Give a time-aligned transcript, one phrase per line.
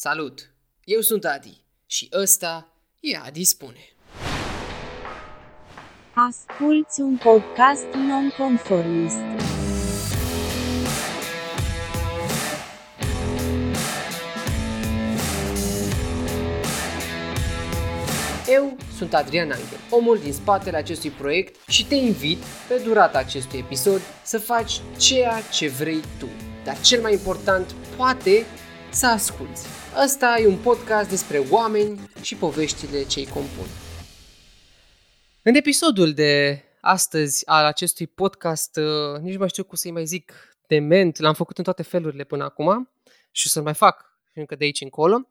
[0.00, 0.50] Salut!
[0.84, 3.92] Eu sunt Adi și ăsta e Adi Spune.
[6.14, 9.16] Asculți un podcast nonconformist.
[18.48, 22.38] Eu sunt Adrian Angel, omul din spatele acestui proiect și te invit,
[22.68, 26.28] pe durata acestui episod, să faci ceea ce vrei tu.
[26.64, 28.46] Dar cel mai important, poate
[28.90, 29.77] să asculți.
[29.96, 33.66] Ăsta e un podcast despre oameni și poveștile ce îi compun.
[35.42, 40.04] În episodul de astăzi al acestui podcast, uh, nici nu mai știu cum să-i mai
[40.04, 40.32] zic
[40.66, 42.90] dement, l-am făcut în toate felurile până acum
[43.30, 45.28] și o să-l mai fac încă de aici încolo,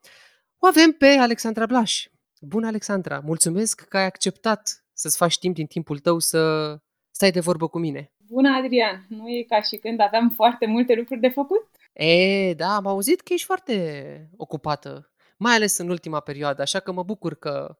[0.58, 2.08] o avem pe Alexandra Blaș.
[2.42, 3.22] Bună, Alexandra!
[3.26, 6.74] Mulțumesc că ai acceptat să-ți faci timp din timpul tău să
[7.12, 8.12] stai de vorbă cu mine.
[8.18, 9.06] Bună, Adrian!
[9.10, 11.68] Nu e ca și când aveam foarte multe lucruri de făcut?
[11.98, 16.92] E, da, am auzit că ești foarte ocupată, mai ales în ultima perioadă, așa că
[16.92, 17.80] mă bucur că...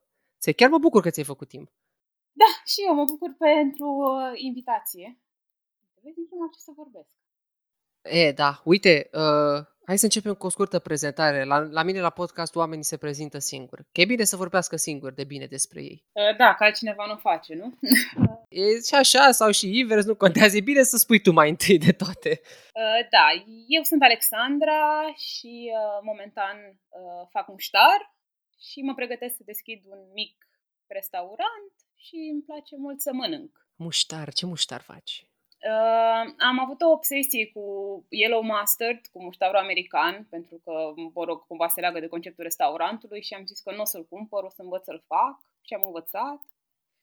[0.56, 1.72] Chiar mă bucur că ți-ai făcut timp.
[2.32, 5.20] Da, și eu mă bucur pentru uh, invitație.
[6.02, 7.08] Vezi în ce să vorbesc.
[8.02, 11.44] E, da, uite, uh, hai să începem cu o scurtă prezentare.
[11.44, 13.82] La, la mine la podcast oamenii se prezintă singuri.
[13.92, 16.04] Că e bine să vorbească singuri de bine despre ei.
[16.12, 17.78] Uh, da, că altcineva nu face, nu?
[18.62, 20.56] e și așa sau și invers, nu contează.
[20.56, 22.40] E bine să spui tu mai întâi de toate.
[22.42, 23.26] Uh, da,
[23.66, 24.82] eu sunt Alexandra
[25.16, 26.56] și uh, momentan
[26.88, 28.14] uh, fac muștar
[28.70, 30.34] și mă pregătesc să deschid un mic
[30.86, 33.52] restaurant și îmi place mult să mănânc.
[33.76, 34.32] Muștar?
[34.32, 35.28] Ce muștar faci?
[35.58, 37.62] Uh, am avut o obsesie cu
[38.08, 43.22] Yellow Mustard, cu muștarul american, pentru că, mă rog, cumva se leagă de conceptul restaurantului
[43.22, 45.82] și am zis că nu o să-l cumpăr, o să învăț să-l fac și am
[45.84, 46.40] învățat.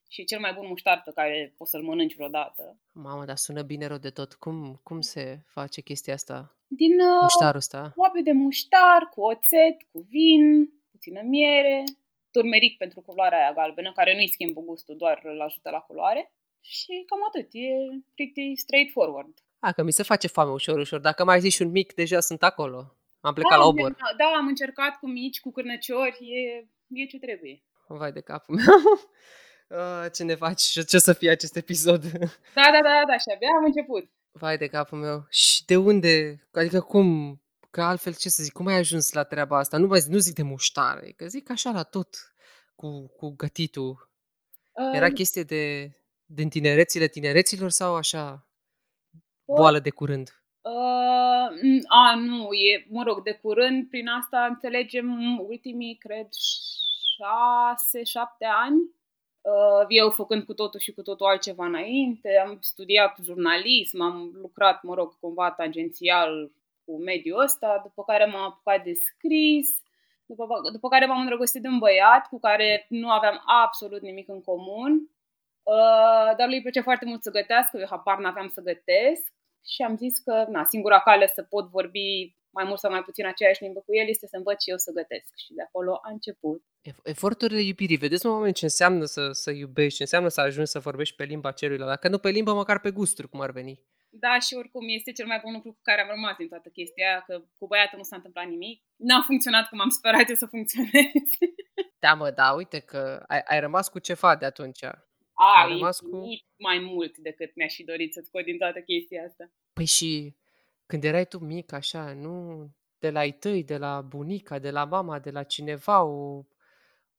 [0.10, 2.78] Și e cel mai bun muștar pe care poți să-l mănânci vreodată.
[2.92, 4.34] Mamă, dar sună bine rău de tot.
[4.34, 6.56] Cum, cum se face chestia asta?
[6.68, 7.94] Din uh, muștarul ăsta?
[7.96, 11.84] Oabe de muștar, cu oțet, cu vin, puțină miere,
[12.32, 16.32] turmeric pentru culoarea aia galbenă, care nu-i schimbă gustul, doar îl ajută la culoare.
[16.68, 17.68] Și cam atât, e
[18.16, 19.34] pretty straightforward.
[19.60, 21.00] A, că mi se face foame ușor, ușor.
[21.00, 22.96] Dacă mai zici un mic, deja sunt acolo.
[23.20, 23.96] Am plecat da, la obor.
[24.18, 27.64] Da, am încercat cu mici, cu cârnăciori, e, e ce trebuie.
[27.88, 28.66] Vai de capul meu.
[29.70, 32.02] Uh, ce ne faci și ce să fie acest episod?
[32.54, 34.10] Da, da, da, da, și abia am început.
[34.32, 35.26] Vai de capul meu.
[35.30, 36.46] Și de unde?
[36.52, 37.42] Adică cum?
[37.70, 39.78] Că altfel, ce să zic, cum ai ajuns la treaba asta?
[39.78, 42.34] Nu, mai zic, nu zic de muștare, că zic așa la tot
[42.76, 44.10] cu, cu gătitul.
[44.72, 45.92] Uh, Era chestie de
[46.26, 48.48] din tinerețile tinereților sau așa
[49.46, 50.30] boală de curând?
[50.62, 56.28] Uh, a, nu, e, mă rog, de curând, prin asta înțelegem ultimii, cred,
[57.16, 58.80] șase, șapte ani.
[59.42, 64.84] Uh, eu făcând cu totul și cu totul altceva înainte, am studiat jurnalism, am lucrat,
[64.84, 66.52] mă rog, cumva tangențial
[66.86, 69.70] cu mediul ăsta, după care m-am apucat de scris,
[70.26, 74.42] după, după care m-am îndrăgostit de un băiat cu care nu aveam absolut nimic în
[74.42, 75.10] comun
[75.74, 79.26] Uh, dar lui îi place foarte mult să gătească, eu habar n-aveam să gătesc
[79.74, 83.26] și am zis că na, singura cale să pot vorbi mai mult sau mai puțin
[83.28, 85.30] aceeași limbă cu el este să învăț și eu să gătesc.
[85.44, 86.60] Și de acolo a început.
[87.04, 87.98] Eforturile iubirii.
[87.98, 91.24] Vedeți, în moment ce înseamnă să, să iubești, ce înseamnă să ajungi să vorbești pe
[91.24, 91.90] limba celuilalt.
[91.90, 93.80] Dacă nu pe limbă, măcar pe gusturi, cum ar veni.
[94.10, 97.08] Da, și oricum este cel mai bun lucru cu care am rămas din toată chestia
[97.08, 98.84] aia, că cu băiatul nu s-a întâmplat nimic.
[98.96, 101.46] N-a funcționat cum am sperat eu să funcționeze.
[102.00, 104.84] Da, mă, da, uite că ai, ai rămas cu ceva de atunci.
[105.36, 106.22] A, rămas cu...
[106.58, 109.52] mai mult decât mi-aș fi dorit să scot din toată chestia asta.
[109.74, 110.36] Păi și
[110.86, 112.68] când erai tu mic, așa, nu
[113.00, 116.44] de la ai tăi, de la bunica, de la mama, de la cineva, o,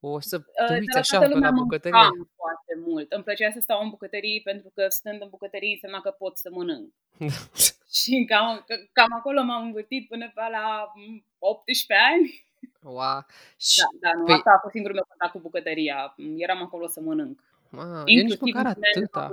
[0.01, 2.09] o să te ă, uiți așa pe la bucătărie?
[2.37, 3.13] foarte mult.
[3.13, 6.49] Îmi plăcea să stau în bucătărie pentru că stând în bucătărie înseamnă că pot să
[6.53, 6.93] mănânc.
[7.99, 10.93] și cam, cam acolo m-am învârtit până pe la
[11.39, 12.45] 18 ani.
[12.83, 13.25] Wow.
[13.79, 14.35] Da, da, nu, păi...
[14.35, 16.15] asta a fost singurul meu contact cu bucătăria.
[16.37, 17.41] Eram acolo să mănânc.
[17.71, 19.31] Ma, eu nici măcar atâta.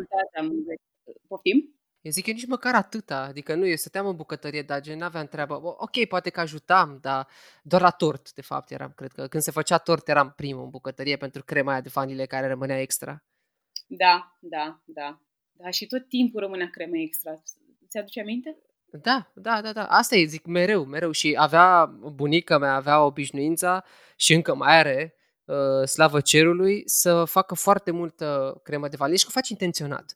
[1.27, 1.77] Poftim?
[2.01, 3.21] Eu zic, eu nici măcar atâta.
[3.21, 5.53] Adică nu, eu stăteam în bucătărie, dar gen n-aveam treabă.
[5.53, 7.27] Ok, poate că ajutam, dar
[7.61, 9.27] doar la tort, de fapt, eram, cred că.
[9.27, 12.81] Când se făcea tort, eram primul în bucătărie pentru crema aia de vanile care rămânea
[12.81, 13.23] extra.
[13.87, 15.21] Da, da, da.
[15.51, 17.31] Da, și tot timpul rămânea cremă extra.
[17.87, 18.57] Ți aduce aminte?
[18.85, 19.85] Da, da, da, da.
[19.85, 21.11] Asta e, zic, mereu, mereu.
[21.11, 23.83] Și avea, bunica mea avea obișnuința
[24.15, 25.22] și încă mai are, uh,
[25.85, 30.15] slavă cerului, să facă foarte multă cremă de vaniliu și că faci intenționat.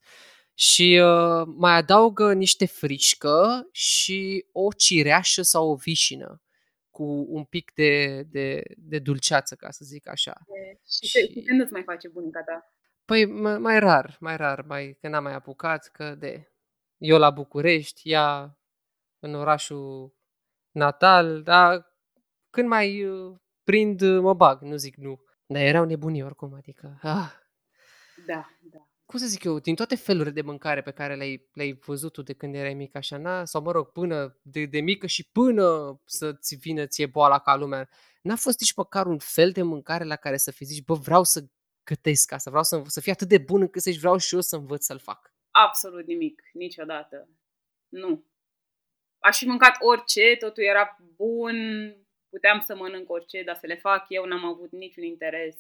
[0.54, 6.42] Și uh, mai adaugă niște frișcă și o cireașă sau o vișină
[6.90, 10.34] cu un pic de, de, de dulceață, ca să zic așa.
[10.48, 12.74] E, și, și când îți mai face bunica ta?
[13.06, 16.52] Păi mai, mai rar, mai rar, mai, că n-am mai apucat, că de...
[16.98, 18.58] Eu la București, ea
[19.20, 20.14] în orașul
[20.72, 21.96] natal, dar
[22.50, 23.36] când mai uh,
[23.70, 25.22] prind, uh, mă bag, nu zic nu.
[25.46, 27.00] Dar erau nebunii oricum, adică...
[27.02, 27.32] Ah.
[28.26, 28.88] Da, da.
[29.06, 32.22] Cum să zic eu, din toate felurile de mâncare pe care le-ai, le-ai văzut tu
[32.22, 33.46] de când erai mic așa, na?
[33.46, 37.90] sau mă rog, până de, de mică și până să-ți vină ție boala ca lumea,
[38.22, 41.24] n-a fost nici măcar un fel de mâncare la care să fi zici, bă, vreau
[41.24, 41.46] să
[41.84, 44.56] gătesc asta, vreau să, să fie atât de bun încât să-și vreau și eu să
[44.56, 45.34] învăț să-l fac.
[45.52, 47.30] Absolut nimic, niciodată.
[47.88, 48.26] Nu.
[49.20, 51.56] Aș fi mâncat orice, totul era bun,
[52.30, 55.56] puteam să mănânc orice, dar să le fac eu n-am avut niciun interes.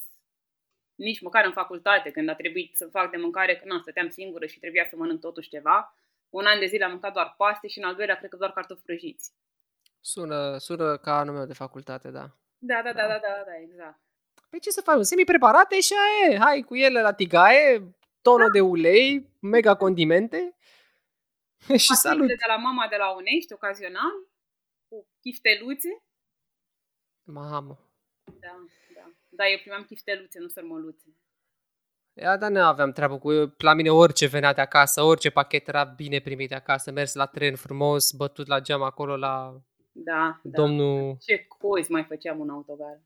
[0.95, 4.45] Nici măcar în facultate, când a trebuit să fac de mâncare, când nu, stăteam singură
[4.45, 5.95] și trebuia să mănânc totuși ceva.
[6.29, 8.51] Un an de zile am mâncat doar paste și în al doilea cred că doar
[8.51, 9.33] cartofi prăjiți.
[10.01, 12.29] Sună, sună ca anul meu de facultate, da.
[12.57, 13.99] Da, da, da, da, da, da, exact.
[14.49, 15.03] Păi ce să faci?
[15.05, 16.39] Semi-preparate și aia e.
[16.39, 20.55] Hai cu ele la tigaie, tonă de ulei, mega condimente
[21.85, 22.27] și salut.
[22.27, 24.13] de la mama de la Unești, ocazional,
[24.87, 26.03] cu chifteluțe.
[27.27, 27.79] Mamă.
[28.39, 28.55] Da,
[28.95, 29.11] da.
[29.29, 31.05] Da, eu primeam chifteluțe, nu sărmăluțe.
[32.13, 33.53] Ia, dar nu aveam treabă cu eu.
[33.57, 37.25] La mine orice venea de acasă, orice pachet era bine primit de acasă, mers la
[37.25, 41.11] tren frumos, bătut la geam acolo la Da, domnul...
[41.11, 41.17] da.
[41.19, 42.99] Ce cozi mai făceam un autogar.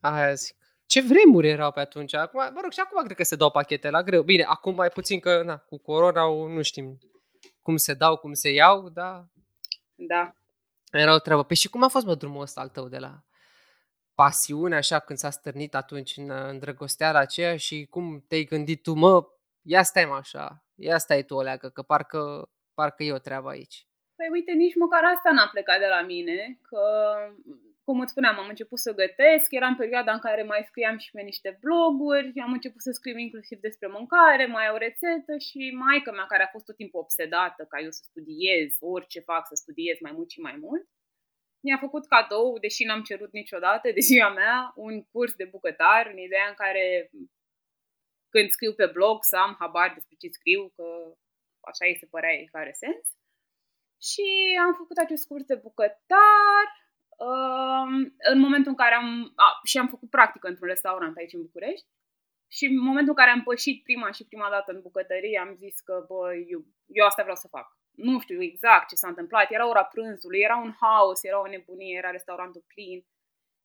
[0.00, 0.56] Aia zic.
[0.86, 2.14] Ce vremuri erau pe atunci.
[2.14, 4.22] Acum, mă rog, și acum cred că se dau pachete la greu.
[4.22, 6.98] Bine, acum mai puțin că, na, cu corona nu știm
[7.62, 9.28] cum se dau, cum se iau, dar
[9.94, 10.34] Da.
[10.98, 11.44] Era o treabă.
[11.44, 13.22] Păi și cum a fost, mă, drumul ăsta al tău de la
[14.14, 19.26] pasiune, așa, când s-a stârnit atunci în îndrăgosteala aceea și cum te-ai gândit tu, mă,
[19.62, 23.48] ia stai mă așa, ia stai tu o leagă, că parcă, parcă e o treabă
[23.48, 23.86] aici.
[24.16, 26.80] Păi uite, nici măcar asta n-a plecat de la mine, că,
[27.84, 31.10] cum îți spuneam, am început să gătesc, era în perioada în care mai scriam și
[31.10, 36.12] pe niște bloguri, am început să scriu inclusiv despre mâncare, mai o rețetă și maica
[36.12, 39.96] mea, care a fost tot timpul obsedată ca eu să studiez, orice fac să studiez
[40.00, 40.84] mai mult și mai mult,
[41.64, 46.18] mi-a făcut cadou, deși n-am cerut niciodată de ziua mea, un curs de bucătar, în
[46.18, 47.10] ideea în care
[48.32, 50.86] când scriu pe blog să am habar despre ce scriu, că
[51.70, 53.04] așa îi se părea ei care sens.
[54.08, 54.26] Și
[54.64, 56.81] am făcut acest curs de bucătar um,
[58.32, 59.32] în momentul în care am...
[59.36, 61.86] A, și am făcut practică într-un restaurant aici în București.
[62.56, 65.80] Și în momentul în care am pășit prima și prima dată în bucătărie, am zis
[65.80, 67.66] că, bă, eu, eu asta vreau să fac.
[67.90, 69.50] Nu știu exact ce s-a întâmplat.
[69.50, 73.06] Era ora prânzului, era un haos, era o nebunie, era restaurantul plin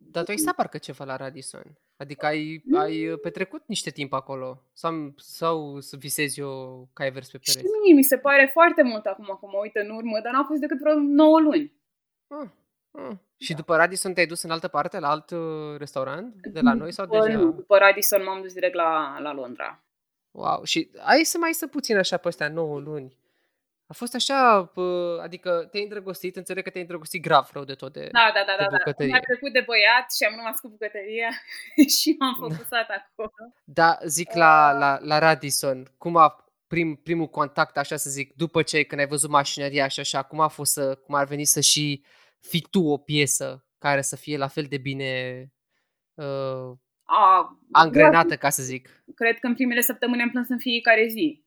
[0.00, 1.78] dar tu ai stat parcă ceva la Radisson.
[1.96, 2.78] Adică ai, Mm.
[2.78, 4.62] ai uh, petrecut niște timp acolo.
[4.72, 7.72] Sau, sau să visezi eu că ai vers pe Și pereți.
[7.84, 10.60] mie mi se pare foarte mult acum că mă uit în urmă, dar n-a fost
[10.60, 11.72] decât vreo 9 luni.
[12.26, 12.48] Ah,
[12.90, 13.16] ah.
[13.36, 13.56] Și Da.
[13.56, 17.06] după Radisson te-ai dus în altă parte, la alt uh, restaurant de la noi sau
[17.06, 17.38] După, deja?
[17.38, 19.82] nu, după Radisson m-am dus direct la, la Londra.
[20.38, 23.16] Wow, și ai să mai să puțin așa pe astea 9 luni.
[23.86, 27.92] A fost așa, pă, adică te-ai îndrăgostit, înțeleg că te-ai îndrăgostit grav rău de tot
[27.92, 28.08] de...
[28.12, 28.70] Da, da, da, de da.
[28.70, 28.76] da.
[28.76, 29.12] bucătărie.
[29.12, 31.28] Mi-a trecut de băiat și am rămas cu bucătăria
[31.98, 32.46] și m-am Da.
[32.46, 33.52] focusat acolo.
[33.64, 38.62] Da, zic la, la, la Radisson, cum a prim, primul contact, așa să zic, după
[38.62, 41.60] ce când ai văzut mașinăria și așa, cum a fost să, cum ar veni să
[41.60, 42.04] și
[42.40, 45.42] fii tu o piesă care să fie la fel de bine
[46.14, 46.72] uh,
[47.10, 49.02] A, angrenată, ca să zic.
[49.14, 51.44] Cred că în primele săptămâni am plâns în fiecare zi.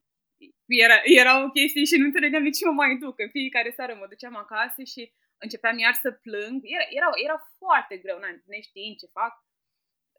[0.65, 3.19] Era, era o chestie și nu înțelegeam de ce mă mai duc.
[3.19, 6.59] În fiecare seară mă duceam acasă și începeam iar să plâng.
[6.75, 9.33] Era, era, era foarte greu, na, neștiind ce fac.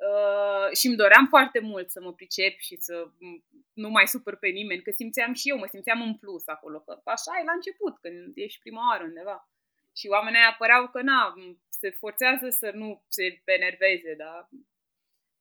[0.08, 4.36] Uh, și îmi doream foarte mult să mă pricep și să m- nu mai supăr
[4.36, 7.52] pe nimeni, că simțeam și eu, mă simțeam în plus acolo, că așa e la
[7.52, 9.50] început, când ești prima oară undeva.
[9.96, 11.34] Și oamenii aia păreau că, na,
[11.68, 14.48] se forțează să nu se enerveze, dar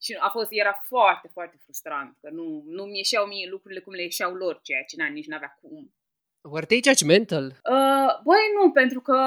[0.01, 3.93] și a fost, era foarte, foarte frustrant, că nu, nu mi ieșeau mie lucrurile cum
[3.93, 5.93] le ieșeau lor, ceea ce na, nici n-avea cum.
[6.41, 7.45] Were they judgmental?
[7.45, 9.17] Uh, băi, nu, pentru că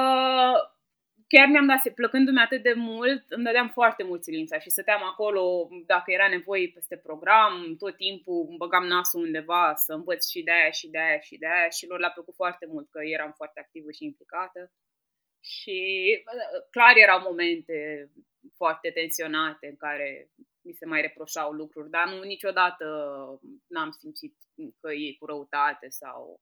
[1.27, 5.03] chiar mi-am dat, se- plăcându-mi atât de mult, îmi dădeam foarte mult silința și stăteam
[5.03, 10.43] acolo, dacă era nevoie peste program, tot timpul îmi băgam nasul undeva să învăț și
[10.43, 12.99] de aia și de aia și de aia și lor le-a plăcut foarte mult că
[13.03, 14.71] eram foarte activă și implicată.
[15.43, 15.79] Și
[16.33, 18.09] uh, clar erau momente
[18.55, 20.29] foarte tensionate în care
[20.65, 22.85] mi se mai reproșau lucruri, dar nu niciodată
[23.67, 24.35] n-am simțit
[24.79, 26.39] că e cu răutate sau...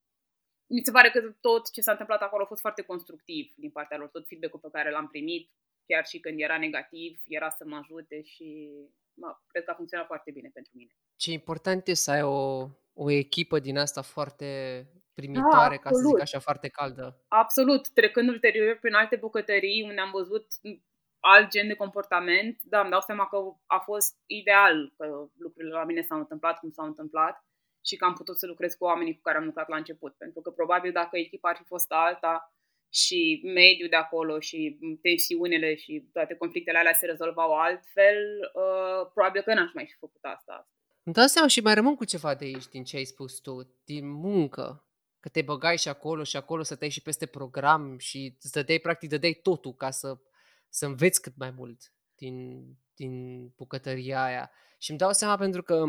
[0.68, 3.98] Mi se pare că tot ce s-a întâmplat acolo a fost foarte constructiv din partea
[3.98, 5.52] lor, tot feedback-ul pe care l-am primit,
[5.86, 8.70] chiar și când era negativ, era să mă ajute și
[9.14, 10.92] mă, cred că a funcționat foarte bine pentru mine.
[11.16, 14.48] Ce important e să ai o, o echipă din asta foarte
[15.14, 17.24] primitoare, da, ca să zic așa, foarte caldă.
[17.28, 17.90] Absolut.
[17.90, 20.48] Trecând ulterior prin alte bucătării unde am văzut
[21.26, 25.06] alt gen de comportament, da, îmi dau seama că a fost ideal că
[25.38, 27.46] lucrurile la mine s-au întâmplat cum s-au întâmplat
[27.86, 30.14] și că am putut să lucrez cu oamenii cu care am lucrat la început.
[30.18, 32.54] Pentru că probabil dacă echipa ar fi fost alta
[32.90, 38.18] și mediul de acolo și tensiunile și toate conflictele alea se rezolvau altfel,
[38.54, 40.68] uh, probabil că n-aș mai fi făcut asta.
[41.04, 43.76] Îmi dau seama și mai rămân cu ceva de aici din ce ai spus tu,
[43.86, 44.88] din muncă.
[45.20, 48.80] Că te băgai și acolo și acolo să te și peste program și să dai
[48.80, 50.18] practic, dădeai totul ca să,
[50.74, 52.66] să înveți cât mai mult din,
[52.96, 54.52] din bucătăria aia.
[54.78, 55.84] Și îmi dau seama pentru că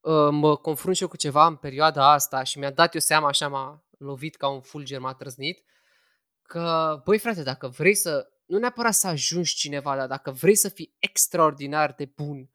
[0.00, 3.28] uh, mă confrunt și eu cu ceva în perioada asta și mi-a dat eu seama,
[3.28, 5.64] așa m-a lovit ca un fulger, m-a trăznit,
[6.42, 10.68] că, băi frate, dacă vrei să, nu neapărat să ajungi cineva, dar dacă vrei să
[10.68, 12.50] fii extraordinar de bun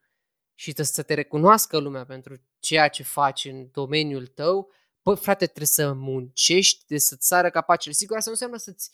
[0.54, 5.66] și să te recunoască lumea pentru ceea ce faci în domeniul tău, bă, frate, trebuie
[5.66, 7.94] să muncești, de să-ți sară capacele.
[7.94, 8.90] Sigur, asta nu înseamnă să-ți,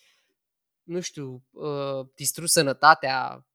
[0.85, 3.47] nu știu, uh, distrugi sănătatea,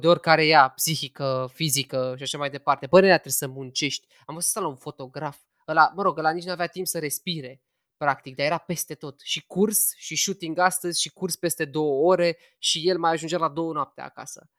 [0.00, 2.86] de oricare ea, psihică, fizică și așa mai departe.
[2.86, 4.06] Bă, trebuie să muncești.
[4.26, 7.62] Am văzut la un fotograf, ăla, mă rog, ăla nici nu avea timp să respire,
[7.96, 9.20] practic, dar era peste tot.
[9.20, 13.48] Și curs, și shooting astăzi, și curs peste două ore, și el mai ajungea la
[13.48, 14.50] două noapte acasă.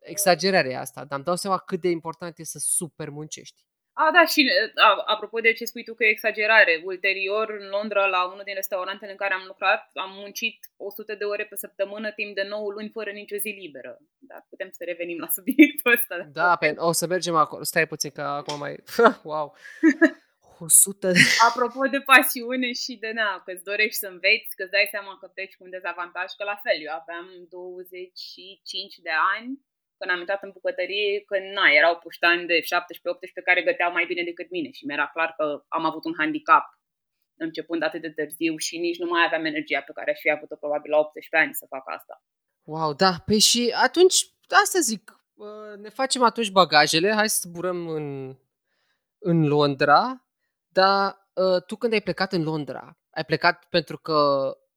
[0.00, 3.62] Exagerarea asta, dar îmi dau seama cât de important e să super muncești.
[4.02, 8.06] A, da, și a, apropo de ce spui tu că e exagerare, ulterior în Londra,
[8.06, 12.10] la unul din restaurantele în care am lucrat, am muncit 100 de ore pe săptămână
[12.10, 13.98] timp de 9 luni fără nicio zi liberă.
[14.18, 16.16] Dar putem să revenim la subiectul ăsta.
[16.32, 17.62] Da, pe, o să mergem acolo.
[17.62, 18.74] Stai puțin că acum mai...
[19.30, 19.56] wow!
[20.58, 21.18] 100 de...
[21.48, 25.18] Apropo de pasiune și de na, că îți dorești să înveți, că îți dai seama
[25.20, 29.50] că pleci cu un dezavantaj, că la fel, eu aveam 25 de ani
[30.02, 32.64] când am intrat în bucătărie, că na, erau puștani de 17-18
[33.48, 36.66] care găteau mai bine decât mine și mi-era clar că am avut un handicap
[37.44, 40.56] începând atât de târziu și nici nu mai aveam energia pe care aș fi avut-o
[40.56, 42.14] probabil la 18 ani să fac asta.
[42.62, 44.16] Wow, da, păi și atunci,
[44.62, 45.04] asta zic,
[45.84, 48.36] ne facem atunci bagajele, hai să zburăm în,
[49.18, 50.26] în Londra,
[50.68, 54.18] dar ă, tu când ai plecat în Londra, ai plecat pentru că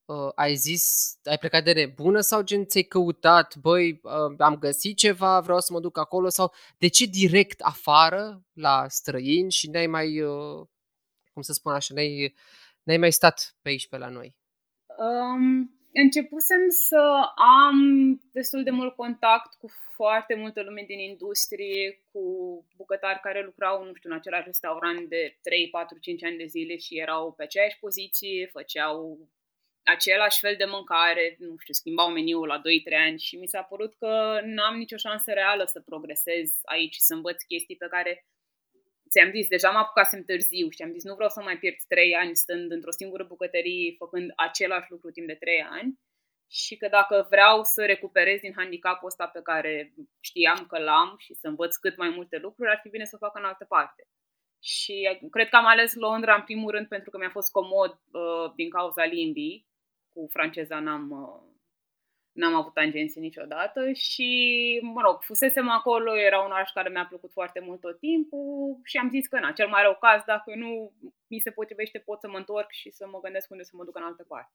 [0.05, 4.97] uh, ai zis, ai plecat de nebună sau gen ți-ai căutat, băi, uh, am găsit
[4.97, 9.87] ceva, vreau să mă duc acolo sau de ce direct afară la străini și n-ai
[9.87, 10.67] mai, uh,
[11.33, 12.35] cum să spun așa, n-ai,
[12.83, 14.35] n-ai mai stat pe aici pe la noi?
[14.97, 17.77] Um, începusem să am
[18.31, 22.23] destul de mult contact cu foarte multă lume din industrie, cu
[22.75, 26.77] bucătari care lucrau, nu știu, în același restaurant de 3, 4, 5 ani de zile
[26.77, 29.29] și erau pe aceeași poziție, făceau
[29.85, 32.61] același fel de mâncare, nu știu, schimbau meniul la 2-3
[33.07, 37.13] ani și mi s-a părut că n-am nicio șansă reală să progresez aici și să
[37.13, 38.25] învăț chestii pe care
[39.09, 42.15] ți-am zis, deja mă apucasem târziu și am zis nu vreau să mai pierd 3
[42.15, 45.99] ani stând într-o singură bucătărie făcând același lucru timp de 3 ani
[46.49, 51.33] și că dacă vreau să recuperez din handicapul ăsta pe care știam că l-am și
[51.33, 54.03] să învăț cât mai multe lucruri, ar fi bine să o fac în altă parte.
[54.59, 58.51] Și cred că am ales Londra în primul rând pentru că mi-a fost comod uh,
[58.55, 59.67] din cauza limbii
[60.15, 61.41] cu franceza n-am, uh,
[62.31, 64.29] n-am avut tangențe niciodată și,
[64.93, 68.97] mă rog, fusesem acolo, era un oraș care mi-a plăcut foarte mult tot timpul și
[68.97, 70.93] am zis că, na, cel mai rău caz, dacă nu
[71.27, 73.95] mi se potrivește, pot să mă întorc și să mă gândesc unde să mă duc
[73.97, 74.53] în altă parte.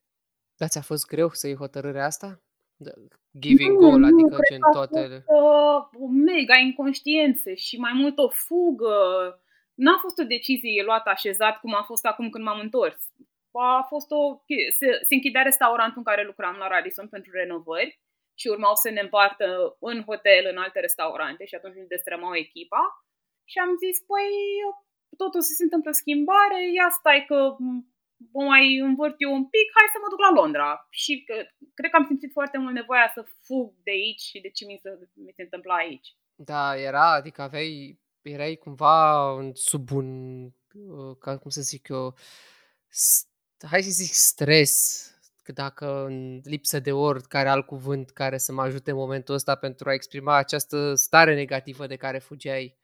[0.56, 2.40] Da, ți-a fost greu să iei hotărârea asta?
[2.84, 2.92] The
[3.38, 5.00] giving nu, goal, adică nu, gen toate...
[5.00, 8.96] Fost, uh, o mega inconștiență și mai mult o fugă.
[9.74, 13.10] N-a fost o decizie luată așezat cum a fost acum când m-am întors
[13.52, 14.20] a fost o...
[14.78, 18.00] Se, se închidea restaurantul în care lucram la Radisson pentru renovări
[18.40, 22.82] și urmau să ne împartă în hotel, în alte restaurante și atunci ne destrămau echipa
[23.50, 24.30] și am zis, păi,
[25.16, 27.38] totul se întâmplă schimbare, ia stai că
[28.40, 30.86] o mai învârt eu un pic, hai să mă duc la Londra.
[30.90, 31.34] Și că,
[31.74, 34.78] cred că am simțit foarte mult nevoia să fug de aici și de ce mi
[34.82, 34.90] se,
[35.26, 36.08] mi se întâmpla aici.
[36.34, 38.96] Da, era, adică aveai, erai cumva
[39.52, 40.08] sub un,
[40.44, 42.14] uh, ca, cum să zic eu,
[43.66, 45.04] hai să zic stres,
[45.42, 49.34] că dacă în lipsă de ori care alt cuvânt care să mă ajute în momentul
[49.34, 52.78] ăsta pentru a exprima această stare negativă de care fugeai,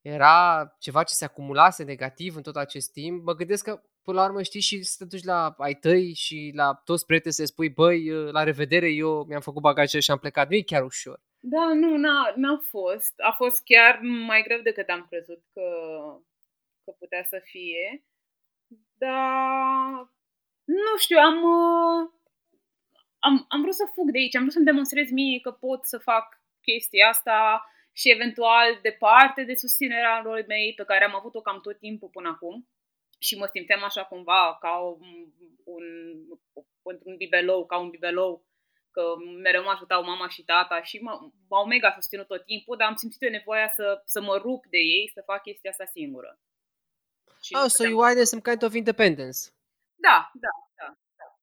[0.00, 4.26] era ceva ce se acumulase negativ în tot acest timp, mă gândesc că până la
[4.26, 7.68] urmă știi și să te duci la ai tăi și la toți prieteni să spui,
[7.68, 10.48] băi, la revedere, eu mi-am făcut bagajele și am plecat.
[10.48, 11.20] Nu e chiar ușor.
[11.38, 13.12] Da, nu, n-a, n-a fost.
[13.16, 15.62] A fost chiar mai greu decât am crezut că,
[16.84, 18.04] că putea să fie.
[19.02, 20.10] Dar,
[20.64, 21.38] nu știu, am,
[23.18, 25.98] am, am vrut să fug de aici, am vrut să-mi demonstrez mie că pot să
[25.98, 31.60] fac chestia asta și eventual departe de susținerea lor mei pe care am avut-o cam
[31.60, 32.68] tot timpul până acum
[33.18, 35.32] și mă simțeam așa cumva ca un,
[35.64, 35.84] un,
[36.82, 38.44] un bibelou, ca un bibelou,
[38.90, 39.02] că
[39.42, 40.98] mereu mă ajutau mama și tata și
[41.48, 44.78] m-au mega susținut tot timpul, dar am simțit eu nevoia să, să mă rup de
[44.78, 46.38] ei, să fac chestia asta singură.
[47.42, 49.38] Și oh, so you wanted some kind of independence.
[49.94, 50.98] Da, da, da.
[51.16, 51.38] da.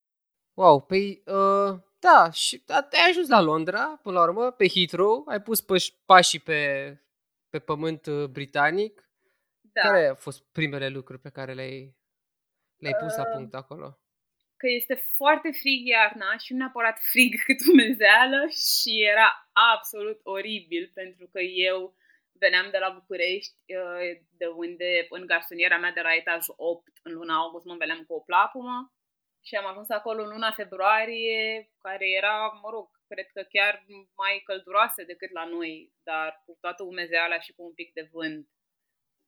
[0.53, 5.41] Wow, păi, uh, da, și ai ajuns la Londra, până la urmă, pe Heathrow, ai
[5.41, 5.65] pus
[6.05, 6.91] pașii pe,
[7.49, 9.07] pe pământ uh, britanic
[9.77, 9.87] da.
[9.89, 11.95] Care au fost primele lucruri pe care le-ai,
[12.77, 13.99] le-ai pus uh, la punct acolo?
[14.57, 20.91] Că este foarte frig iarna și nu neapărat frig cât umezeală și era absolut oribil
[20.93, 21.95] pentru că eu
[22.39, 27.13] veneam de la București, uh, de unde în garsoniera mea de la etajul 8 în
[27.13, 28.93] luna august mă veneam cu o plapumă
[29.43, 34.41] și am ajuns acolo în luna februarie, care era, mă rog, cred că chiar mai
[34.45, 38.47] călduroasă decât la noi, dar cu toată umezeala și cu un pic de vânt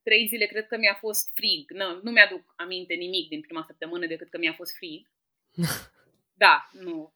[0.04, 1.72] trei zile cred că mi-a fost frig.
[1.72, 5.12] Nu, nu mi-aduc aminte nimic din prima săptămână decât că mi-a fost frig.
[6.44, 7.14] da, nu.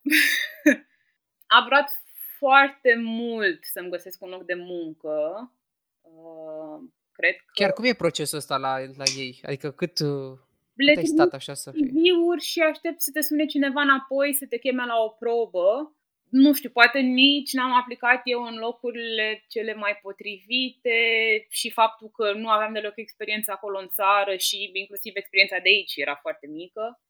[1.56, 1.90] A durat
[2.38, 5.16] foarte mult să-mi găsesc un loc de muncă.
[6.04, 6.78] Uh,
[7.12, 7.52] cred că...
[7.54, 9.40] Chiar cum e procesul ăsta la, la ei?
[9.44, 10.38] Adică cât, uh,
[10.76, 11.92] cât ai stat așa să fie?
[12.40, 15.96] și aștept să te sune cineva înapoi, să te cheme la o probă
[16.42, 20.98] nu știu, poate nici n-am aplicat eu în locurile cele mai potrivite
[21.50, 25.96] și faptul că nu aveam deloc experiență acolo în țară și inclusiv experiența de aici
[25.96, 27.02] era foarte mică.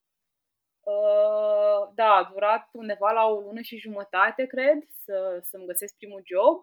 [0.94, 6.22] Uh, da, a durat undeva la o lună și jumătate, cred, să, să-mi găsesc primul
[6.26, 6.56] job.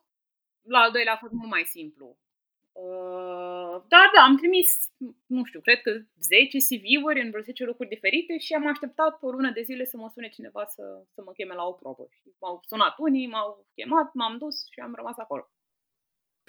[0.63, 2.19] La al doilea a fost mult mai simplu.
[2.73, 4.71] Uh, dar da, am trimis,
[5.27, 9.31] nu știu, cred că 10 CV-uri în vreo 10 locuri diferite și am așteptat o
[9.31, 12.07] lună de zile să mă sune cineva să, să mă cheme la o probă.
[12.11, 15.45] Și m-au sunat unii, m-au chemat, m-am dus și am rămas acolo.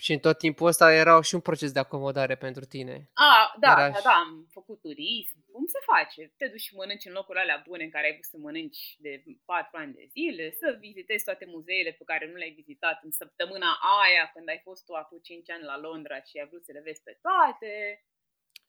[0.04, 2.96] Și în tot timpul ăsta era și un proces de acomodare pentru tine.
[3.14, 5.38] A, da, era da, da, am făcut turism.
[5.52, 6.22] Cum se face?
[6.38, 9.12] Te duci și mănânci în locurile alea bune în care ai vrut să mănânci de
[9.46, 13.72] 4 ani de zile, să vizitezi toate muzeele pe care nu le-ai vizitat în săptămâna
[14.02, 16.82] aia când ai fost tu acum 5 ani la Londra și ai vrut să le
[16.88, 17.72] vezi pe toate.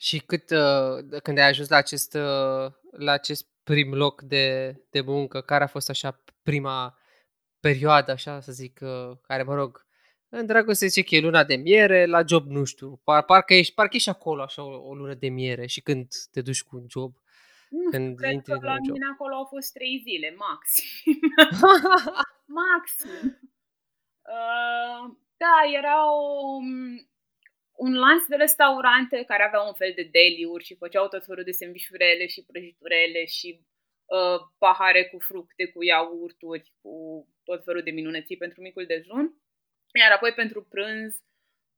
[0.07, 2.67] Și cât, uh, când ai ajuns la acest, uh,
[3.07, 4.47] la acest prim loc de,
[4.95, 6.11] de muncă, care a fost așa
[6.43, 6.99] prima
[7.67, 9.91] perioadă, așa să zic, uh, care, mă rog,
[10.35, 13.75] în dragoste zice că e luna de miere, la job nu știu, par, parcă, ești,
[13.75, 16.87] parcă ești acolo așa o, o lună de miere și când te duci cu un
[16.89, 17.13] job.
[17.71, 19.13] Nu când cred că la mine job.
[19.13, 21.19] acolo au fost trei zile, maxim.
[22.61, 23.41] maxim.
[24.37, 26.57] Uh, da, era o,
[27.73, 31.51] un lanț de restaurante care avea un fel de deliuri și făceau tot felul de
[31.51, 33.61] sandvișurele și prăjiturele și
[34.05, 36.93] uh, pahare cu fructe, cu iaurturi, cu
[37.45, 39.42] tot felul de minunății pentru micul dejun.
[39.93, 41.15] Iar apoi pentru prânz,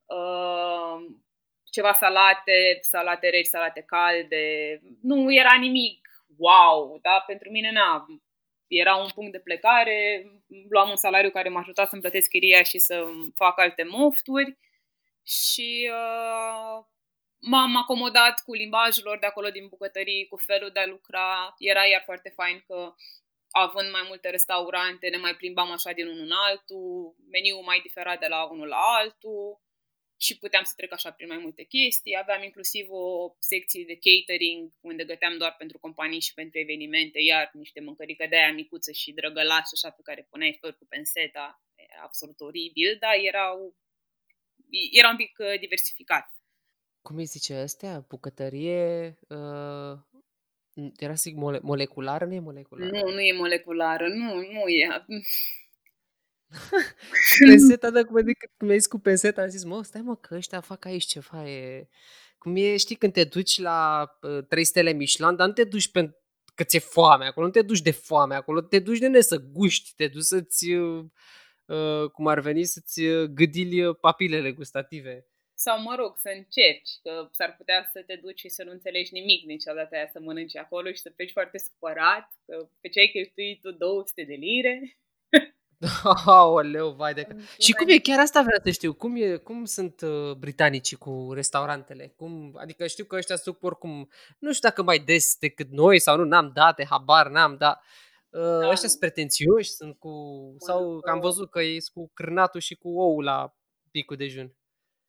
[0.05, 1.15] uh,
[1.71, 4.79] ceva salate, salate reci, salate calde.
[5.01, 7.23] Nu era nimic wow, da?
[7.27, 8.05] Pentru mine n-a.
[8.67, 10.25] Era un punct de plecare,
[10.69, 14.57] luam un salariu care m-a ajutat să-mi plătesc chiria și să fac alte mofturi
[15.23, 16.85] și uh,
[17.39, 21.55] m-am acomodat cu limbajul lor de acolo din bucătării, cu felul de a lucra.
[21.57, 22.93] Era iar foarte fain că
[23.63, 28.19] având mai multe restaurante, ne mai plimbam așa din unul în altul, meniul mai diferat
[28.19, 29.61] de la unul la altul
[30.17, 32.17] și puteam să trec așa prin mai multe chestii.
[32.17, 37.49] Aveam inclusiv o secție de catering unde găteam doar pentru companii și pentru evenimente, iar
[37.53, 41.61] niște mâncărică de aia micuță și drăgălaș așa pe care puneai flori cu penseta.
[41.75, 43.75] Era absolut oribil, dar erau,
[44.91, 46.25] era un pic uh, diversificat.
[47.01, 48.05] Cum îi zice astea?
[48.09, 49.93] Bucătărie, uh,
[50.97, 52.91] era zic mole- moleculară, nu e moleculară?
[52.91, 55.05] Nu, nu e moleculară, nu, nu e.
[57.47, 60.35] penseta, dar cum adică cum ai zis cu penseta, am zis, mă, stai mă, că
[60.35, 61.87] ăștia fac aici ceva, e...
[62.37, 65.91] Cum e, știi, când te duci la uh, 3 stele Michelin, dar nu te duci
[65.91, 66.17] pentru
[66.55, 69.37] că ți-e foame acolo, nu te duci de foame acolo, te duci de ne să
[69.37, 71.05] guști, te duci să-ți, uh,
[71.65, 75.27] uh, cum ar veni, să-ți uh, gâdili papilele gustative.
[75.65, 79.13] Sau, mă rog, să încerci, că s-ar putea să te duci și să nu înțelegi
[79.13, 83.07] nimic niciodată aia să mănânci acolo și să pleci foarte supărat, că pe ce ai
[83.07, 84.97] cheltuit tu 200 de lire.
[86.25, 87.27] Aoleu, vai de...
[87.57, 91.31] Și cum e, chiar asta vreau să știu, cum, e, cum sunt uh, britanicii cu
[91.33, 92.13] restaurantele?
[92.15, 96.17] Cum, adică știu că ăștia sunt oricum, nu știu dacă mai des decât noi sau
[96.17, 97.81] nu, n-am date, habar n-am, dar
[98.29, 98.69] uh, da.
[98.69, 100.11] ăștia sunt pretențioși, sunt cu,
[100.57, 103.55] sau că am văzut că e cu cârnatul și cu ou la
[103.91, 104.55] picul dejun.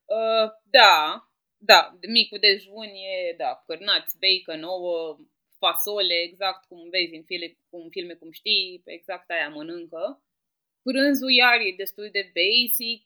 [0.07, 1.23] Uh, da,
[1.59, 5.17] da, micul dejun e, da, cârnați, bacon, ouă,
[5.59, 10.23] fasole, exact cum vezi în filme, cum, filme, cum știi, exact aia mănâncă.
[10.83, 13.03] Prânzul iar e destul de basic,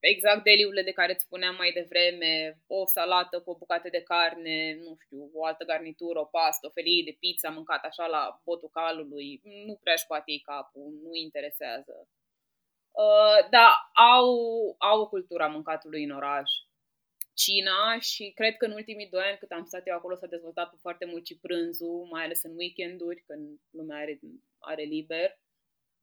[0.00, 4.78] exact deliurile de care îți spuneam mai devreme, o salată cu o bucată de carne,
[4.84, 8.68] nu știu, o altă garnitură, o pastă, o felie de pizza mâncat așa la botul
[8.68, 12.08] calului, nu prea își poate capul, nu interesează.
[12.92, 14.36] Uh, da, au,
[14.78, 16.50] au cultura mâncatului în oraș.
[17.34, 20.74] China și cred că în ultimii doi ani cât am stat eu acolo s-a dezvoltat
[20.80, 24.20] foarte mult și prânzul, mai ales în weekenduri, când lumea are,
[24.58, 25.38] are liber.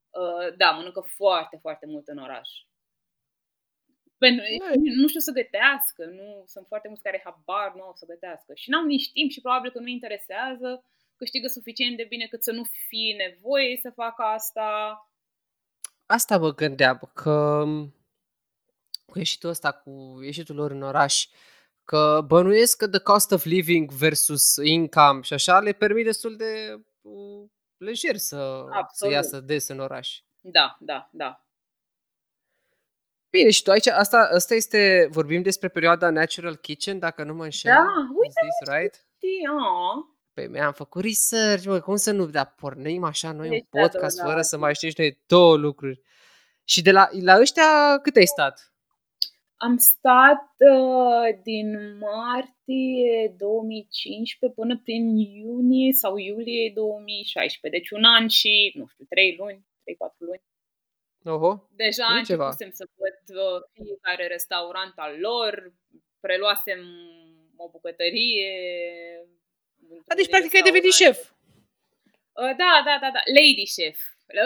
[0.09, 2.49] Uh, da, mănâncă foarte, foarte mult în oraș.
[4.17, 4.43] Pentru,
[5.01, 8.69] nu știu să gătească, nu sunt foarte mulți care habar nu au să gătească și
[8.69, 12.63] n-au nici timp și probabil că nu interesează, câștigă suficient de bine cât să nu
[12.87, 14.69] fie nevoie să facă asta.
[16.11, 17.65] Asta mă gândeam, că
[19.05, 21.27] cu ieșitul ăsta, cu ieșitul lor în oraș,
[21.83, 26.81] că bănuiesc că the cost of living versus income și așa le permit destul de
[27.01, 30.19] uh, lejer să, să iasă des în oraș.
[30.41, 31.45] Da, da, da.
[33.29, 37.43] Bine, și tu aici, asta, asta este, vorbim despre perioada Natural Kitchen, dacă nu mă
[37.43, 37.73] înșel.
[37.73, 37.85] Da,
[38.21, 39.07] uite, this, right?
[39.15, 39.53] Știu.
[40.39, 44.17] Păi mi-am făcut research, mă, cum să nu, dar pornim așa noi deci, un podcast
[44.17, 44.41] da, fără da.
[44.41, 46.01] să mai știm noi două lucruri.
[46.63, 48.73] Și de la, la ăștia cât ai stat?
[49.55, 57.79] Am stat uh, din martie 2015 până prin iunie sau iulie 2016.
[57.79, 60.43] Deci un an și, nu știu, trei luni, trei, patru luni.
[61.23, 65.73] Oho, Deja începusem să văd uh, fiecare restaurant al lor,
[66.19, 66.79] preluasem
[67.55, 68.51] o bucătărie.
[70.07, 71.17] A, deci practic ai devenit șef.
[72.39, 73.97] Uh, da, da, da, da, lady chef.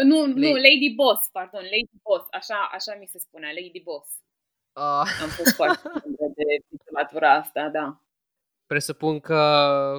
[0.04, 0.40] Nu, lady.
[0.40, 4.08] nu, lady boss, pardon, lady boss, așa, așa mi se spunea, lady boss.
[4.74, 5.06] Uh.
[5.22, 5.90] Am fost foarte
[6.36, 8.02] de titulatura asta, da.
[8.66, 9.40] Presupun că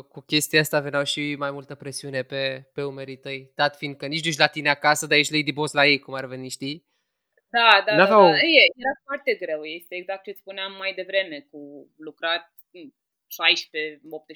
[0.09, 4.07] cu chestia asta veneau și mai multă presiune pe, pe umerii tăi, dat fiind că
[4.07, 6.87] nici duci la tine acasă, dar ești lady boss la ei, cum ar veni, știi?
[7.50, 8.28] Da, da, da, da.
[8.28, 9.62] E, era foarte greu.
[9.64, 12.52] Este exact ce spuneam mai devreme, cu lucrat
[13.35, 13.37] 16-18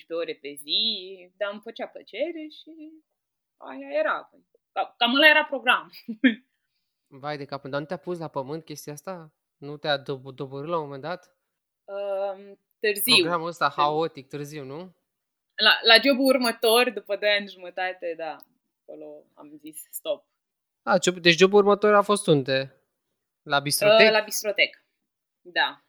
[0.08, 0.80] ore pe zi,
[1.36, 2.72] dar îmi făcea plăcere și
[3.56, 4.30] aia era.
[4.96, 5.90] Cam ăla era program.
[7.22, 9.32] Vai de cap, dar nu te-a pus la pământ chestia asta?
[9.56, 9.96] Nu te-a
[10.34, 11.36] doborât la un moment dat?
[11.84, 13.14] Uh, târziu.
[13.16, 14.96] Programul ăsta haotic, târziu, nu?
[15.54, 18.36] La, la jobul următor, după 2 ani jumătate, da,
[18.82, 20.26] acolo am zis stop.
[20.82, 22.82] A, deci jobul următor a fost unde?
[23.42, 24.06] La Bistrotec?
[24.06, 24.84] Uh, la Bistrotec,
[25.40, 25.84] da.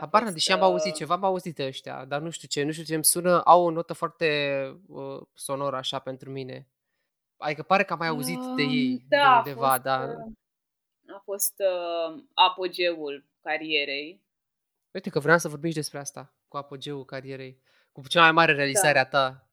[0.00, 2.84] Apar, deși am auzit uh, ceva, am auzit ăștia, dar nu știu ce, nu știu
[2.84, 6.68] ce îmi sună, au o notă foarte uh, sonoră așa pentru mine.
[7.36, 10.08] Adică pare că am mai auzit uh, de ei da, de undeva, fost, dar...
[10.08, 14.20] Uh, a fost uh, apogeul carierei.
[14.90, 17.60] Uite că vreau să vorbim și despre asta, cu apogeul carierei,
[17.92, 19.00] cu cea mai mare realizare da.
[19.00, 19.48] a ta.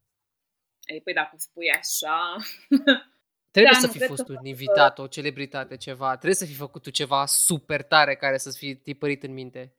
[0.86, 2.36] Ei, păi dacă spui așa...
[3.52, 6.12] Trebuie da, să fi fost un invitat, o celebritate, ceva.
[6.12, 9.74] Trebuie să fi făcut tu ceva super tare care să-ți fi tipărit în minte.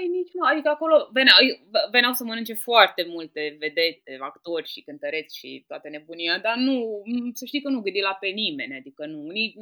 [0.00, 0.44] Oi, nici nu.
[0.46, 1.36] Adică acolo veneau,
[1.90, 7.44] veneau să mănânce foarte multe vedete, actori și cântăreți și toată nebunia, dar nu, să
[7.44, 9.54] știi că nu gândi la pe nimeni, adică nu, nici,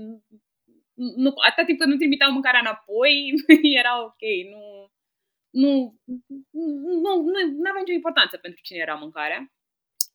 [0.95, 3.33] nu, atâta timp cât nu trimiteau mâncarea înapoi,
[3.81, 4.23] era ok,
[4.53, 4.63] nu,
[5.51, 5.71] nu,
[7.03, 7.11] nu,
[7.61, 9.53] nu avea nicio importanță pentru cine era mâncarea.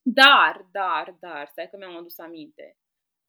[0.04, 2.78] Dar, dar, dar, stai că mi-am adus aminte.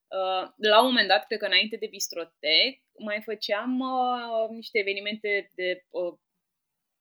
[0.09, 5.51] Uh, la un moment dat, cred că înainte de Bistrotec, mai făceam uh, niște evenimente
[5.55, 6.15] de uh,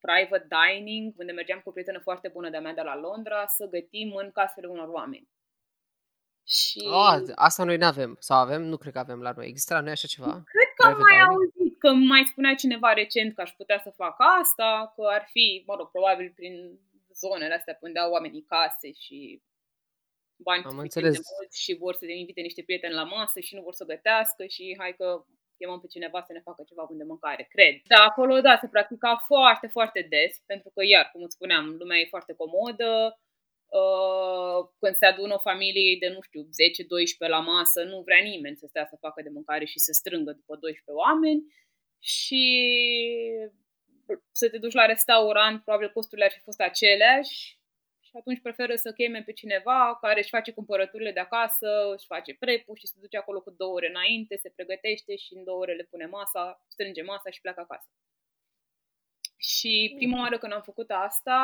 [0.06, 3.66] private dining, unde mergeam cu o prietenă foarte bună de-a mea de la Londra să
[3.66, 5.28] gătim în casele unor oameni.
[6.48, 6.82] Și...
[6.86, 8.16] Oh, asta noi nu avem.
[8.20, 8.62] Sau avem?
[8.62, 9.48] Nu cred că avem la noi.
[9.48, 10.32] Există la noi așa ceva?
[10.32, 14.16] Cred că am mai auzit că mai spunea cineva recent că aș putea să fac
[14.42, 16.80] asta, că ar fi, mă rog, probabil prin
[17.14, 19.42] zonele astea unde au oamenii case și
[20.36, 21.14] bani am înțeles.
[21.14, 23.86] de mulți și vor să te invite niște prieteni la masă și nu vor să
[23.86, 25.26] gătească și hai că
[25.58, 27.76] chemăm pe cineva să ne facă ceva bun de mâncare, cred.
[27.92, 31.98] Dar acolo, da, se practica foarte, foarte des, pentru că, iar, cum îți spuneam, lumea
[32.00, 33.18] e foarte comodă,
[33.82, 36.48] Uh, când se adună o familie de, nu știu, 10-12
[37.28, 40.56] la masă, nu vrea nimeni să stea să facă de mâncare și să strângă după
[40.56, 41.42] 12 oameni
[42.00, 42.44] și
[44.32, 47.60] să te duci la restaurant, probabil costurile ar fi fost aceleași
[48.14, 52.06] și și atunci preferă să cheme pe cineva care își face cumpărăturile de acasă, își
[52.06, 55.60] face prepul și se duce acolo cu două ore înainte, se pregătește și în două
[55.60, 57.90] ore le pune masa, strânge masa și pleacă acasă.
[59.38, 61.38] Și prima oară când am făcut asta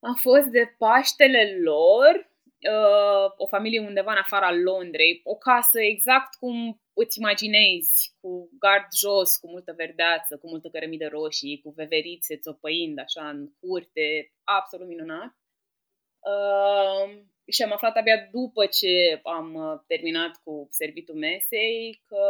[0.00, 2.30] a fost de Paștele lor,
[2.72, 8.86] uh, o familie undeva în afara Londrei, o casă exact cum îți imaginezi, cu gard
[8.96, 14.86] jos, cu multă verdeață, cu multă cărămidă roșii, cu veverițe țopăind așa în curte, absolut
[14.86, 15.36] minunat.
[16.18, 22.22] Uh, și am aflat abia după ce am uh, terminat cu servitul mesei că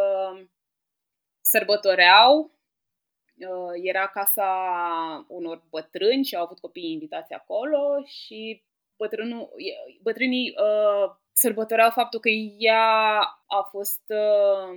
[1.40, 2.56] sărbătoreau
[3.36, 4.46] Uh, era casa
[5.28, 8.64] unor bătrâni și au avut copii invitați acolo și
[8.96, 9.52] bătrânul,
[10.02, 14.68] bătrânii uh, sărbătoreau faptul că ea a fost, uh,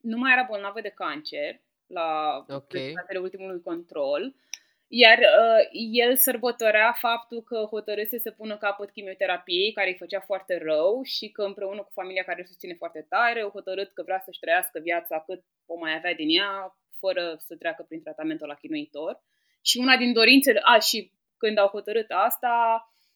[0.00, 2.94] nu mai era bolnavă de cancer la okay.
[3.20, 4.34] ultimului control,
[4.88, 10.60] iar uh, el sărbătorea faptul că hotărâse să pună capăt chimioterapiei, care îi făcea foarte
[10.62, 14.20] rău și că împreună cu familia care îl susține foarte tare, au hotărât că vrea
[14.24, 18.54] să-și trăiască viața cât o mai avea din ea, fără să treacă prin tratamentul la
[18.54, 19.22] chinuitor.
[19.62, 22.52] Și una din dorințele, a, și când au hotărât asta,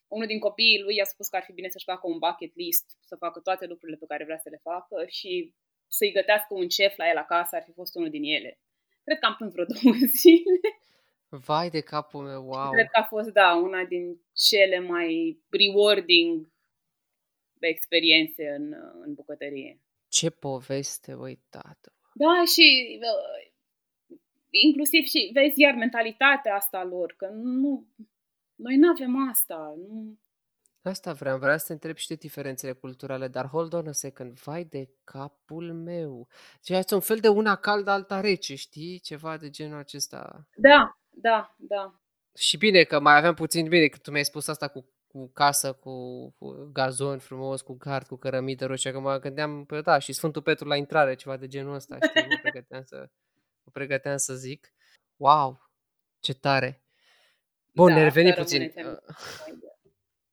[0.08, 2.98] unul din copiii lui i-a spus că ar fi bine să-și facă un bucket list,
[3.00, 5.54] să facă toate lucrurile pe care vrea să le facă și
[5.88, 8.60] să-i gătească un chef la el acasă, ar fi fost unul din ele.
[9.04, 10.60] Cred că am plâns vreo două zile.
[11.28, 12.70] Vai de capul meu, wow!
[12.70, 16.52] Cred că a fost, da, una din cele mai rewarding
[17.58, 19.80] experiențe în, în bucătărie.
[20.08, 21.92] Ce poveste, uitată!
[22.14, 22.98] Da, și
[24.50, 27.86] inclusiv și vezi iar mentalitatea asta lor, că nu,
[28.56, 29.74] noi nu avem asta.
[29.88, 30.18] Nu...
[30.82, 34.38] Asta vreau, vreau să te întreb și de diferențele culturale, dar hold on a second,
[34.38, 36.28] vai de capul meu.
[36.60, 38.98] Ceea ce un fel de una caldă, alta rece, știi?
[38.98, 40.48] Ceva de genul acesta.
[40.56, 42.00] Da, da, da.
[42.34, 45.72] Și bine că mai aveam puțin bine că tu mi-ai spus asta cu, cu casă,
[45.72, 50.12] cu, cu gazon frumos, cu gard, cu cărămidă roșie, că mă gândeam, pe da, și
[50.12, 52.26] Sfântul Petru la intrare, ceva de genul ăsta, știi?
[52.28, 53.10] Mă pregăteam să
[53.62, 54.72] mă pregăteam să zic.
[55.16, 55.70] Wow,
[56.20, 56.85] ce tare!
[57.76, 58.72] Bun, da, ne revenim puțin.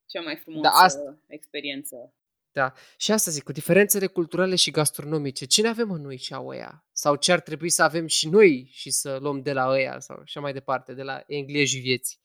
[0.05, 1.17] Cea mai frumoasă da, asta...
[1.27, 2.13] experiență.
[2.51, 6.33] Da, și asta zic, cu diferențele culturale și gastronomice, ce ne avem în noi și
[6.33, 6.85] a ăia?
[6.91, 10.17] Sau ce ar trebui să avem și noi și să luăm de la ăia sau
[10.19, 12.17] așa mai departe, de la englezii vieții?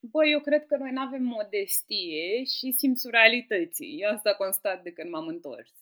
[0.00, 3.98] Băi, eu cred că noi nu avem modestie și simțul realității.
[4.00, 5.72] Eu asta constat de când m-am întors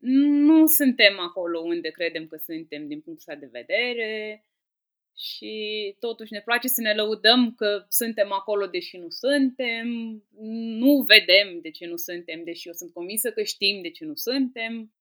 [0.00, 4.44] nu suntem acolo unde credem că suntem din punctul ăsta de vedere
[5.16, 5.54] și
[5.98, 9.86] totuși ne place să ne lăudăm că suntem acolo deși nu suntem,
[10.82, 14.14] nu vedem de ce nu suntem, deși eu sunt convinsă că știm de ce nu
[14.14, 14.94] suntem.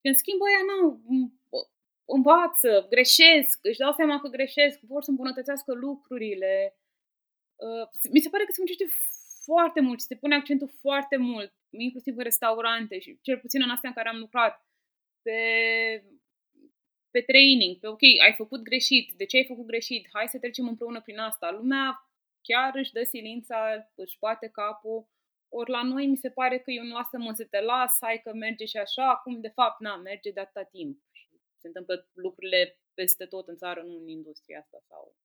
[0.00, 1.02] În schimb, ăia nu,
[2.04, 6.78] învață, greșesc, își dau seama că greșesc, vor să îmbunătățească lucrurile.
[7.54, 8.86] Uh, mi se pare că se muncește
[9.44, 13.88] foarte mult, se pune accentul foarte mult inclusiv în restaurante și cel puțin în astea
[13.88, 14.66] în care am lucrat,
[15.22, 15.38] pe,
[17.14, 20.68] pe training, pe ok, ai făcut greșit, de ce ai făcut greșit, hai să trecem
[20.68, 21.50] împreună prin asta.
[21.50, 21.86] Lumea
[22.48, 23.58] chiar își dă silința,
[23.94, 25.08] își bate capul,
[25.48, 28.30] ori la noi mi se pare că eu nu lasă-mă să te las, hai că
[28.34, 30.98] merge și așa, acum de fapt, na, merge de atâta timp.
[31.60, 34.78] Se întâmplă lucrurile peste tot în țară, nu în industria asta.
[34.88, 35.16] sau.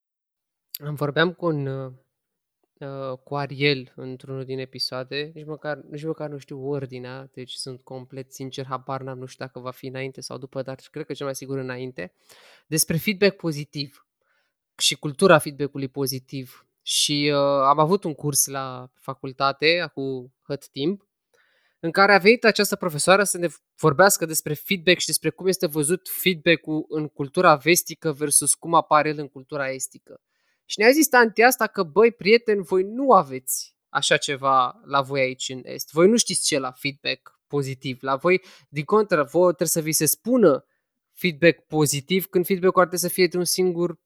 [0.86, 1.66] Am vorbeam cu un
[2.80, 7.82] uh, cu Ariel într-unul din episoade, nici măcar, nici măcar nu știu ordinea, deci sunt
[7.82, 11.12] complet sincer, habar n-am, nu știu dacă va fi înainte sau după, dar cred că
[11.12, 12.12] cel mai sigur înainte,
[12.66, 14.06] despre feedback pozitiv
[14.78, 16.64] și cultura feedback-ului pozitiv.
[16.82, 21.08] Și uh, am avut un curs la facultate, acum hăt timp,
[21.80, 25.66] în care a venit această profesoară să ne vorbească despre feedback și despre cum este
[25.66, 30.20] văzut feedback-ul în cultura vestică versus cum apare el în cultura estică.
[30.70, 35.20] Și ne-a zis tantea asta că, băi, prieteni, voi nu aveți așa ceva la voi
[35.20, 35.90] aici în Est.
[35.92, 38.02] Voi nu știți ce la feedback pozitiv.
[38.02, 40.64] La voi, din contră, voi trebuie să vi se spună
[41.12, 44.00] feedback pozitiv când feedback-ul ar trebui să fie de un singur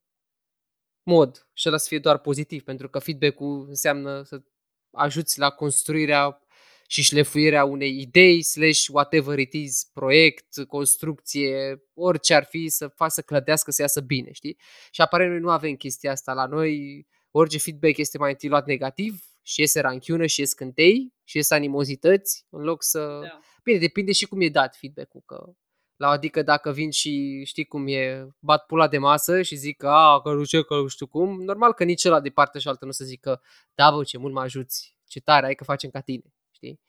[1.02, 4.42] mod și ăla să fie doar pozitiv, pentru că feedback-ul înseamnă să
[4.90, 6.43] ajuți la construirea
[6.86, 13.10] și șlefuirea unei idei, slash whatever it is, proiect, construcție, orice ar fi, să facă
[13.10, 14.58] să clădească, să iasă bine, știi?
[14.90, 16.32] Și apare noi nu avem chestia asta.
[16.32, 21.14] La noi orice feedback este mai întâi luat negativ și iese ranchiună și ies cântei
[21.24, 23.18] și ies animozități în loc să...
[23.22, 23.40] Da.
[23.62, 25.52] Bine, depinde și cum e dat feedback-ul, că
[25.96, 29.88] la adică dacă vin și știi cum e, bat pula de masă și zic că,
[29.88, 32.68] a, că nu știu, că nu știu cum, normal că nici ăla de partea și
[32.68, 33.42] altă nu să zică,
[33.74, 36.33] da bă, ce mult mă ajuți, ce tare, ai că facem ca tine
[36.64, 36.80] știi?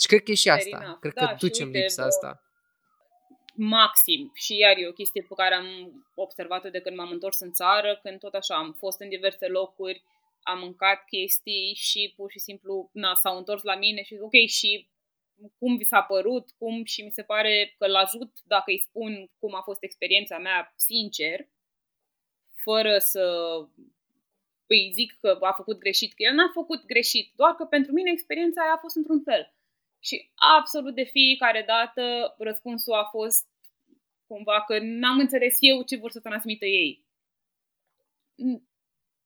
[0.00, 0.78] Și cred că e și asta.
[0.82, 0.98] Enough.
[1.00, 2.42] Cred da, că ducem uite, lipsa asta.
[3.56, 4.30] Maxim.
[4.34, 5.68] Și iar e o chestie pe care am
[6.14, 10.02] observat-o de când m-am întors în țară, când tot așa am fost în diverse locuri,
[10.42, 14.88] am mâncat chestii și pur și simplu na, s-au întors la mine și ok, și
[15.58, 19.30] cum vi s-a părut, cum și mi se pare că îl ajut dacă îi spun
[19.38, 21.48] cum a fost experiența mea sincer,
[22.62, 23.24] fără să
[24.66, 28.10] îi zic că a făcut greșit, că el n-a făcut greșit, doar că pentru mine
[28.10, 29.52] experiența aia a fost într-un fel.
[30.00, 33.46] Și absolut de fiecare dată răspunsul a fost
[34.26, 37.04] cumva că n-am înțeles eu ce vor să transmită ei.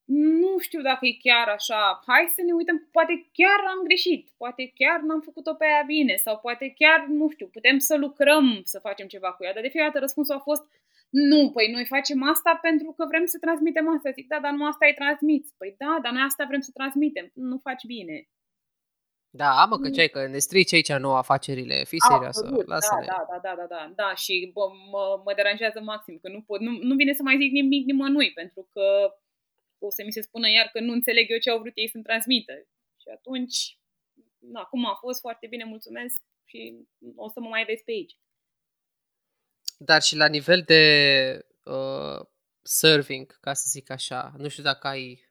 [0.04, 2.02] Nu știu dacă e chiar așa.
[2.06, 2.88] Hai să ne uităm.
[2.92, 4.30] Poate chiar am greșit.
[4.36, 6.16] Poate chiar n-am făcut-o pe aia bine.
[6.16, 9.52] Sau poate chiar, nu știu, putem să lucrăm să facem ceva cu ea.
[9.52, 10.64] Dar de fiecare dată răspunsul a fost
[11.08, 14.10] nu, păi noi facem asta pentru că vrem să transmitem asta.
[14.10, 15.52] Zic, da, dar nu asta ai transmis.
[15.58, 17.30] Păi da, dar noi asta vrem să transmitem.
[17.34, 18.28] Nu faci bine.
[19.30, 23.06] Da, mă, că ce ai, că ne strici aici nouă afacerile, fii serioasă, lasă-ne.
[23.06, 26.60] Da, da, da, da, da, da, și bă, mă, mă deranjează maxim, că nu, pot,
[26.60, 28.84] nu, nu vine să mai zic nimic nimănui, pentru că
[29.78, 32.04] o să mi se spună iar că nu înțeleg eu ce au vrut ei să-mi
[32.04, 32.52] transmită.
[33.02, 33.78] Și atunci,
[34.38, 36.60] na, cum a fost, foarte bine, mulțumesc și
[37.14, 38.16] o să mă mai vezi pe aici.
[39.80, 42.26] Dar și la nivel de uh,
[42.62, 45.28] serving, ca să zic așa, nu știu dacă ai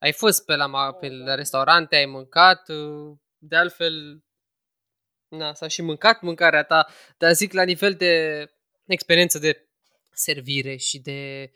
[0.00, 4.24] ai fost pe la, pe la restaurante, ai mâncat, uh, de altfel,
[5.28, 6.86] na, s-a și mâncat mâncarea ta,
[7.18, 8.44] dar zic la nivel de
[8.86, 9.68] experiență de
[10.12, 11.52] servire și de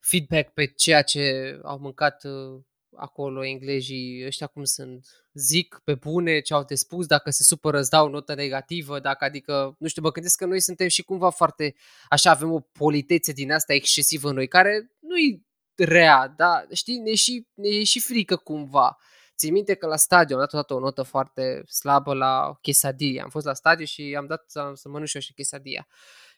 [0.00, 2.62] feedback pe ceea ce au mâncat uh,
[2.96, 5.06] acolo englezii ăștia cum sunt.
[5.32, 9.24] Zic pe bune ce au de spus, dacă se supără îți dau notă negativă, dacă
[9.24, 11.74] adică, nu știu, mă gândesc că noi suntem și cumva foarte,
[12.08, 17.14] așa avem o politețe din asta excesivă în noi, care nu-i rea, da, știi, ne
[17.14, 18.96] și, ne e și frică cumva.
[19.36, 23.22] Țin minte că la stadion am dat o notă foarte slabă la quesadilla.
[23.22, 25.86] Am fost la stadion și am dat să, să mănânc și eu și quesadilla.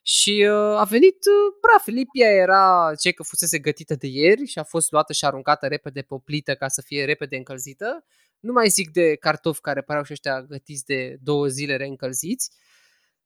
[0.09, 4.59] Și uh, a venit, uh, bra, Filipia era ce că fusese gătită de ieri și
[4.59, 8.05] a fost luată și aruncată repede pe o plită ca să fie repede încălzită.
[8.41, 12.51] Nu mai zic de cartofi care păreau și ăștia gătiți de două zile reîncălziți.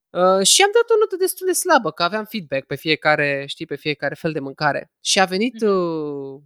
[0.09, 3.65] Uh, și am dat o notă destul de slabă, că aveam feedback pe fiecare, știi,
[3.65, 4.91] pe fiecare fel de mâncare.
[5.01, 5.71] Și a venit, mhm.
[5.71, 6.41] uh,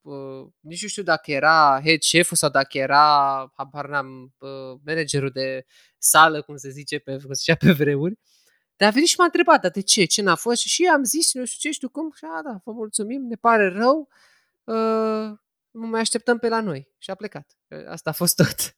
[0.00, 5.30] uh, nici nu știu dacă era head chef sau dacă era, habar n-am, uh, managerul
[5.30, 5.64] de
[5.98, 8.18] sală, cum se zice pe, cum se zicea pe vremuri.
[8.76, 10.04] Dar a venit și m-a întrebat, dar de ce?
[10.04, 10.62] Ce n-a fost?
[10.62, 13.68] Și am zis, nu știu ce, știu cum, și a, da, vă mulțumim, ne pare
[13.68, 14.08] rău,
[14.64, 15.38] uh,
[15.70, 16.88] nu mai așteptăm pe la noi.
[16.98, 17.58] Și a plecat.
[17.88, 18.76] Asta a fost tot.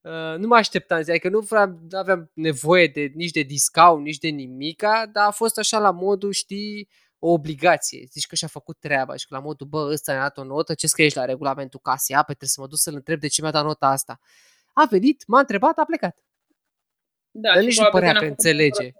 [0.00, 4.28] Uh, nu mă așteptam, adică nu vreau, aveam nevoie de, nici de discount, nici de
[4.28, 8.06] nimica, dar a fost așa la modul, știi, o obligație.
[8.10, 10.74] Zici că și-a făcut treaba și că la modul, bă, ăsta mi-a dat o notă,
[10.74, 12.16] ce scrie la regulamentul casei?
[12.16, 14.20] A, trebuie să mă duc să-l întreb de ce mi-a dat nota asta.
[14.72, 16.16] A venit, m-a întrebat, a plecat.
[17.30, 18.92] Da, dar nici nu părea că înțelege.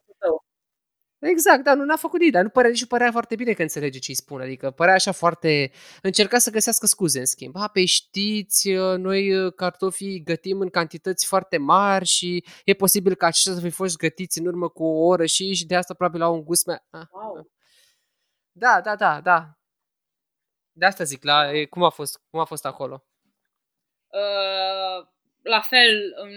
[1.21, 3.63] Exact, da, nu n-a făcut nimic, dar nu părea, nici nu părea foarte bine că
[3.63, 5.71] înțelege ce îi spun, adică părea așa foarte...
[6.03, 7.57] Încerca să găsească scuze, în schimb.
[7.59, 13.15] Ha, pe știți, uh, noi uh, cartofii gătim în cantități foarte mari și e posibil
[13.15, 15.95] ca aceștia să fi fost gătiți în urmă cu o oră și, și de asta
[15.95, 16.79] probabil au un gust mai...
[16.91, 17.51] Ah, wow.
[18.53, 19.59] Da, da, da, da.
[20.73, 23.05] De asta zic, la, cum, a fost, cum a fost acolo?
[24.07, 25.07] Uh,
[25.43, 26.31] la fel, în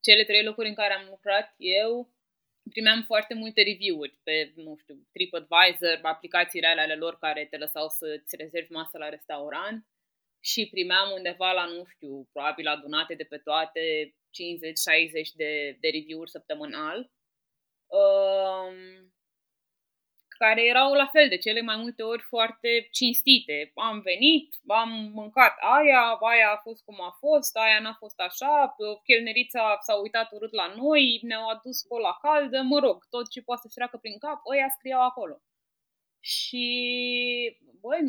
[0.00, 2.10] cele trei locuri în care am lucrat eu,
[2.70, 7.88] primeam foarte multe review-uri pe, nu știu, TripAdvisor, aplicațiile alea ale lor care te lăsau
[7.88, 9.86] să-ți rezervi masă la restaurant
[10.40, 16.30] și primeam undeva la, nu știu, probabil adunate de pe toate 50-60 de, de review-uri
[16.30, 17.10] săptămânal.
[17.86, 18.76] Um,
[20.36, 23.70] care erau la fel de cele mai multe ori foarte cinstite.
[23.74, 28.76] Am venit, am mâncat aia, aia a fost cum a fost, aia n-a fost așa,
[29.04, 33.68] chelnerița s-a uitat urât la noi, ne-au adus cola caldă, mă rog, tot ce poate
[33.68, 35.40] să treacă prin cap, ăia scriau acolo.
[36.20, 36.66] Și,
[37.80, 38.00] băi,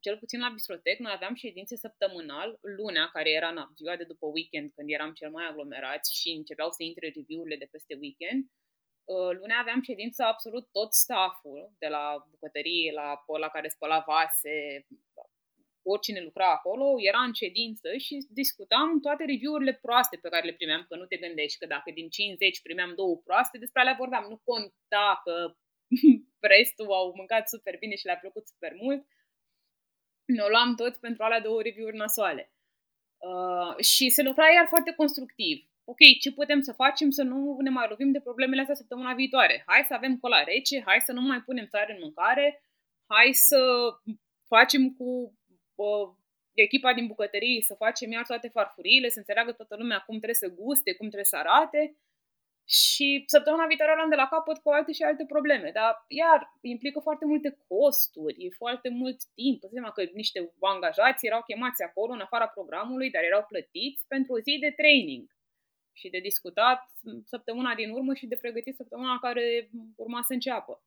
[0.00, 4.26] cel puțin la Bistrotec, noi aveam ședințe săptămânal, lunea, care era în ziua de după
[4.26, 8.63] weekend, când eram cel mai aglomerați și începeau să intre review-urile de peste weekend, Uh,
[9.40, 14.86] lunea aveam ședință absolut tot stafful, de la bucătărie, la la care spăla vase,
[15.82, 20.84] oricine lucra acolo, era în ședință și discutam toate review-urile proaste pe care le primeam,
[20.88, 24.26] că nu te gândești că dacă din 50 primeam două proaste, despre alea vorbeam.
[24.28, 25.34] Nu conta că
[26.54, 29.06] restul au mâncat super bine și le-a plăcut super mult.
[30.24, 32.52] Ne-o luam tot pentru alea două review-uri nasoale.
[33.16, 37.70] Uh, și se lucra iar foarte constructiv ok, ce putem să facem să nu ne
[37.70, 39.62] mai lovim de problemele astea săptămâna viitoare?
[39.66, 42.62] Hai să avem cola rece, hai să nu mai punem sare în mâncare,
[43.06, 43.60] hai să
[44.46, 45.38] facem cu
[45.74, 46.08] uh,
[46.54, 50.54] echipa din bucătărie să facem iar toate farfuriile, să înțeleagă toată lumea cum trebuie să
[50.60, 51.96] guste, cum trebuie să arate.
[52.68, 55.70] Și săptămâna viitoare luăm de la capăt cu alte și alte probleme.
[55.74, 59.62] Dar, iar, implică foarte multe costuri, foarte mult timp.
[59.62, 64.32] Îți seama că niște angajați erau chemați acolo în afara programului, dar erau plătiți pentru
[64.32, 65.33] o zi de training
[65.94, 66.80] și de discutat
[67.24, 70.82] săptămâna din urmă și de pregătit săptămâna care urma să înceapă.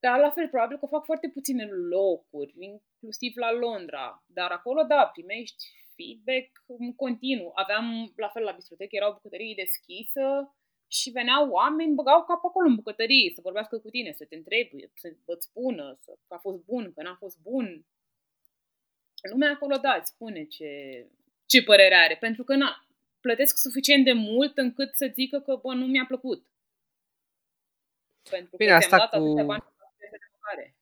[0.00, 4.24] Dar la fel, probabil că fac foarte puține locuri, inclusiv la Londra.
[4.26, 5.64] Dar acolo, da, primești
[5.96, 7.50] feedback în continuu.
[7.54, 10.54] Aveam, la fel, la bibliotecă erau bucătării deschisă
[10.90, 14.88] și veneau oameni, băgau cap acolo în bucătărie, să vorbească cu tine, să te întrebi,
[14.94, 17.86] să îți spună să, că a fost bun, că n-a fost bun.
[19.30, 20.70] Lumea acolo, da, îți spune ce,
[21.46, 22.87] ce părere are, pentru că na,
[23.28, 26.46] plătesc suficient de mult încât să zică că, bă, nu mi-a plăcut.
[28.30, 29.62] Pentru Bine, că asta ți-am dat cu- atâția bani
[29.98, 30.76] de mâncare.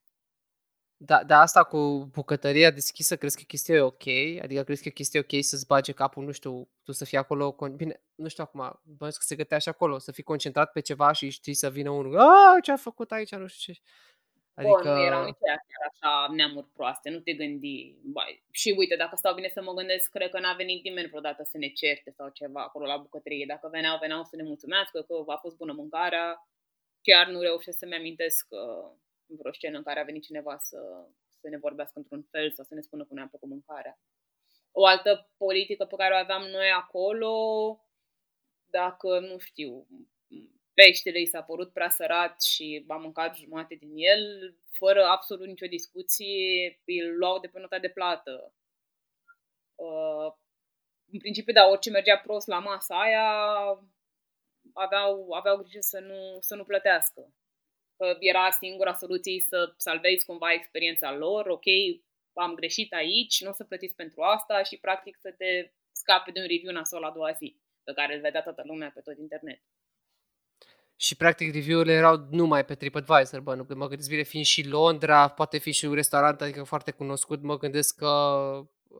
[0.99, 4.07] Da, dar asta cu bucătăria deschisă, crezi că chestia e ok?
[4.41, 7.55] Adică crezi că chestia e ok să-ți bage capul, nu știu, tu să fii acolo,
[7.55, 10.79] con- bine, nu știu acum, bănuiesc că se gătea și acolo, să fii concentrat pe
[10.79, 13.79] ceva și știi să vină unul, a, ce a făcut aici, nu știu ce.
[14.57, 14.73] Adică...
[14.73, 17.95] Adică, Bă, nu erau nici aia chiar așa neamuri proaste, nu te gândi.
[18.03, 18.43] Bai.
[18.51, 21.57] Și uite, dacă stau bine să mă gândesc, cred că n-a venit nimeni vreodată să
[21.57, 23.45] ne certe sau ceva acolo la bucătărie.
[23.47, 26.47] Dacă veneau, veneau să ne mulțumească că a fost bună mâncarea.
[27.01, 28.91] Chiar nu reușesc să-mi amintesc că
[29.25, 30.79] vreo scenă în care a venit cineva să,
[31.39, 33.99] să ne vorbească într-un fel sau să ne spună că nu a plăcut mâncarea.
[34.71, 37.35] O altă politică pe care o aveam noi acolo,
[38.69, 39.87] dacă, nu știu,
[40.79, 45.65] peștele i s-a părut prea sărat și a mâncat jumate din el, fără absolut nicio
[45.65, 48.53] discuție, îl luau de pe nota de plată.
[49.75, 50.33] Uh,
[51.11, 53.29] în principiu, da, orice mergea prost la masa aia,
[54.73, 57.33] aveau, aveau grijă să nu, să nu plătească.
[57.97, 61.65] Că era singura soluție să salvezi cumva experiența lor, ok,
[62.33, 66.39] am greșit aici, nu o să plătiți pentru asta și practic să te scape de
[66.39, 69.61] un review nasol a doua zi, pe care îl vedea toată lumea pe tot internet.
[70.99, 74.67] Și practic review-urile erau numai pe TripAdvisor, bă, nu, că mă gândesc bine, fiind și
[74.67, 78.11] Londra, poate fi și un restaurant, adică foarte cunoscut, mă gândesc că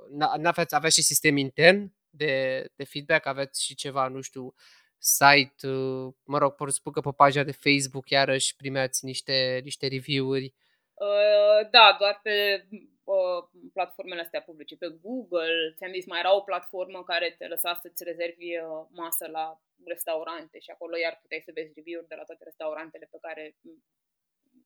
[0.09, 4.53] n- n-aveați, avea și sistem intern de, de feedback, aveți și ceva, nu știu,
[4.97, 9.87] site, uh, mă rog, pot spun că pe pagina de Facebook iarăși primeați niște, niște
[9.87, 10.53] review-uri.
[10.93, 12.67] Uh, da, doar pe
[13.13, 13.41] uh,
[13.73, 18.03] platformele astea publice, pe Google, ți-am zis, mai era o platformă care te lăsa să-ți
[18.03, 22.43] rezervi uh, masă la restaurante și acolo iar puteai să vezi review-uri de la toate
[22.43, 23.55] restaurantele pe care,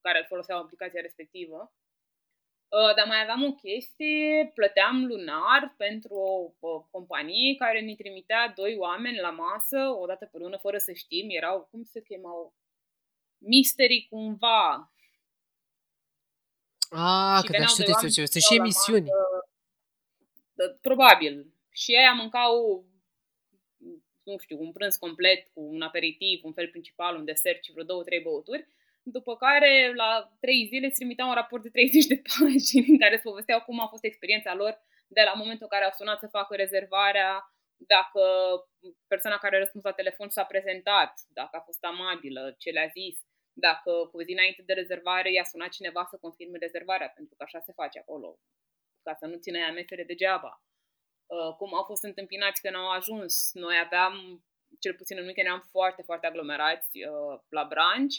[0.01, 1.73] care foloseau aplicația respectivă.
[2.77, 8.53] Uh, dar mai aveam o chestie, plăteam lunar pentru o, o companie care ne trimitea
[8.55, 12.53] doi oameni la masă o dată pe lună fără să știm, erau, cum se chemau,
[13.37, 14.91] mystery cumva,
[16.93, 18.63] Ah, Și că da, veneau știu doi despre oameni ce, și sunt și stau la
[18.63, 19.07] emisiuni.
[19.09, 19.49] masă,
[20.57, 21.35] da, Probabil.
[21.81, 22.51] Și aia mâncau,
[24.23, 27.83] nu știu, un prânz complet cu un aperitiv, un fel principal, un desert și vreo
[27.91, 28.67] două, trei băuturi.
[29.03, 33.13] După care, la trei zile, îți trimiteau un raport de 30 de pagini în care
[33.13, 34.73] îți povesteau cum a fost experiența lor
[35.07, 37.31] de la momentul în care au sunat să facă rezervarea,
[37.87, 38.21] dacă
[39.07, 43.19] persoana care a răspuns la telefon s-a prezentat, dacă a fost amabilă, ce le-a zis,
[43.54, 47.43] dacă cu o zi înainte de rezervare i-a sunat cineva să confirme rezervarea, pentru că
[47.43, 48.39] așa se face acolo,
[49.04, 50.64] ca să nu țină ea mesele degeaba.
[51.26, 53.52] Uh, cum au fost întâmpinați când au ajuns.
[53.54, 54.43] Noi aveam,
[54.80, 58.18] cel puțin în weekend, eram foarte, foarte aglomerați uh, la branci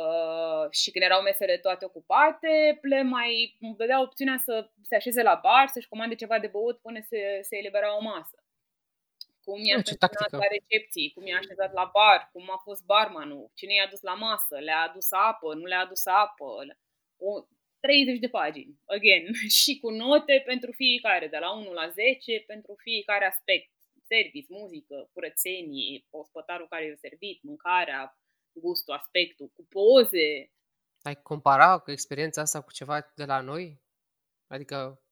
[0.00, 5.40] uh, și când erau mesele toate ocupate, le mai dădea opțiunea să se așeze la
[5.42, 8.41] bar, să-și comande ceva de băut până se, se elibera o masă.
[9.44, 10.36] Cum i-a Ah, ce întâmpinat tactică.
[10.36, 14.14] la recepții, cum i-a așezat la bar, cum a fost barmanul, cine i-a dus la
[14.14, 16.46] masă, le-a adus apă, nu le-a adus apă.
[17.16, 17.30] O,
[17.80, 19.24] 30 de pagini, again,
[19.60, 23.70] și cu note pentru fiecare, de la 1 la 10, pentru fiecare aspect.
[24.08, 28.18] Service, muzică, curățenie, ospătarul care i-a servit, mâncarea,
[28.52, 30.50] gustul, aspectul, cu poze.
[31.02, 33.80] Ai compara cu experiența asta cu ceva de la noi?
[34.46, 35.02] Adică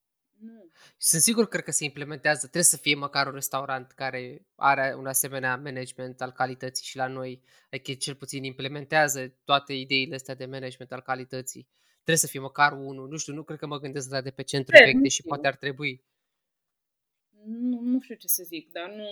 [0.41, 0.71] Nu.
[0.97, 2.41] sunt sigur, cred că se implementează.
[2.41, 7.07] Trebuie să fie măcar un restaurant care are un asemenea management al calității și la
[7.07, 11.69] noi, adică cel puțin implementează toate ideile astea de management al calității.
[11.93, 13.09] Trebuie să fie măcar unul.
[13.09, 15.17] Nu știu, nu cred că mă gândesc la de pe centru Cred, vechi, nu deși
[15.17, 15.29] știu.
[15.29, 16.05] poate ar trebui.
[17.45, 19.07] Nu, nu știu ce să zic, dar nu...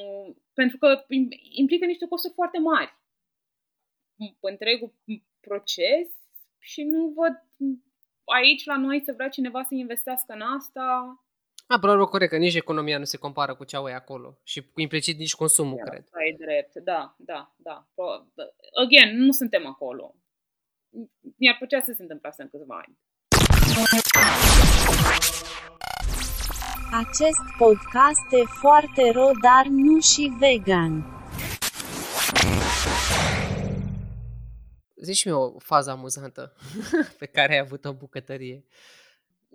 [0.53, 2.99] Pentru că im- implică niște costuri foarte mari.
[4.41, 4.95] Întregul
[5.41, 6.09] proces
[6.59, 7.33] și nu văd
[8.35, 10.85] aici la noi să vrea cineva să investească în asta.
[11.67, 14.39] A, până la urmă, corect, că nici economia nu se compară cu cea e acolo.
[14.43, 16.03] Și cu implicit nici consumul, cred.
[16.05, 17.89] Asta e drept, da, da, da.
[17.95, 18.27] Pro-
[18.83, 20.15] Again, nu suntem acolo.
[21.37, 22.99] Mi-ar plăcea să se întâmple asta în câțiva ani.
[26.93, 31.07] Acest podcast e foarte ro, dar nu și vegan.
[35.01, 36.55] Zici-mi o fază amuzantă
[37.21, 38.65] pe care ai avut-o în bucătărie.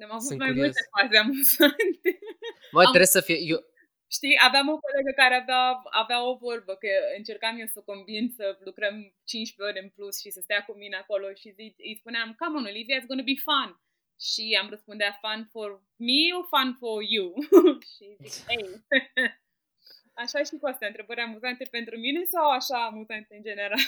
[0.02, 0.66] Am avut Sunt mai curios.
[0.66, 2.20] multe faze amuzante.
[2.72, 3.38] Bă, Am- trebuie să fie...
[3.40, 3.60] Eu,
[4.18, 5.64] Știi, aveam o colegă care avea,
[6.04, 6.88] avea o vorbă, că
[7.18, 10.74] încercam eu să o convin să lucrăm 15 ore în plus și să stea cu
[10.78, 13.70] mine acolo și zi, îi spuneam, come on, Olivia, it's gonna be fun.
[14.30, 15.70] Și am răspundea, fun for
[16.10, 17.28] me or fun for you?
[17.94, 18.64] și zic, hey.
[20.14, 23.80] Așa și cu astea, întrebări amuzante pentru mine sau așa amuzante în general?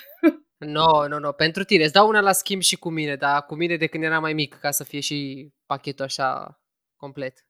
[0.57, 1.83] No, no, no, pentru tine.
[1.83, 4.33] Îți dau una la schimb și cu mine, dar cu mine de când eram mai
[4.33, 6.59] mic, ca să fie și pachetul așa
[6.95, 7.45] complet.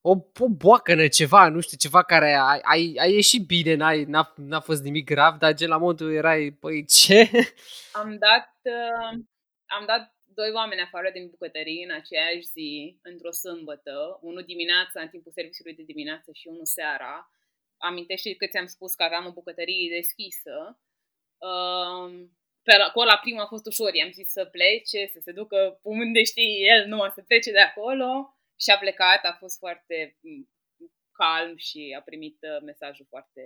[0.00, 4.32] O, o boacănă, ceva, nu știu, ceva care ai, ai, ai ieșit bine, n-ai, n-a,
[4.36, 7.30] n-a fost nimic grav, dar gen la modul erai, păi ce?
[7.92, 9.20] Am dat, uh,
[9.66, 15.08] am dat doi oameni afară din bucătărie în aceeași zi, într-o sâmbătă, unul dimineața, în
[15.08, 17.14] timpul serviciului de dimineață și unul seara.
[17.76, 20.56] Amintește că ți-am spus că aveam o bucătărie deschisă.
[21.48, 22.06] Uh,
[22.62, 25.80] pe la, cu la prima a fost ușor, i-am zis să plece, să se ducă
[25.82, 28.10] unde știe el, nu să plece de acolo.
[28.62, 30.50] Și a plecat, a fost foarte mm,
[31.12, 33.44] calm și a primit uh, mesajul foarte,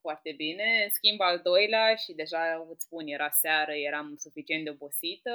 [0.00, 0.82] foarte bine.
[0.84, 2.42] În schimb al doilea și deja
[2.72, 5.34] îți spun, era seară, eram suficient de obosită.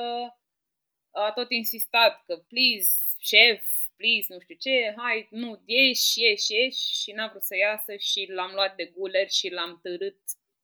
[1.16, 2.89] A tot insistat că, please,
[3.20, 3.63] șef,
[3.97, 8.32] please, nu știu ce, hai, nu, ieși, ieși, ieși și n-a vrut să iasă și
[8.32, 10.20] l-am luat de guler și l-am târât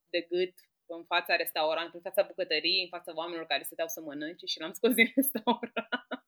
[0.10, 0.54] de gât
[0.86, 4.74] în fața restaurantului, în fața bucătăriei, în fața oamenilor care stăteau să mănânce și l-am
[4.74, 6.21] scos din restaurant.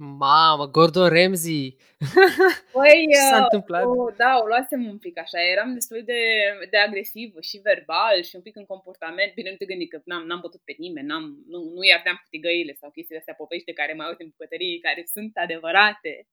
[0.00, 1.76] Mamă, Gordon Ramsay!
[2.76, 3.84] Păi, Ce s-a uh, întâmplat?
[3.84, 6.22] O, da, o luasem un pic așa, eram destul de,
[6.70, 9.34] de agresivă și verbal și un pic în comportament.
[9.34, 12.26] Bine, nu te gândi că n-am, n-am bătut pe nimeni, n-am, nu, nu i-ardeam cu
[12.30, 16.28] tigăile sau chestiile astea povești de care mai aud în bucătării, care sunt adevărate.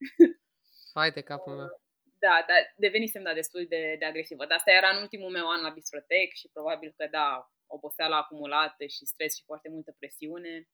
[0.93, 1.69] Hai de capul meu.
[2.25, 4.45] Da, dar devenisem da, destul de, de agresivă.
[4.45, 7.27] Dar asta era în ultimul meu an la Bistrotec și probabil că da,
[7.67, 10.67] oboseala acumulată și stres și foarte multă presiune.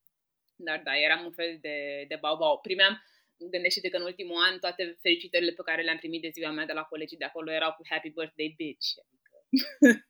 [0.63, 2.59] Dar da, eram un fel de, de bau-bau.
[2.59, 3.03] Primeam,
[3.37, 6.73] gândește-te că în ultimul an toate felicitările pe care le-am primit de ziua mea de
[6.73, 8.87] la colegii de acolo erau cu Happy Birthday Bitch.
[9.03, 9.29] Adică.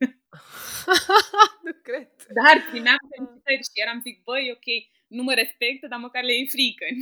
[1.66, 2.10] nu cred.
[2.40, 4.68] Dar primeam felicitări și eram zic, băi, ok,
[5.08, 6.86] nu mă respectă, dar măcar le e frică.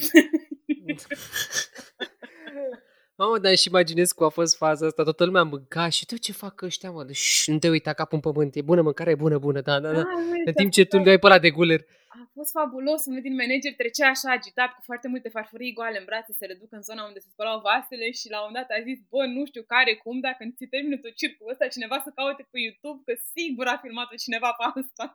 [3.22, 6.32] Mamă, dar și imaginez cum a fost faza asta, toată lumea mânca și tu ce
[6.44, 7.04] fac ăștia, mă?
[7.04, 9.92] Deci nu te uita capul în pământ, e bună mâncare, e bună, bună, da, da,
[9.92, 10.04] da.
[10.50, 11.82] În timp ce tu îl dai pe ăla de guler.
[12.08, 16.06] A fost fabulos, unul din manager trecea așa agitat cu foarte multe farfurii goale în
[16.10, 18.78] brațe să le ducă în zona unde se spălau vasele și la un moment dat
[18.78, 22.10] a zis, bă, nu știu care, cum, dacă ți termină tot circul ăsta, cineva să
[22.20, 25.06] caute pe YouTube, că sigur a filmat-o cineva pe asta.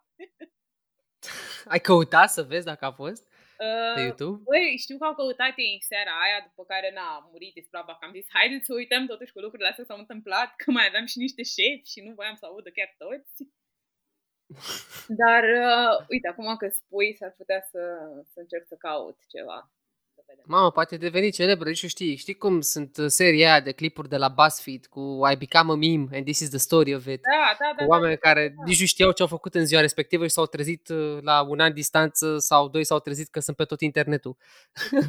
[1.73, 3.23] Ai căutat să vezi dacă a fost
[3.95, 4.43] pe Uh, YouTube?
[4.51, 8.05] Băi, știu că au căutat ei în seara aia, după care n-a murit isprava, că
[8.05, 11.19] am zis, haideți să uităm totuși cu lucrurile astea s-au întâmplat, că mai aveam și
[11.19, 13.35] niște șefi și nu voiam să audă chiar toți.
[15.23, 17.83] Dar, uh, uite, acum că spui, s-ar putea să,
[18.33, 19.74] să încerc să caut ceva.
[20.35, 20.57] Să vedem.
[20.57, 22.16] Mamă, poate deveni celebră, nici nu știi.
[22.16, 25.01] Știi cum sunt uh, seria aia de clipuri de la BuzzFeed cu
[25.32, 27.20] I become a meme and this is the story of it.
[27.22, 27.85] Da, da, da.
[27.85, 28.62] Cu da, oameni da, care da.
[28.64, 31.61] nici nu știau ce au făcut în ziua respectivă și s-au trezit uh, la un
[31.61, 34.37] an distanță sau doi s-au trezit că sunt pe tot internetul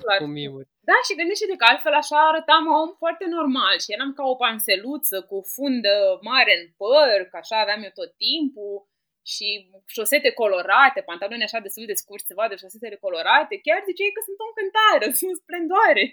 [0.03, 0.17] Clar.
[0.21, 0.67] cu mimuri.
[0.89, 5.17] Da, și gândește-te că altfel așa arătam om foarte normal și eram ca o panseluță
[5.29, 5.95] cu fundă
[6.29, 8.73] mare în păr, că așa aveam eu tot timpul
[9.33, 9.47] și
[9.85, 14.37] șosete colorate, pantaloni așa destul de scurți, se vadă șosetele colorate, chiar ziceai că sunt
[14.43, 16.03] o încântare, sunt splendoare.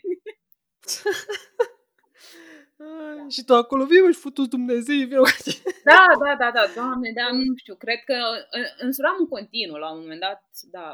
[2.86, 5.24] Ai, Și tu acolo, vii și futus Dumnezeu, vreau
[5.90, 8.16] Da, da, da, da, doamne, da, nu știu, cred că
[8.58, 10.42] în- însuram în continuu la un moment dat,
[10.76, 10.86] da,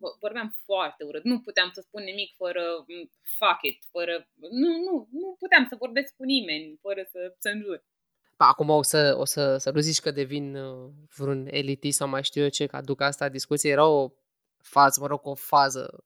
[0.00, 4.28] v- vorbeam foarte urât, nu puteam să spun nimic fără mm, fuck it, fără,
[4.62, 7.78] nu, nu, nu puteam să vorbesc cu nimeni fără să cenzur.
[7.78, 7.84] Pa,
[8.44, 12.24] acum o să, o să, să nu zici că devin uh, vreun elitist sau mai
[12.24, 13.70] știu eu ce, că aduc asta în discuție.
[13.70, 14.10] Era o
[14.62, 16.04] fază, mă rog, o fază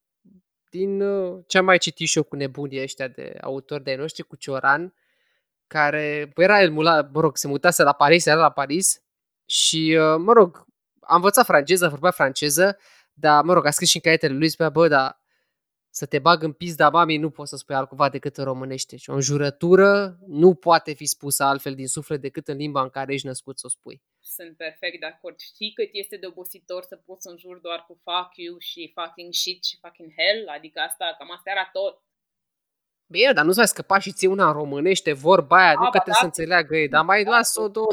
[0.71, 4.23] din uh, ce am mai citit și eu cu nebunii ăștia de autori de noștri,
[4.23, 4.95] cu Cioran,
[5.67, 9.03] care bă, era el, mula, mă rog, se mutase la Paris, era la Paris
[9.45, 10.67] și, uh, mă rog,
[11.01, 12.79] a învățat franceză, vorbea franceză,
[13.13, 15.24] dar, mă rog, a scris și în caietele lui, spunea, bă, dar
[15.97, 18.97] să te bag în pizda mamei nu poți să spui altcumva decât în românește.
[18.97, 23.13] Și o înjurătură nu poate fi spusă altfel din suflet decât în limba în care
[23.13, 24.03] ești născut să o spui.
[24.21, 25.39] Sunt perfect de acord.
[25.39, 29.33] Știi cât este de obositor să poți să înjuri doar cu fuck you și fucking
[29.33, 30.49] shit și fucking hell?
[30.57, 32.03] Adică asta, cam asta era tot.
[33.07, 35.99] Bine, dar nu-ți mai scăpa și ție una în românește, vorba aia, Da, nu că
[35.99, 36.21] ba trebuie da.
[36.21, 37.89] să înțeleagă ei, dar mai Da, las-o două.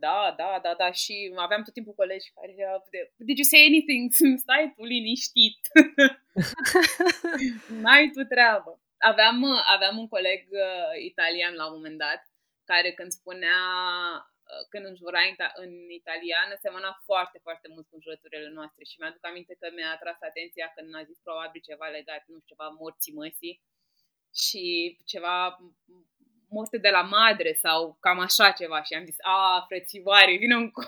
[0.00, 3.48] Timpul, da, da, da, da, și aveam tot timpul colegi care erau de, did you
[3.52, 4.04] say anything?
[4.44, 5.60] Stai tu liniștit.
[7.82, 8.72] N-ai tu treabă.
[8.98, 9.38] Aveam,
[9.74, 12.20] aveam un coleg uh, italian la un moment dat
[12.64, 13.60] care când spunea
[14.50, 19.24] uh, când înjura în, în italiană, semăna foarte, foarte mult cu jurăturile noastre și mi-aduc
[19.26, 23.18] aminte că mi-a atras atenția când a zis probabil ceva legat, nu știu, ceva morții
[23.20, 23.60] măsii
[24.42, 24.64] și
[25.12, 25.36] ceva
[26.50, 30.70] morte de la madre sau cam așa ceva și am zis, a, frățioare, vină un
[30.70, 30.82] cu...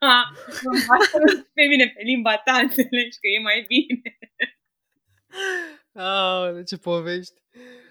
[1.56, 4.18] pe mine pe limba ta, înțelegi că e mai bine.
[5.92, 7.34] Oh, ce povești.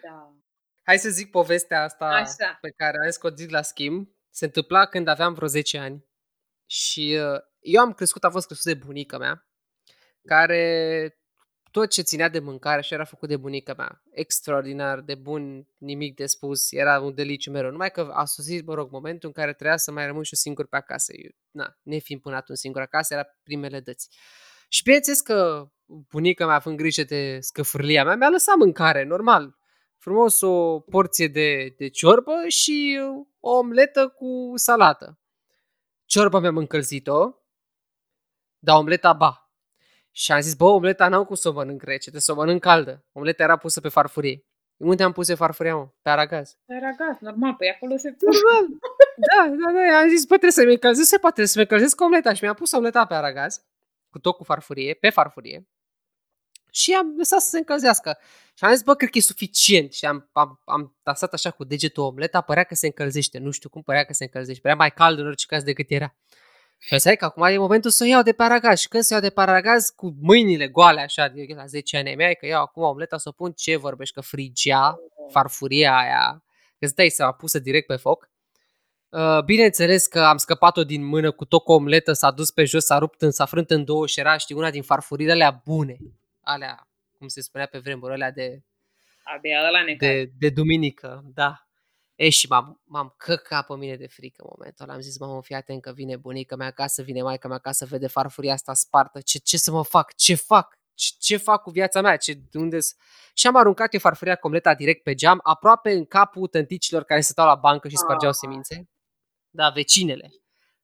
[0.02, 0.36] Da.
[0.84, 2.58] Hai să zic povestea asta Așa.
[2.62, 4.08] pe care am zis că o zic la schimb.
[4.30, 6.06] Se întâmpla când aveam vreo 10 ani
[6.70, 9.48] și uh, eu am crescut, am fost crescut de bunica mea,
[10.26, 11.18] care
[11.74, 14.02] tot ce ținea de mâncare și era făcut de bunica mea.
[14.12, 17.72] Extraordinar, de bun, nimic de spus, era un deliciu mereu.
[17.72, 20.40] Numai că a sosit, mă rog, momentul în care trebuia să mai rămân și eu
[20.40, 21.14] singur pe acasă.
[21.16, 24.10] Eu, na, nefiind până atunci singur acasă, era primele dăți.
[24.70, 29.58] Și bineînțeles că bunica mea, având grijă de scăfârlia mea, mi-a lăsat mâncare, normal.
[29.98, 33.00] Frumos o porție de, de ciorbă și
[33.40, 35.20] o omletă cu salată.
[36.06, 37.34] Ciorba mi-am încălzit-o,
[38.60, 39.43] dar omleta ba.
[40.16, 42.61] Și am zis, bă, omleta n-am cum să o mănânc rece, trebuie să o mănânc
[42.61, 43.05] caldă.
[43.11, 44.45] Omleta era pusă pe farfurie.
[44.78, 45.89] Unde am pus pe farfuria, mă?
[46.01, 46.57] Pe aragaz.
[46.66, 48.16] Pe aragaz, normal, pe acolo se...
[48.20, 48.66] Normal.
[49.28, 52.34] da, da, da, am zis, bă, trebuie să-mi încălzesc, se poate, să-mi încălzesc omleta.
[52.34, 53.61] Și mi-am pus omleta pe aragaz,
[54.09, 55.68] cu tot cu farfurie, pe farfurie.
[56.72, 58.18] Și am lăsat să se încălzească.
[58.53, 59.93] Și am zis, bă, cred că e suficient.
[59.93, 63.38] Și am, am, am tasat așa cu degetul omleta, părea că se încălzește.
[63.38, 64.61] Nu știu cum părea că se încălzește.
[64.61, 66.16] Părea mai cald în orice caz decât era.
[66.86, 68.80] Și am că acum e momentul să o iau de paragaz.
[68.80, 72.34] Și când să iau de paragaz cu mâinile goale așa, de la 10 ani mea,
[72.34, 75.00] că iau acum omleta să o pun, ce vorbești, că frigea
[75.32, 76.44] farfuria aia,
[76.80, 78.30] că îți dai seama, pusă direct pe foc.
[79.10, 82.86] Uh, bineînțeles că am scăpat-o din mână cu tot cu omletă, s-a dus pe jos,
[82.86, 85.98] s-a rupt, în, s-a frânt în două și era, știi, una din farfurile alea bune.
[86.42, 88.64] Alea, cum se spunea pe vremuri, alea de,
[89.24, 91.68] Abia ăla ne de, de duminică, da.
[92.16, 94.93] E, și m-am, m-am căcat pe mine de frică în momentul ăla.
[94.93, 98.07] Am zis, mamă, fii atent că vine bunica mea acasă, vine maica mea acasă, vede
[98.07, 99.22] farfuria asta spartă.
[99.22, 100.16] Ce, ce să mă fac?
[100.16, 100.78] Ce fac?
[100.93, 102.18] Ce, ce fac cu viața mea?
[102.18, 102.78] Ce, unde
[103.34, 107.45] și am aruncat eu farfuria completa direct pe geam, aproape în capul tânticilor care stau
[107.45, 108.38] la bancă și spărgeau Ah.
[108.39, 108.89] semințe.
[109.49, 110.32] Da, vecinele,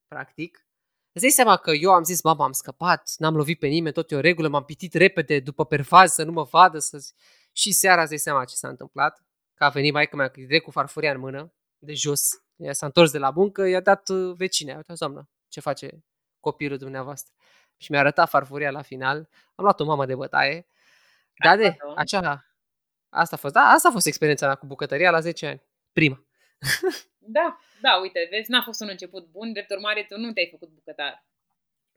[0.08, 0.64] practic.
[1.12, 4.12] Îți dai seama că eu am zis, mama, am scăpat, n-am lovit pe nimeni, tot
[4.12, 6.80] e o regulă, m-am pitit repede după perfaz să nu mă vadă.
[6.80, 7.06] Să...
[7.54, 9.24] Și seara îți dai seama ce s-a întâmplat.
[9.60, 12.22] Că a venit maica mea direct cu farfuria în mână, de jos.
[12.56, 14.76] Ea s-a întors de la muncă, i-a dat uh, vecine.
[14.76, 16.04] Uite, doamnă, ce face
[16.40, 17.34] copilul dumneavoastră?
[17.78, 19.30] Și mi-a arătat farfuria la final.
[19.56, 20.68] Am luat o mamă de bătaie.
[21.44, 22.00] Da, de, luat-o?
[22.00, 22.46] așa,
[23.10, 25.62] asta a fost, da, asta a fost experiența mea cu bucătăria la 10 ani.
[25.94, 26.24] Prima.
[27.32, 30.70] Da, da, uite, vezi, n-a fost un început bun, drept urmare tu nu te-ai făcut
[30.70, 31.26] bucătar.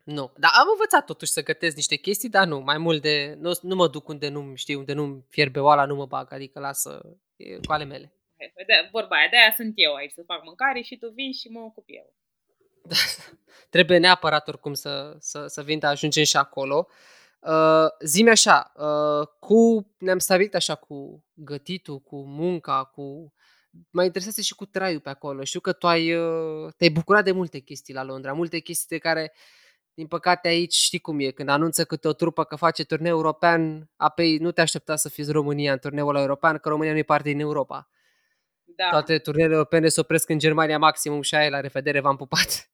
[0.05, 3.53] Nu, dar am învățat totuși să gătesc niște chestii, dar nu, mai mult de, nu,
[3.63, 7.01] nu mă duc unde nu știu, unde nu fierbe oala, nu mă bag, adică lasă
[7.05, 7.17] e,
[7.67, 8.13] cu ale mele.
[8.37, 11.61] De, vorba aia, de-aia sunt eu aici să fac mâncare și tu vii și mă
[11.61, 12.15] ocup eu.
[13.71, 16.89] Trebuie neapărat oricum să, să, să vin, dar ajungem și acolo.
[17.41, 23.33] Uh, zi-mi așa, uh, cu, ne-am stabilit așa cu gătitul, cu munca, cu...
[23.91, 25.45] Mă interesează și cu traiul pe acolo.
[25.45, 28.99] Știu că tu ai, uh, te-ai bucurat de multe chestii la Londra, multe chestii de
[28.99, 29.33] care,
[29.95, 31.31] din păcate, aici știi cum e.
[31.31, 35.33] Când anunță câte o trupă că face turneu european, apoi nu te aștepta să fiți
[35.33, 37.89] România în turneul european, că România nu e parte din Europa.
[38.65, 42.71] Da, Toate turnele europene se opresc în Germania maximum și aia la revedere, v-am pupat.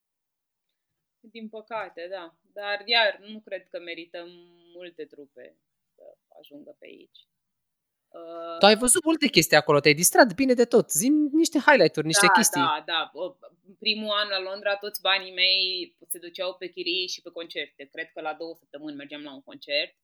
[1.20, 2.34] din păcate, da.
[2.52, 4.28] Dar iar nu cred că merităm
[4.74, 5.56] multe trupe
[5.94, 6.02] să
[6.40, 7.26] ajungă pe aici.
[8.08, 10.90] Uh, Tu ai văzut multe chestii acolo, te-ai distrat bine de tot.
[10.90, 12.60] Zim niște highlight-uri, niște da, chestii.
[12.60, 13.10] Da, da.
[13.12, 13.36] O,
[13.78, 17.84] Primul an la Londra, toți banii mei se duceau pe chirii și pe concerte.
[17.84, 19.96] Cred că la două săptămâni mergeam la un concert.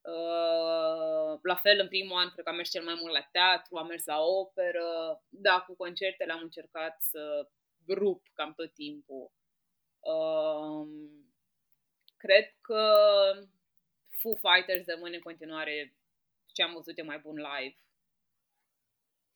[0.00, 3.76] Uh, la fel, în primul an, cred că am mers cel mai mult la teatru,
[3.76, 5.22] am mers la operă.
[5.28, 7.48] Da, cu concerte am încercat să
[7.88, 9.32] rup cam tot timpul.
[9.98, 10.88] Uh,
[12.16, 12.82] cred că
[14.18, 15.94] Foo Fighters rămâne în continuare
[16.60, 17.76] ce am văzut eu mai bun live.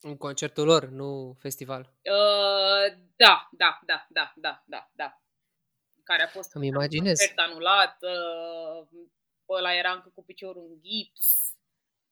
[0.01, 1.81] În concertul lor, nu festival.
[1.81, 5.22] Uh, da, da, da, da, da, da, da.
[6.03, 7.18] Care a fost Îmi un imaginez.
[7.18, 9.07] concert anulat, uh,
[9.49, 11.57] ăla era încă cu piciorul în gips.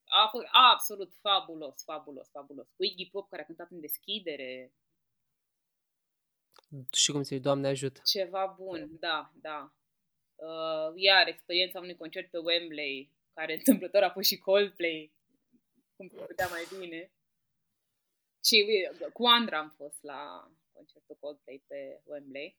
[0.05, 2.67] A fost absolut fabulos, fabulos, fabulos.
[2.77, 4.75] Cu Iggy Pop care a cântat în deschidere.
[6.93, 8.01] Și cum ți Doamne ajută.
[8.05, 9.75] Ceva bun, da, da.
[10.35, 15.13] Uh, iar experiența unui concert pe Wembley, care întâmplător a fost și Coldplay,
[15.97, 17.13] cum se putea mai bine.
[18.45, 18.65] Și
[19.01, 22.57] uh, cu Andra am fost la concertul Coldplay pe Wembley.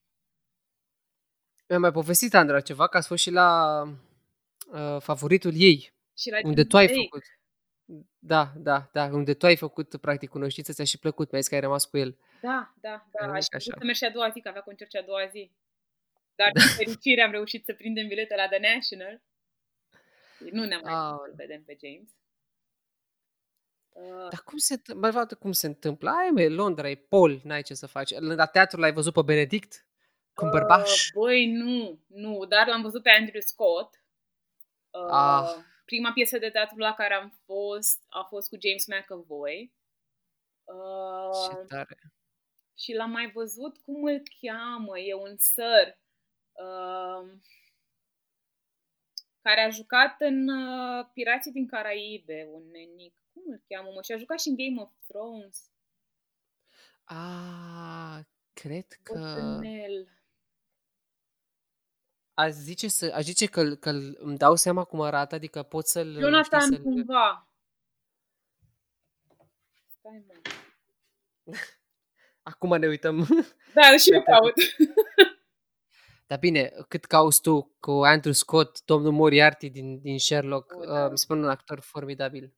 [1.68, 3.82] Mi-a mai povestit, Andra, ceva, că ați fost și la
[4.72, 7.02] uh, favoritul ei, Și la unde tu ai Drake.
[7.02, 7.24] făcut.
[8.20, 11.56] Da, da, da, unde tu ai făcut, practic, cunoștință, ți-a și plăcut, mi-ai zis că
[11.56, 12.18] ai rămas cu el.
[12.42, 13.26] Da, da, da.
[13.26, 13.66] Că Aș zic așa.
[13.70, 15.52] vrut să merg și a doua zi, că avea concert și a doua zi.
[16.36, 19.22] Dar, din fericire, am reușit să prindem bilete la The National.
[20.52, 21.18] Nu ne-am mai Aoleu.
[21.18, 22.10] putut să vedem pe James.
[23.90, 25.02] Uh, Dar cum se, întâmplă?
[25.02, 26.10] Mai vadă cum se întâmplă?
[26.10, 28.14] Ai, mă, e Londra, e Pol, n-ai ce să faci.
[28.20, 29.86] La teatru l-ai văzut pe Benedict?
[30.34, 31.06] Cu un bărbaș?
[31.08, 34.04] Uh, băi, nu, nu, dar l-am văzut pe Andrew Scott.
[34.90, 35.56] Uh, Ah.
[35.86, 39.74] Prima piesă de teatru la care am fost a fost cu James McAvoy.
[40.64, 41.98] Uh, Ce tare.
[42.78, 45.98] și l-am mai văzut, cum îl cheamă, e un săr
[46.52, 47.32] uh,
[49.44, 53.14] care a jucat în uh, Pirații din Caraibe, un nenic.
[53.34, 54.02] Cum îl cheamă, mă?
[54.02, 55.72] Și a jucat și în Game of Thrones.
[57.04, 59.14] A, cred că...
[59.14, 60.08] Bătrânel.
[62.34, 66.18] Aș zice, să, aș zice că, că îmi dau seama cum arată, adică pot să-l...
[66.20, 66.84] Jonathan știi, să-l...
[66.84, 67.48] cumva.
[70.00, 70.34] Stai, mă.
[72.52, 73.28] Acum ne uităm.
[73.74, 74.32] Da, și eu Uite.
[74.32, 74.54] caut.
[76.28, 81.04] Dar bine, cât cauți tu cu Andrew Scott, domnul Moriarty din, din Sherlock, Oh, da.
[81.06, 82.54] uh, mi se pare un actor formidabil.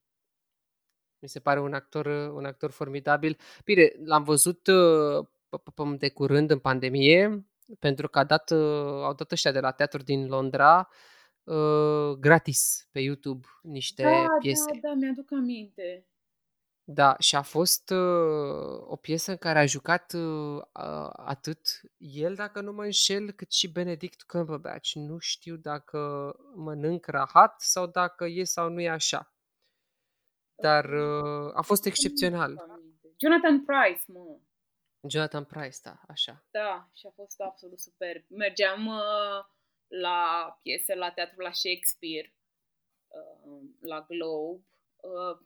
[1.19, 3.37] Mi se pare un actor, uh, un actor formidabil.
[3.63, 7.45] Bine, l-am văzut uh, p- p- p- de curând în pandemie,
[7.79, 10.89] pentru că a dat, uh, au dat ăștia de la teatru din Londra
[11.43, 14.79] uh, gratis pe YouTube niște Da, piese.
[14.81, 16.05] da, da, mi-aduc aminte.
[16.87, 22.35] Da, și a fost uh, o piesă în care a jucat uh, a- atât el,
[22.35, 24.91] dacă nu mă înșel, cât și Benedict Cumberbatch.
[24.93, 29.33] Nu știu dacă mănânc rahat sau dacă e sau nu e așa.
[30.55, 32.53] Dar uh, a fost excepțional.
[32.53, 33.07] Mi-aduc aminte.
[33.17, 34.39] Jonathan Price, mă.
[35.09, 36.45] Jonathan Price, da, așa.
[36.51, 38.25] Da, și a fost absolut superb.
[38.29, 39.45] Mergeam uh,
[39.87, 40.19] la
[40.61, 42.35] piese la teatru la Shakespeare,
[43.07, 44.63] uh, la Globe,
[44.95, 45.39] uh,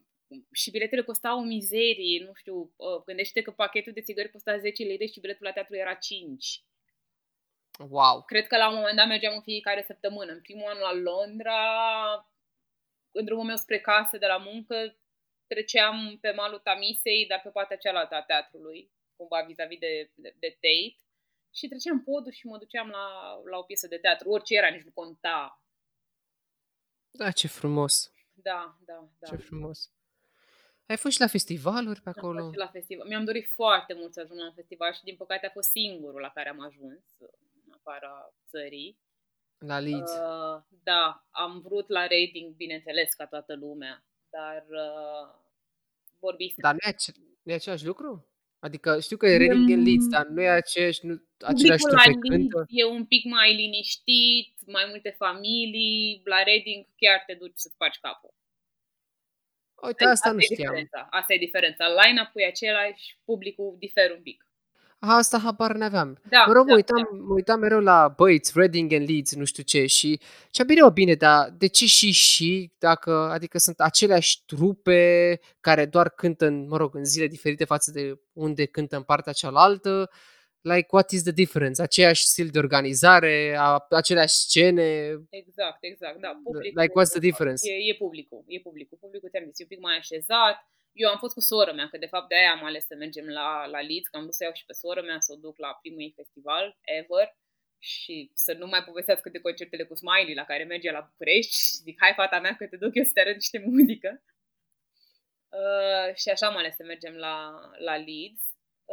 [0.51, 4.83] și biletele costau o mizerie, nu știu, uh, gândește că pachetul de țigări costa 10
[4.83, 6.63] lei și biletul la teatru era 5.
[7.89, 8.23] Wow!
[8.23, 10.31] Cred că la un moment dat mergeam în fiecare săptămână.
[10.31, 11.61] În primul an la Londra,
[13.11, 14.97] în drumul meu spre casă de la muncă,
[15.47, 20.49] treceam pe malul Tamisei, dar pe partea cealaltă a teatrului, cumva vis-a-vis de, de, de
[20.49, 20.97] Tate.
[21.53, 24.29] Și treceam podul și mă duceam la, la o piesă de teatru.
[24.29, 25.63] Orice era, nici nu conta.
[27.11, 28.13] Da, ce frumos!
[28.33, 29.27] Da, da, da.
[29.27, 29.91] Ce frumos!
[30.89, 32.51] Ai fost și la festivaluri pe Am fost acolo?
[32.51, 33.07] și la festival.
[33.07, 36.19] Mi-am dorit foarte mult să ajung la un festival și din păcate a fost singurul
[36.19, 37.03] la care am ajuns
[37.65, 38.97] în afara țării.
[39.57, 40.11] La Leeds?
[40.11, 45.35] Uh, da, am vrut la rating, bineînțeles, ca toată lumea, dar uh,
[46.19, 46.55] vorbisem.
[46.57, 47.13] Dar nu e, ace-
[47.43, 48.27] nu e același lucru?
[48.59, 52.01] Adică știu că e Reading and Leeds, dar nu e aceeași, nu, același Publicul la
[52.03, 52.65] trupe Leeds cântă.
[52.69, 57.97] e un pic mai liniștit, mai multe familii, la Reading chiar te duci să-ți faci
[57.99, 58.33] capul.
[59.81, 60.57] Uite, asta nu e știam.
[60.57, 61.07] diferența.
[61.09, 61.85] Asta e diferența.
[61.87, 64.43] Line-up-ul e același, publicul diferă un pic.
[65.01, 66.21] Aha, asta habar n-aveam.
[66.29, 69.45] Da, Mă rog, mă da, uitam, mă uitam mereu la băiți, Reading and Leeds, nu
[69.45, 70.19] știu ce, și
[70.49, 75.85] cea bine, o bine, dar de ce și și, dacă, adică sunt aceleași trupe care
[75.85, 80.09] doar cântă, în, mă rog, în zile diferite față de unde cântă în partea cealaltă,
[80.61, 81.81] like, what is the difference?
[81.81, 86.39] Aceeași stil de organizare, a, aceleași scene, Exact, exact, da.
[86.43, 87.71] Publicul, like, what's the difference?
[87.71, 88.97] E, e publicul, e publicul.
[89.01, 90.57] Publicul ți-am zis, e un pic mai așezat.
[90.93, 93.27] Eu am fost cu sora mea, că de fapt de aia am ales să mergem
[93.27, 95.57] la, la Leeds, că am vrut să iau și pe sora mea să o duc
[95.57, 97.37] la primul ei festival ever
[97.79, 101.75] și să nu mai povestească de concertele cu Smiley la care merge la București și
[101.85, 104.23] zic, hai fata mea că te duc eu să te arăt niște muzică.
[105.49, 107.35] Uh, și așa am ales să mergem la,
[107.77, 108.43] la Leeds.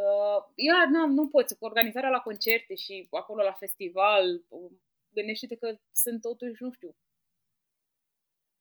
[0.05, 4.71] Uh, iar n-am, nu poți, cu organizarea la concerte și acolo la festival, uh,
[5.13, 6.97] gândește-te că sunt totuși, nu știu,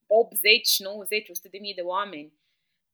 [0.07, 2.33] 80, 90, 100 de mii de oameni.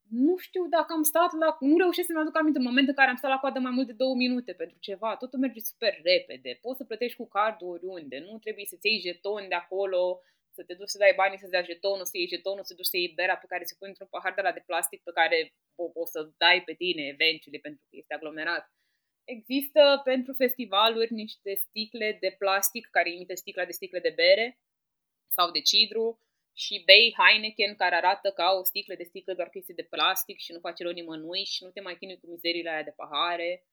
[0.10, 1.58] Nu știu dacă am stat la...
[1.60, 3.88] Nu reușesc să-mi aduc aminte în momentul în care am stat la coadă mai mult
[3.88, 5.16] de două minute pentru ceva.
[5.16, 6.60] Totul merge super repede.
[6.62, 8.20] Poți să plătești cu cardul oriunde.
[8.20, 10.22] Nu trebuie să-ți iei jeton de acolo,
[10.58, 12.92] să te duci să dai banii, să-ți dea jetonul, să iei jetonul, să te duci
[12.94, 15.38] să iei berea pe care se pune într-un pahar de la de plastic pe care
[15.76, 18.64] o, o să dai pe tine eventually pentru că este aglomerat.
[19.24, 24.60] Există pentru festivaluri niște sticle de plastic care imită sticla de sticle de bere
[25.36, 26.20] sau de cidru
[26.54, 30.38] și bei Heineken care arată ca o sticlă de sticlă doar că este de plastic
[30.40, 33.66] și nu face rău nimănui și nu te mai chinui cu mizerile alea de pahare.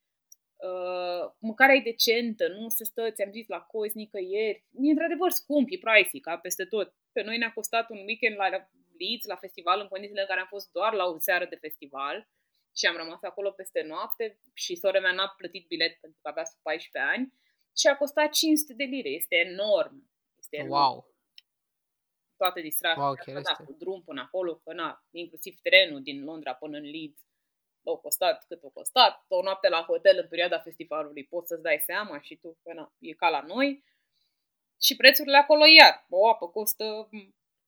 [0.58, 4.64] Uh, mâncarea e decentă, nu se stă, ți-am zis, la cozi nicăieri.
[4.72, 6.94] E într-adevăr scump, e pricey, ca peste tot.
[7.12, 8.48] Pe noi ne-a costat un weekend la
[8.98, 12.28] Leeds, la festival, în condițiile în care am fost doar la o seară de festival
[12.76, 16.44] și am rămas acolo peste noapte și sora mea n-a plătit bilet pentru că avea
[16.44, 17.32] sub 14 ani
[17.78, 19.08] și a costat 500 de lire.
[19.08, 20.10] Este enorm.
[20.38, 20.72] Este enorm.
[20.72, 21.16] Wow!
[22.36, 23.06] Toate distracțiile.
[23.06, 23.64] Wow, chiar da, este.
[23.64, 27.20] cu drum până acolo, că na, inclusiv trenul din Londra până în Leeds.
[27.88, 31.82] Au costat cât au costat, o noapte la hotel în perioada festivalului, poți să-ți dai
[31.86, 33.84] seama și tu, că na, e ca la noi.
[34.82, 37.08] Și prețurile acolo iar, o apă costă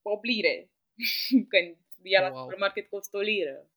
[0.03, 0.71] o lire,
[1.51, 2.41] când ea la Wow.
[2.43, 3.71] supermarket costă o liră.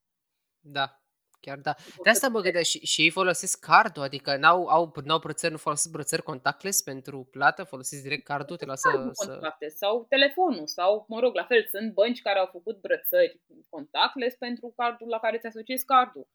[0.59, 1.02] Da,
[1.45, 1.75] chiar da.
[2.03, 5.57] De asta mă gândeam și, și ei folosesc cardul, adică n-au, au, n-au brățări, nu
[5.57, 9.27] folosesc brățări contactless pentru plată, folosesc direct cardul, te lasă Cardul să...
[9.27, 13.39] contactless sau telefonul sau, mă rog, la fel, sunt bănci care au făcut brățări
[13.69, 16.27] contactless pentru cardul la care ți asociezi cardul.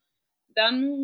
[0.46, 0.96] Dar nu...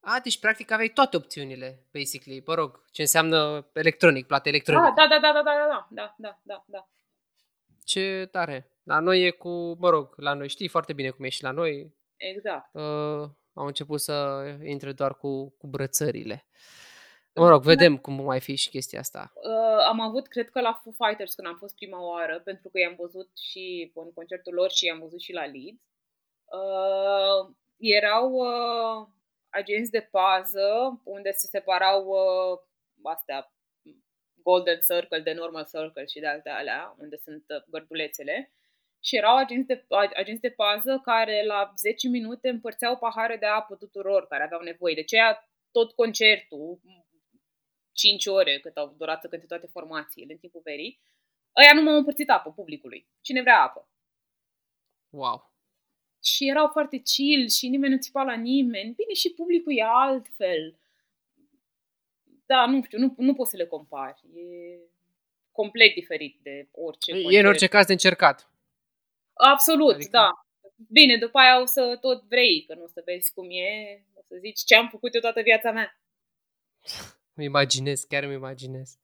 [0.00, 4.86] A, deci practic aveai toate opțiunile, basically, mă rog, ce înseamnă electronic, plată electronică.
[4.86, 6.88] Ah, da, da, da, da, da, da, da, da, da, da.
[7.84, 8.70] Ce tare.
[8.82, 11.50] La noi e cu, mă rog, la noi știi foarte bine cum e și la
[11.50, 11.94] noi.
[12.16, 12.74] Exact.
[12.74, 16.46] Uh, au început să intre doar cu, cu brățările.
[17.34, 19.32] Mă rog, vedem cum mai fi și chestia asta.
[19.34, 22.78] Uh, am avut, cred că la Foo Fighters când am fost prima oară, pentru că
[22.78, 25.82] i-am văzut și în concertul lor și i-am văzut și la Leeds.
[26.44, 29.06] Uh, erau uh,
[29.50, 32.58] agenți de pază unde se separau uh,
[33.02, 33.52] astea
[34.42, 38.52] Golden Circle de Normal Circle și de alte alea, unde sunt uh, gărdulețele.
[39.00, 39.84] Și erau agenți de,
[40.14, 44.94] agenți de pază care la 10 minute împărțeau pahare de apă tuturor care aveau nevoie.
[44.94, 46.80] Deci aia tot concertul,
[47.92, 51.00] 5 ore cât au durat să cânte toate formațiile în timpul verii,
[51.60, 53.06] ăia nu m-au împărțit apă publicului.
[53.20, 53.88] Cine vrea apă.
[55.10, 55.52] Wow.
[56.22, 58.94] Și erau foarte chill și nimeni nu țipa la nimeni.
[58.94, 60.78] Bine, și publicul e altfel.
[62.46, 64.20] Da, nu știu, nu, nu poți să le compari.
[64.34, 64.78] E
[65.52, 67.46] complet diferit de orice E în concert.
[67.46, 68.50] orice caz de încercat.
[69.36, 70.30] Absolut, Adică- da.
[70.88, 74.20] Bine, după aia o să tot vrei, că nu o să vezi cum e, o
[74.28, 76.00] să zici ce am făcut eu toată viața mea.
[77.34, 78.98] Îmi imaginez, chiar îmi imaginez.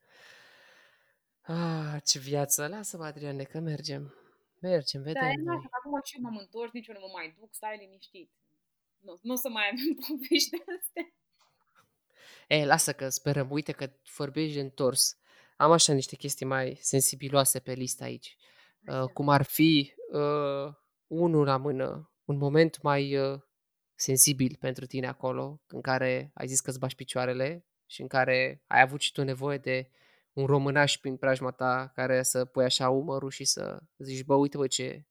[1.42, 2.66] Ah, ce viață.
[2.66, 4.14] Lasă-mă, Adriane, că mergem.
[4.60, 5.60] Mergem, Da, e vedem lasă, noi.
[5.70, 8.30] că acum și eu m-am întors, nici eu nu mă mai duc, stai liniștit.
[8.98, 11.12] Nu, nu o să mai avem povești de astea.
[12.48, 13.50] E, lasă că sperăm.
[13.50, 15.16] Uite că vorbești de întors.
[15.56, 18.36] Am așa niște chestii mai sensibiloase pe listă aici.
[18.86, 20.74] Uh, cum ar fi uh,
[21.06, 23.40] unul la mână, un moment mai uh,
[23.94, 28.62] sensibil pentru tine acolo, în care ai zis că îți bași picioarele și în care
[28.66, 29.88] ai avut și tu nevoie de
[30.32, 34.56] un românaș prin preajma ta care să pui așa umărul și să zici, bă, uite
[34.56, 35.06] bă ce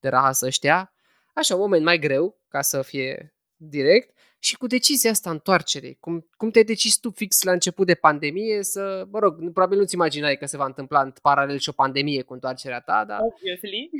[0.00, 0.92] de rahasă ăștia.
[1.34, 3.36] Așa, un moment mai greu, ca să fie
[3.68, 5.92] direct, și cu decizia asta întoarcere.
[5.92, 9.78] Cum, cum te-ai decis tu fix la început de pandemie să, mă rog, nu- probabil
[9.78, 13.20] nu-ți imaginai că se va întâmpla în paralel și o pandemie cu întoarcerea ta, dar,
[13.20, 13.90] Obviously.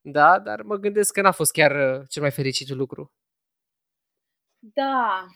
[0.00, 3.12] da, dar mă gândesc că n-a fost chiar uh, cel mai fericit lucru.
[4.58, 5.26] Da.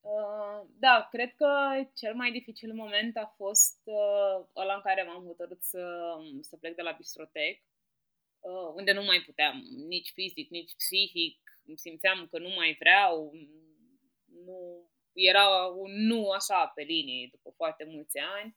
[0.00, 1.48] Uh, da, cred că
[1.94, 5.82] cel mai dificil moment a fost uh, ăla în care m-am hotărât să,
[6.40, 7.62] să plec de la bistrotec,
[8.38, 13.32] uh, unde nu mai puteam, nici fizic, nici psihic, simțeam că nu mai vreau,
[14.44, 18.56] nu, era un nu așa pe linie după foarte mulți ani.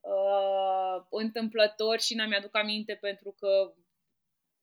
[0.00, 3.74] Uh, întâmplător și n-am aduc aminte pentru că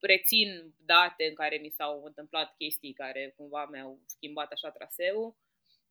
[0.00, 5.36] rețin date în care mi s-au întâmplat chestii care cumva mi-au schimbat așa traseul.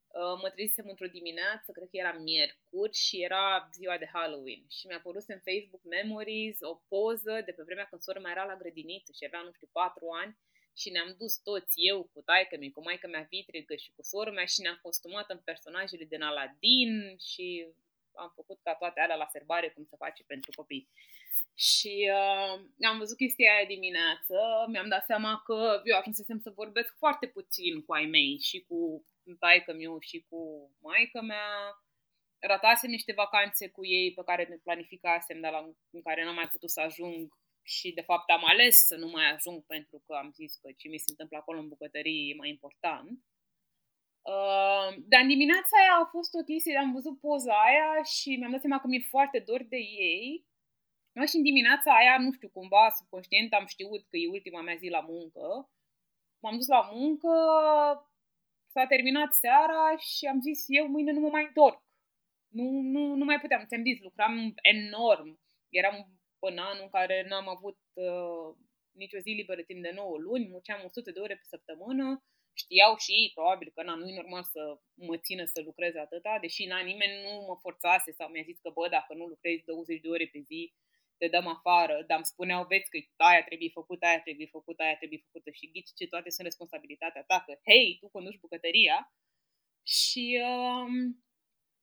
[0.08, 4.88] Uh, mă trezisem într-o dimineață, cred că era miercuri și era ziua de Halloween și
[4.88, 8.60] mi-a apărut în Facebook Memories o poză de pe vremea când sora mea era la
[8.62, 10.38] grădiniță și avea, nu știu, patru ani
[10.78, 14.32] și ne-am dus toți, eu cu taică mi cu maica mea vitrigă și cu sora
[14.32, 17.68] mea și ne-am costumat în personajele din Aladdin și
[18.14, 20.90] am făcut ca toate alea la serbare cum se face pentru copii.
[21.56, 26.98] Și uh, am văzut chestia aia dimineață, mi-am dat seama că eu ajunsesem să vorbesc
[26.98, 29.06] foarte puțin cu ai mei și cu
[29.40, 31.48] taică meu și cu maica mea.
[32.40, 36.50] Ratasem niște vacanțe cu ei pe care ne planificasem, dar la, în care n-am mai
[36.50, 37.34] putut să ajung
[37.68, 40.88] și de fapt am ales să nu mai ajung pentru că am zis că ce
[40.88, 43.12] mi se întâmplă acolo în bucătărie e mai important.
[44.34, 48.52] Uh, dar în dimineața aia a fost o chestie, am văzut poza aia și mi-am
[48.52, 50.46] dat seama că mi-e foarte dor de ei.
[51.12, 54.76] Nu și în dimineața aia, nu știu, cumva subconștient am știut că e ultima mea
[54.76, 55.46] zi la muncă.
[56.42, 57.32] M-am dus la muncă,
[58.74, 61.82] s-a terminat seara și am zis eu mâine nu mă mai întorc.
[62.48, 62.64] Nu,
[62.94, 65.40] nu, nu mai puteam, ți-am zis, lucram enorm.
[65.70, 68.56] Eram în anul în care n-am avut uh,
[68.92, 72.24] nicio zi liberă timp de 9 luni, munceam 100 de ore pe săptămână,
[72.54, 74.62] știau și ei probabil că na, nu e normal să
[75.08, 78.70] mă țină să lucrez atâta, deși na, nimeni nu mă forțase sau mi-a zis că
[78.70, 80.74] bă, dacă nu lucrezi 20 de ore pe zi,
[81.18, 84.98] te dăm afară, dar îmi spuneau, vezi că aia trebuie făcută, aia trebuie făcută, aia
[84.98, 85.50] trebuie făcută.
[85.52, 88.98] Și ghici ce toate sunt responsabilitatea ta, că hei, tu conduci bucătăria.
[89.84, 91.26] Și um,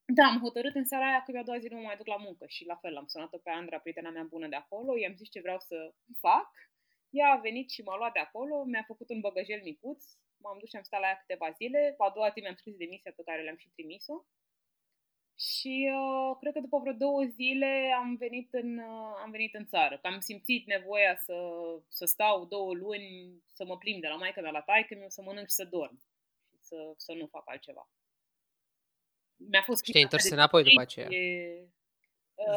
[0.05, 2.07] da, am hotărât în seara aia că eu a doua zi nu mă mai duc
[2.07, 5.15] la muncă și la fel, am sunat-o pe Andra, prietena mea bună de acolo, i-am
[5.15, 6.51] zis ce vreau să fac,
[7.09, 10.03] ea a venit și m-a luat de acolo, mi-a făcut un băgăjel micuț,
[10.37, 13.11] m-am dus și am stat la ea câteva zile, a doua zi mi-am scris demisia
[13.15, 14.25] pe care le-am și trimis-o.
[15.39, 19.65] Și uh, cred că după vreo două zile am venit în, uh, am venit în
[19.65, 19.97] țară.
[19.97, 21.37] Că am simțit nevoia să,
[21.87, 25.21] să stau două luni, să mă plimb de la maică de la taică meu, să
[25.21, 26.03] mănânc și să dorm.
[26.49, 27.89] Și să, să nu fac altceva.
[29.37, 31.07] Mi-a fost și te-ai întors înapoi după aceea.
[31.09, 31.69] E,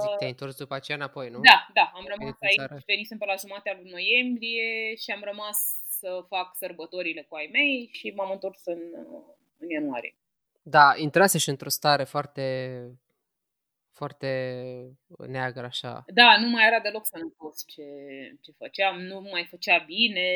[0.00, 1.40] Zic, te-ai întors după aceea înapoi, nu?
[1.40, 5.58] Da, da, am rămas aici, venisem pe la jumatea lui noiembrie și am rămas
[5.88, 8.78] să fac sărbătorile cu ai mei și m-am întors în,
[9.58, 10.16] în ianuarie.
[10.62, 12.46] Da, intrase și într-o stare foarte
[13.92, 14.28] foarte
[15.26, 16.04] neagră așa.
[16.06, 17.82] Da, nu mai era deloc sănătos ce,
[18.40, 20.26] ce făceam, nu mai făcea bine,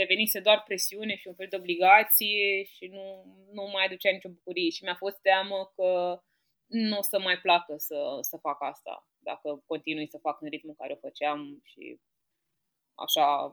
[0.00, 3.04] devenise doar presiune și un fel de obligație și nu,
[3.52, 6.20] nu mai aducea nicio bucurie și mi-a fost teamă că
[6.66, 10.74] nu o să mai placă să, să fac asta dacă continui să fac în ritmul
[10.78, 12.00] care o făceam și
[12.94, 13.52] așa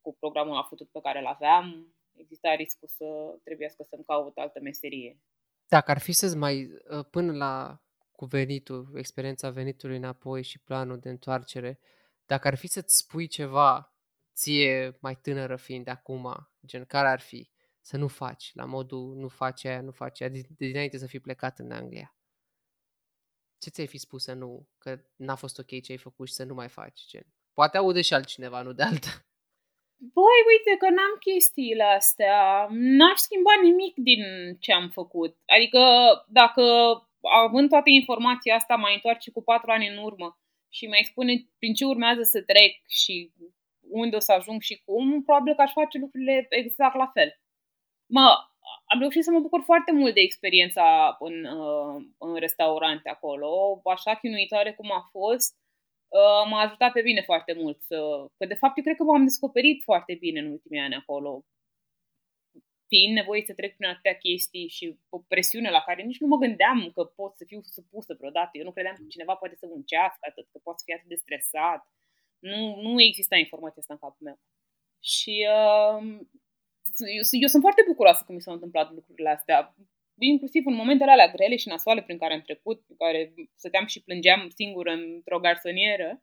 [0.00, 4.60] cu programul la futut pe care îl aveam, exista riscul să trebuiască să-mi caut altă
[4.60, 5.20] meserie.
[5.68, 7.80] Dacă ar fi să-ți mai, ă, până la
[8.12, 11.80] cu venitul, experiența venitului înapoi și planul de întoarcere,
[12.26, 13.95] dacă ar fi să-ți spui ceva
[14.36, 19.28] ție mai tânără fiind acum, gen care ar fi să nu faci, la modul nu
[19.28, 22.16] faci aia, nu faci aia, de, de dinainte să fi plecat în Anglia?
[23.58, 26.44] Ce ți-ai fi spus să nu, că n-a fost ok ce ai făcut și să
[26.44, 27.26] nu mai faci, gen?
[27.52, 29.26] Poate aude și altcineva, nu de alta.
[29.98, 32.66] Băi, uite că n-am chestiile astea.
[32.70, 34.22] N-aș schimba nimic din
[34.58, 35.36] ce am făcut.
[35.46, 35.80] Adică
[36.28, 36.62] dacă
[37.20, 41.74] având toată informația asta mai întoarce cu patru ani în urmă și mai spune prin
[41.74, 43.32] ce urmează să trec și
[43.90, 47.40] unde o să ajung și cum, probabil că aș face lucrurile exact la fel.
[48.06, 48.36] Mă,
[48.84, 54.14] am reușit să mă bucur foarte mult de experiența în, uh, în restaurante acolo, așa
[54.14, 55.56] chinuitoare cum a fost
[56.08, 57.82] Uh, m-a ajutat pe mine foarte mult.
[57.82, 61.44] Să, că de fapt eu cred că m-am descoperit foarte bine în ultimii ani acolo.
[62.88, 66.36] Fiind nevoie să trec prin atâtea chestii și o presiune la care nici nu mă
[66.36, 68.50] gândeam că pot să fiu supusă vreodată.
[68.52, 71.22] Eu nu credeam că cineva poate să muncească atât, că poate să fie atât de
[71.24, 71.86] stresat.
[72.38, 74.38] Nu, nu exista informația asta în capul meu.
[75.00, 76.02] Și uh,
[77.16, 79.74] eu, eu sunt foarte bucuroasă că mi s-au întâmplat lucrurile astea
[80.18, 84.02] inclusiv în momentele alea grele și nasoale prin care am trecut, în care stăteam și
[84.02, 86.22] plângeam singură într-o garsonieră,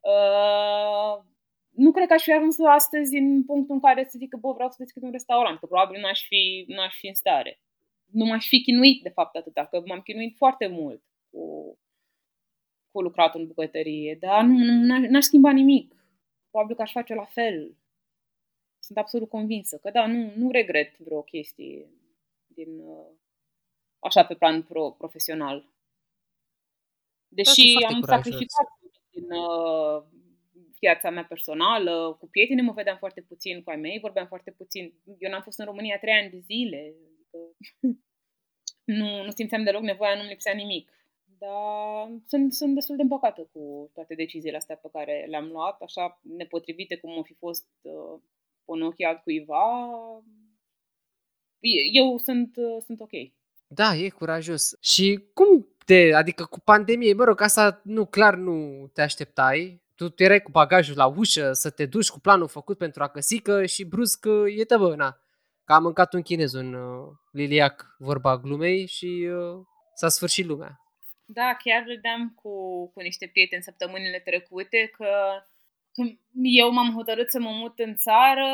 [0.00, 1.24] uh,
[1.70, 4.52] nu cred că aș fi ajuns astăzi în punctul în care să zic că bă,
[4.52, 7.60] vreau să deschid un restaurant, că probabil n-aș fi, n-aș fi în stare.
[8.12, 11.40] Nu m-aș fi chinuit, de fapt, atâta, că m-am chinuit foarte mult cu,
[12.94, 15.94] cu lucratul în bucătărie, dar nu, nu, n-aș schimba nimic.
[16.50, 17.76] Probabil că aș face la fel.
[18.78, 21.90] Sunt absolut convinsă că da, nu, nu regret vreo chestie
[22.46, 23.10] din, uh,
[23.98, 25.68] așa pe plan pro, profesional.
[27.28, 28.68] Deși am sacrificat
[29.10, 30.02] din uh,
[30.80, 34.94] viața mea personală, cu prietenii mă vedeam foarte puțin, cu ai mei vorbeam foarte puțin.
[35.18, 36.94] Eu n-am fost în România trei ani de zile.
[37.12, 37.38] Adică
[38.98, 40.90] nu, nu simțeam deloc nevoia, nu-mi lipsea nimic.
[41.38, 46.20] Dar sunt, sunt destul de împăcată cu toate deciziile astea pe care le-am luat, așa
[46.22, 48.20] nepotrivite cum au fi fost uh,
[48.64, 49.90] în ochii altcuiva.
[51.92, 53.10] Eu sunt, uh, sunt ok.
[53.66, 54.76] Da, e curajos.
[54.80, 59.82] Și cum te, adică cu pandemie, mă rog, asta nu, clar nu te așteptai.
[59.94, 63.66] Tu erai cu bagajul la ușă să te duci cu planul făcut pentru a căsică
[63.66, 64.26] și brusc
[64.56, 65.18] e tăbă, na.
[65.64, 69.64] Că am mâncat un chinez, un uh, liliac, vorba glumei și uh,
[69.94, 70.83] s-a sfârșit lumea.
[71.26, 72.52] Da, chiar râdeam cu,
[72.92, 75.42] cu niște prieteni săptămânile trecute că
[76.42, 78.48] eu m-am hotărât să mă mut în țară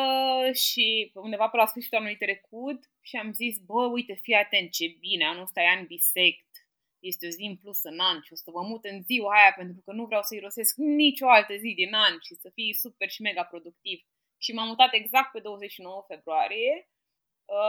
[0.52, 4.96] și undeva pe la sfârșitul anului trecut și am zis, bă, uite, fii atent ce
[4.98, 6.50] bine, anul ăsta e an bisect,
[6.98, 9.52] este o zi în plus în an și o să mă mut în ziua aia
[9.56, 13.08] pentru că nu vreau să irosesc nicio altă zi din an și să fii super
[13.10, 13.98] și mega productiv.
[14.38, 16.88] Și m-am mutat exact pe 29 februarie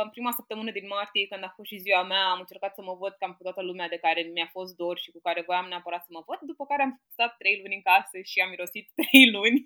[0.04, 2.94] în prima săptămână din martie, când a fost și ziua mea, am încercat să mă
[3.02, 6.02] văd cam cu toată lumea de care mi-a fost dor și cu care voiam neapărat
[6.04, 9.24] să mă văd, după care am stat trei luni în casă și am mirosit trei
[9.36, 9.60] luni.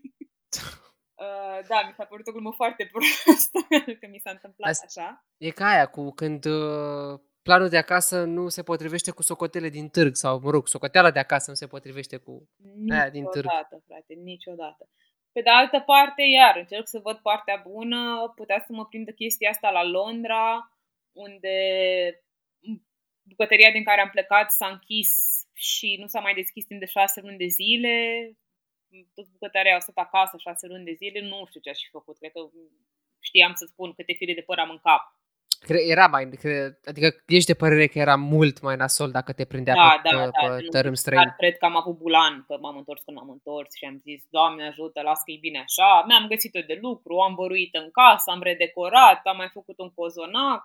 [1.25, 3.59] Uh, da, mi s-a părut o glumă foarte prostă
[3.99, 5.25] că mi s-a întâmplat Asta așa.
[5.37, 9.87] E ca aia cu când uh, planul de acasă nu se potrivește cu socotele din
[9.89, 13.45] târg sau, mă rog, socoteala de acasă nu se potrivește cu niciodată, aia din târg.
[13.45, 14.89] Niciodată, frate, niciodată.
[15.35, 19.49] Pe de altă parte, iar încerc să văd partea bună, putea să mă prindă chestia
[19.49, 20.71] asta la Londra,
[21.11, 21.55] unde
[23.21, 25.11] bucătăria din care am plecat s-a închis
[25.53, 27.95] și nu s-a mai deschis timp de șase luni de zile.
[29.13, 32.17] Toți bucătăria au stat acasă șase luni de zile, nu știu ce aș fi făcut.
[32.17, 32.39] Cred că
[33.19, 35.03] știam să spun câte fire de păr am în cap.
[35.67, 39.73] Era mai, cre, adică ești de părere că era mult mai nasol dacă te prindea
[39.73, 41.21] da, pe, da, pe, da, pe tărâm străin.
[41.21, 44.21] Dar cred că am avut bulan, că m-am întors când m-am întors și am zis,
[44.29, 46.03] Doamne ajută, las că e bine așa.
[46.07, 50.63] Mi-am găsit-o de lucru, am văruit în casă, am redecorat, am mai făcut un cozonac.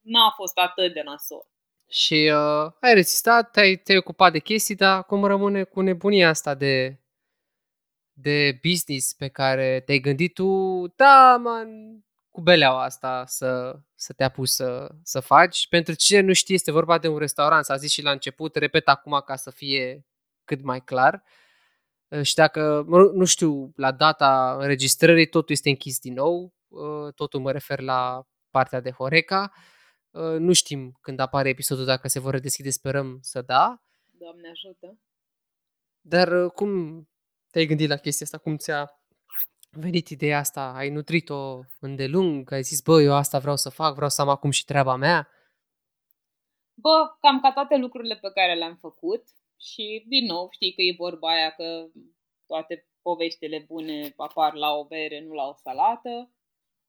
[0.00, 1.46] N-a fost atât de nasol.
[1.88, 6.54] Și uh, ai rezistat, te-ai, te-ai ocupat de chestii, dar cum rămâne cu nebunia asta
[6.54, 7.00] de,
[8.12, 11.68] de business pe care te-ai gândit tu, da, man,
[12.36, 15.68] cu beleaua asta să, să te apuci să, să faci.
[15.68, 18.88] Pentru cine nu știe, este vorba de un restaurant, s-a zis și la început, repet
[18.88, 20.06] acum ca să fie
[20.44, 21.22] cât mai clar.
[22.08, 22.84] Uh, și dacă,
[23.14, 28.26] nu știu, la data înregistrării totul este închis din nou, uh, totul mă refer la
[28.50, 29.52] partea de Horeca.
[30.10, 33.82] Uh, nu știm când apare episodul, dacă se vor redeschide, sperăm să da.
[34.18, 34.98] Doamne ajută!
[36.00, 37.02] Dar cum
[37.50, 38.38] te-ai gândit la chestia asta?
[38.38, 39.00] Cum ți-a
[39.78, 40.72] venit ideea asta?
[40.76, 42.52] Ai nutrit-o îndelung?
[42.52, 45.28] Ai zis, bă, eu asta vreau să fac, vreau să am acum și treaba mea?
[46.74, 49.24] Bă, cam ca toate lucrurile pe care le-am făcut
[49.60, 51.86] și, din nou, știi că e vorba aia că
[52.46, 56.30] toate poveștile bune apar la o bere, nu la o salată.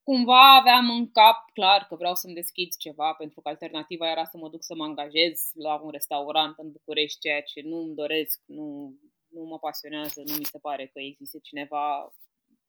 [0.04, 4.38] Cumva aveam în cap clar că vreau să-mi deschid ceva, pentru că alternativa era să
[4.38, 8.42] mă duc să mă angajez la un restaurant în București, ceea ce nu îmi doresc,
[8.46, 8.94] nu,
[9.28, 12.14] nu mă pasionează, nu mi se pare că există cineva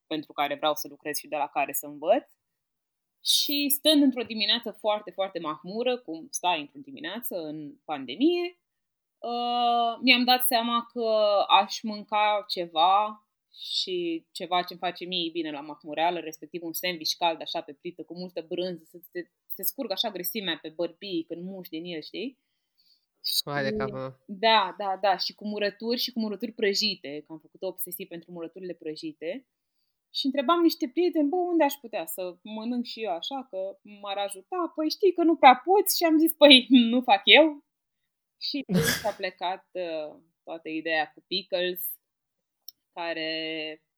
[0.08, 2.32] pentru care vreau să lucrez și de la care să învăț.
[3.24, 8.58] Și stând într-o dimineață foarte, foarte mahmură, cum stai într-o dimineață în pandemie,
[9.18, 11.06] uh, mi-am dat seama că
[11.48, 17.14] aș mânca ceva și ceva ce îmi face mie bine la mahmureală, respectiv un sandwich
[17.18, 21.24] cald așa pe plită cu multă brânză, să se, se scurgă așa grăsimea pe bărbii
[21.28, 22.38] când muși din el, știi?
[23.44, 24.20] Mai de capă.
[24.26, 28.32] Da, da, da, și cu murături și cu murături prăjite, că am făcut obsesiv pentru
[28.32, 29.46] murăturile prăjite.
[30.14, 34.16] Și întrebam niște prieteni, bă, unde aș putea să mănânc și eu așa, că m-ar
[34.16, 34.72] ajuta?
[34.74, 37.64] Păi știi că nu prea poți și am zis, păi nu fac eu.
[38.40, 38.64] Și
[39.02, 41.80] s-a plecat uh, toată ideea cu pickles,
[42.92, 43.30] care,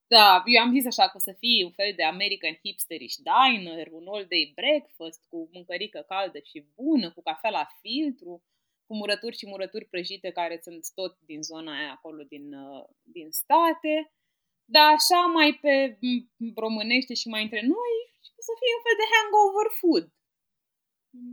[0.07, 3.87] da, eu am zis așa că o să fie un fel de American hipsterish diner,
[3.93, 8.43] un all day breakfast cu mâncărică caldă și bună, cu cafea la filtru,
[8.87, 13.31] cu murături și murături prăjite care sunt tot din zona aia acolo din, uh, din
[13.31, 14.13] state
[14.75, 15.99] dar așa mai pe
[16.65, 17.95] românește și mai între noi,
[18.47, 20.07] să fie un fel de hangover food.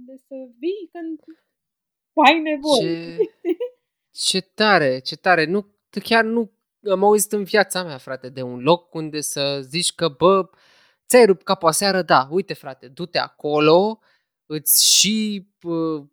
[0.07, 1.19] De să vii când
[2.25, 3.17] ai nevoie.
[3.17, 3.23] Ce,
[4.11, 5.45] ce tare, ce tare.
[5.45, 6.51] Nu, chiar nu
[6.91, 10.49] am auzit în viața mea, frate, de un loc unde să zici că, bă,
[11.07, 13.99] ți-ai rupt capul aseară, da, uite, frate, du-te acolo,
[14.45, 16.03] îți și uh,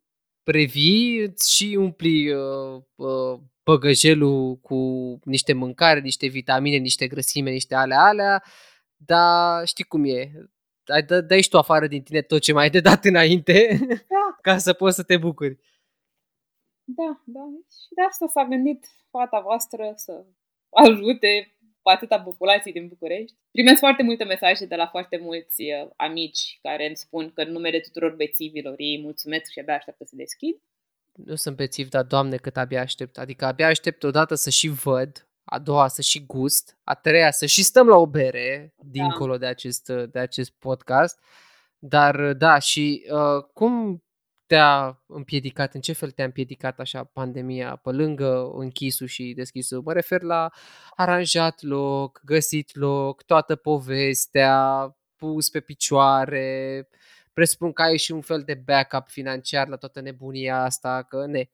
[0.43, 4.79] previi, îți și umpli uh, uh, băgăjelul cu
[5.25, 8.43] niște mâncare, niște vitamine, niște grăsime, niște alea, alea,
[8.97, 10.33] dar știi cum e,
[10.85, 14.37] dai, dai și tu afară din tine tot ce mai ai de dat înainte da.
[14.51, 15.59] ca să poți să te bucuri.
[16.85, 17.41] Da, da.
[17.71, 20.25] Și de asta s-a gândit fata voastră să
[20.69, 23.37] ajute atâta populații din București.
[23.51, 27.53] Primesc foarte multe mesaje de la foarte mulți uh, amici care îmi spun că în
[27.53, 30.61] numele tuturor bețivilor ei mulțumesc și abia așteaptă să deschid
[31.15, 33.19] nu sunt bețiv, dar doamne cât abia aștept.
[33.19, 37.47] Adică abia aștept odată să și văd, a doua să și gust, a treia să
[37.47, 38.85] și stăm la o bere, da.
[38.91, 41.19] dincolo de acest, de acest podcast.
[41.79, 44.05] Dar da, și uh, cum
[44.47, 49.83] te-a împiedicat, în ce fel te-a împiedicat așa pandemia, pe lângă închisul și deschisul?
[49.83, 50.51] Mă refer la
[50.95, 56.89] aranjat loc, găsit loc, toată povestea, pus pe picioare,
[57.35, 61.45] presupun că ai și un fel de backup financiar la toată nebunia asta, că ne,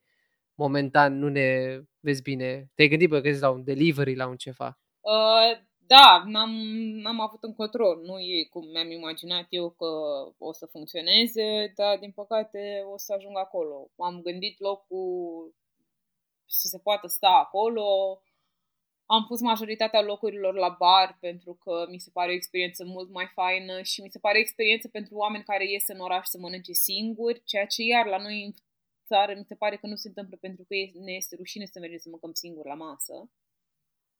[0.54, 2.70] momentan nu ne vezi bine.
[2.74, 4.78] Te-ai gândit, bă, că la un delivery, la un ceva?
[5.00, 6.50] Uh, da, n-am,
[7.02, 8.00] n-am avut în control.
[8.04, 9.86] Nu e cum mi-am imaginat eu că
[10.38, 13.90] o să funcționeze, dar din păcate o să ajung acolo.
[13.96, 15.54] M-am gândit locul
[16.46, 17.86] să se poată sta acolo,
[19.14, 23.28] am pus majoritatea locurilor la bar pentru că mi se pare o experiență mult mai
[23.34, 26.72] faină și mi se pare o experiență pentru oameni care ies în oraș să mănânce
[26.72, 28.52] singuri, ceea ce iar la noi în
[29.06, 30.74] țară mi se pare că nu se întâmplă pentru că
[31.06, 33.30] ne este rușine să mergem să mâncăm singuri la masă.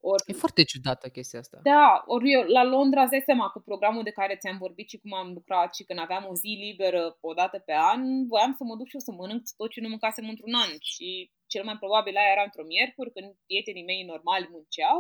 [0.03, 1.59] Or, e foarte ciudată chestia asta.
[1.63, 4.99] Da, ori eu la Londra îți dai seama că programul de care ți-am vorbit și
[5.03, 8.01] cum am lucrat și când aveam o zi liberă o dată pe an,
[8.33, 11.09] voiam să mă duc și eu să mănânc tot ce nu mâncasem într-un an și
[11.53, 14.99] cel mai probabil aia era într-o miercuri când prietenii mei normali munceau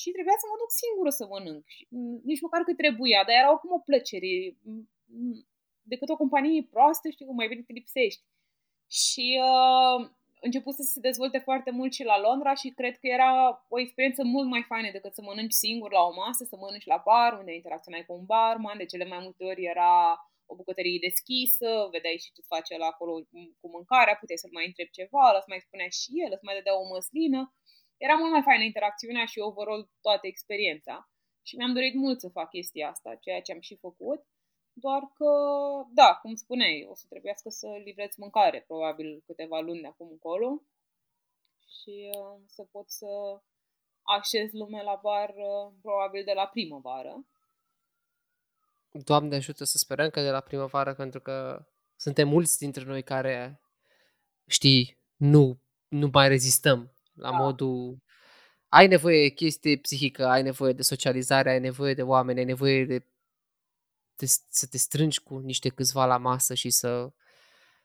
[0.00, 1.66] și trebuia să mă duc singură să mănânc.
[2.30, 4.32] Nici măcar că trebuia, dar era oricum o plăcere.
[5.92, 8.22] Decât o companie proastă, știi cum mai bine te lipsești.
[9.00, 9.98] Și uh,
[10.40, 13.30] început să se dezvolte foarte mult și la Londra și cred că era
[13.68, 17.02] o experiență mult mai faină decât să mănânci singur la o masă, să mănânci la
[17.04, 19.94] bar, unde interacționai cu un barman, de cele mai multe ori era
[20.50, 23.12] o bucătărie deschisă, vedeai și ce face la acolo
[23.60, 26.80] cu mâncarea, puteai să-l mai întrebi ceva, îți mai spunea și el, îți mai dădea
[26.82, 27.40] o măslină.
[28.04, 30.94] Era mult mai faină interacțiunea și overall toată experiența.
[31.46, 34.20] Și mi-am dorit mult să fac chestia asta, ceea ce am și făcut.
[34.80, 35.30] Doar că,
[35.94, 40.62] da, cum spuneai, o să trebuiască să livreți mâncare, probabil câteva luni de acum încolo.
[41.66, 43.06] Și uh, să pot să
[44.02, 47.26] așez lume la bar uh, probabil de la primăvară.
[48.90, 53.60] Doamne ajută să sperăm că de la primăvară, pentru că suntem mulți dintre noi care,
[54.46, 57.36] știi, nu, nu mai rezistăm la da.
[57.36, 57.98] modul...
[58.68, 62.84] Ai nevoie de chestie psihică, ai nevoie de socializare, ai nevoie de oameni, ai nevoie
[62.84, 63.04] de,
[64.18, 67.10] de să te strângi cu niște câțiva la masă și să,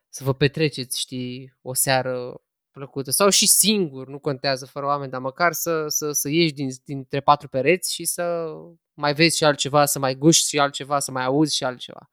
[0.10, 2.42] să vă petreceți, știi, o seară
[2.72, 3.12] plăcută.
[3.12, 7.20] Sau și singur, nu contează, fără oameni, dar măcar să, să, să ieși din, dintre
[7.20, 8.46] patru pereți și să
[8.94, 12.10] mai vezi și altceva, să mai guști și altceva, să mai auzi și altceva.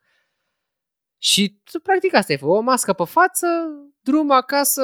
[1.18, 3.46] Și practic asta e, o mască pe față,
[4.00, 4.82] drum acasă,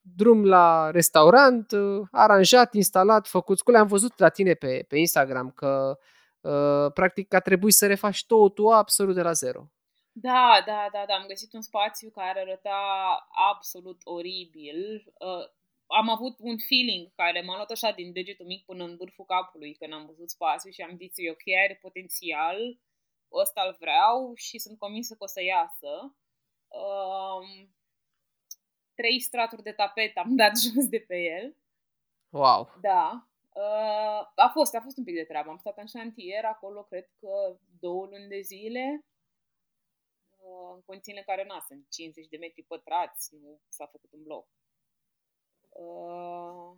[0.00, 1.72] drum la restaurant,
[2.10, 3.60] aranjat, instalat, făcut.
[3.60, 6.06] Cu am văzut la tine pe, pe Instagram că uh,
[6.94, 9.70] practic a trebuit să refaci totul absolut de la zero.
[10.12, 11.14] Da, da, da, da.
[11.14, 12.80] Am găsit un spațiu care arăta
[13.52, 15.04] absolut oribil.
[15.18, 15.46] Uh,
[15.86, 19.74] am avut un feeling care m-a luat așa din degetul mic până în vârful capului
[19.74, 22.78] când am văzut spațiu și am zis, eu ok, are potențial,
[23.32, 26.16] ăsta îl vreau și sunt convinsă că o să iasă.
[26.68, 27.74] Um,
[28.94, 31.56] trei straturi de tapet am dat jos de pe el.
[32.28, 32.74] Wow!
[32.80, 33.29] Da.
[33.60, 35.50] Uh, a fost, a fost un pic de treabă.
[35.50, 39.04] Am stat în șantier acolo, cred că două luni de zile
[40.42, 44.22] Uh, în condițiile în care na, sunt 50 de metri pătrați, nu s-a făcut un
[44.22, 44.48] bloc.
[45.68, 46.70] Uh,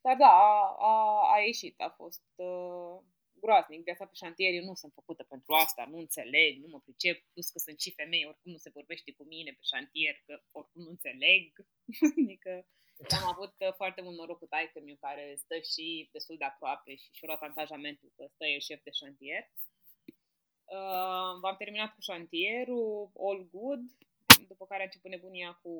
[0.00, 0.94] dar da, a, a,
[1.34, 2.98] a ieșit, a fost uh,
[3.40, 3.82] groaznic.
[3.82, 7.50] Viața pe șantier, eu nu sunt făcută pentru asta, nu înțeleg, nu mă pricep, plus
[7.50, 10.90] că sunt și femei, oricum nu se vorbește cu mine pe șantier, că oricum nu
[10.90, 11.52] înțeleg.
[12.22, 12.66] adică
[13.08, 17.08] am avut uh, foarte mult noroc cu taică care stă și destul de aproape și
[17.12, 19.42] și-a luat angajamentul că stă el șef de șantier.
[19.42, 19.70] Uh,
[20.70, 23.80] Uh, v-am terminat cu șantierul, all good,
[24.48, 25.72] după care a început nebunia cu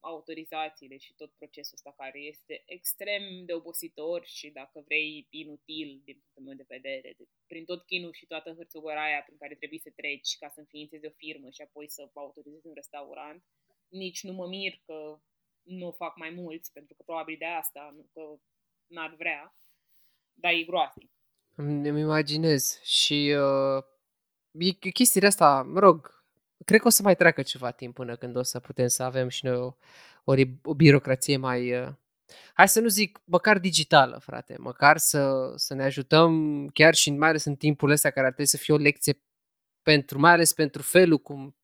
[0.00, 6.16] autorizațiile și tot procesul ăsta care este extrem de obositor și dacă vrei inutil din
[6.20, 9.90] punctul meu de vedere, de, prin tot chinul și toată hârțogăraia prin care trebuie să
[9.96, 13.44] treci ca să înființezi o firmă și apoi să autorizezi un restaurant,
[13.88, 15.20] nici nu mă mir că
[15.62, 18.40] nu o fac mai mulți, pentru că probabil de asta, nu că
[18.86, 19.56] n-ar vrea,
[20.34, 21.10] dar e groaznic.
[21.54, 23.36] Îmi imaginez și
[24.54, 26.24] uh, chestiile asta, mă rog,
[26.64, 29.28] cred că o să mai treacă ceva timp până când o să putem să avem
[29.28, 29.74] și noi o,
[30.24, 31.88] o, o birocrație mai, uh,
[32.54, 37.28] hai să nu zic, măcar digitală, frate, măcar să, să ne ajutăm chiar și mai
[37.28, 39.22] ales în timpul ăsta care ar trebui să fie o lecție
[39.82, 41.56] pentru, mai ales pentru felul cum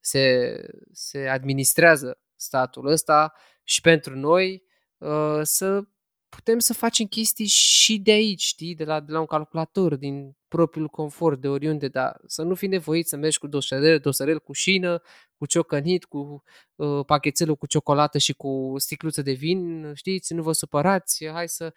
[0.00, 0.56] se,
[0.92, 3.32] se administrează statul ăsta
[3.62, 4.62] și pentru noi
[4.98, 5.84] uh, să
[6.28, 10.36] putem să facem chestii și de aici, știi, de la, de la un calculator, din
[10.48, 14.52] propriul confort, de oriunde, dar să nu fi nevoit să mergi cu dosarel, dosarel cu
[14.52, 15.02] șină,
[15.36, 16.42] cu ciocănit, cu
[16.74, 21.74] uh, pachetelul cu ciocolată și cu sticluță de vin, știți, nu vă supărați, hai să...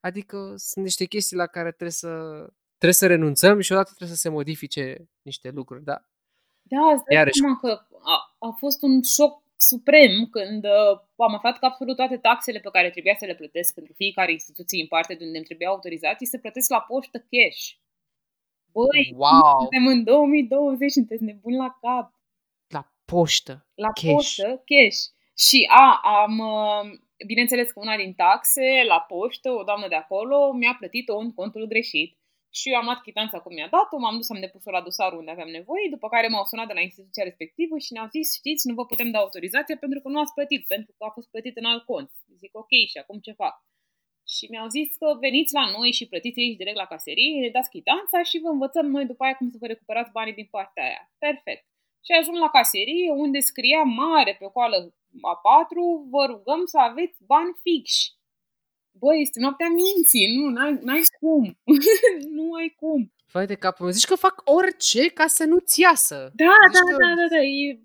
[0.00, 2.08] Adică sunt niște chestii la care trebuie să,
[2.76, 6.00] trebuie să renunțăm și odată trebuie să se modifice niște lucruri, da.
[6.62, 7.40] Da, îți dai Iarăși...
[7.60, 12.60] că a, a fost un șoc suprem când uh, am aflat că absolut toate taxele
[12.60, 15.68] pe care trebuia să le plătesc pentru fiecare instituție în parte de unde îmi trebuia
[15.68, 17.64] autorizații se plătesc la poștă cash.
[18.72, 19.58] Băi, wow.
[19.58, 22.08] suntem în 2020, sunteți nebuni la cap.
[22.68, 23.66] La poștă.
[23.74, 24.12] La cash.
[24.12, 25.00] poștă, cash.
[25.36, 26.84] Și a, am, uh,
[27.26, 31.66] bineînțeles că una din taxe la poștă, o doamnă de acolo, mi-a plătit-o în contul
[31.66, 32.19] greșit.
[32.58, 35.30] Și eu am luat chitanța cum mi-a dat-o, m-am dus, am depus-o la dosarul unde
[35.30, 38.74] aveam nevoie, după care m-au sunat de la instituția respectivă și ne-au zis, știți, nu
[38.74, 41.64] vă putem da autorizație pentru că nu ați plătit, pentru că a fost plătit în
[41.64, 42.10] alt cont.
[42.38, 43.54] Zic, ok, și acum ce fac?
[44.34, 47.70] Și mi-au zis că veniți la noi și plătiți aici direct la caserie, ne dați
[47.70, 51.02] chitanța și vă învățăm noi după aia cum să vă recuperați banii din partea aia.
[51.18, 51.64] Perfect.
[52.04, 54.94] Și ajung la caserie unde scria mare pe coală
[55.32, 55.76] A4,
[56.10, 58.19] vă rugăm să aveți bani fixi.
[58.92, 61.58] Băi, este noaptea minții, nu, n-ai, n-ai cum.
[62.36, 63.12] nu ai cum.
[63.32, 66.30] Vai de capul meu, zici că fac orice ca să nu-ți iasă.
[66.34, 66.96] Da, da, că...
[67.02, 67.80] da, da, da, e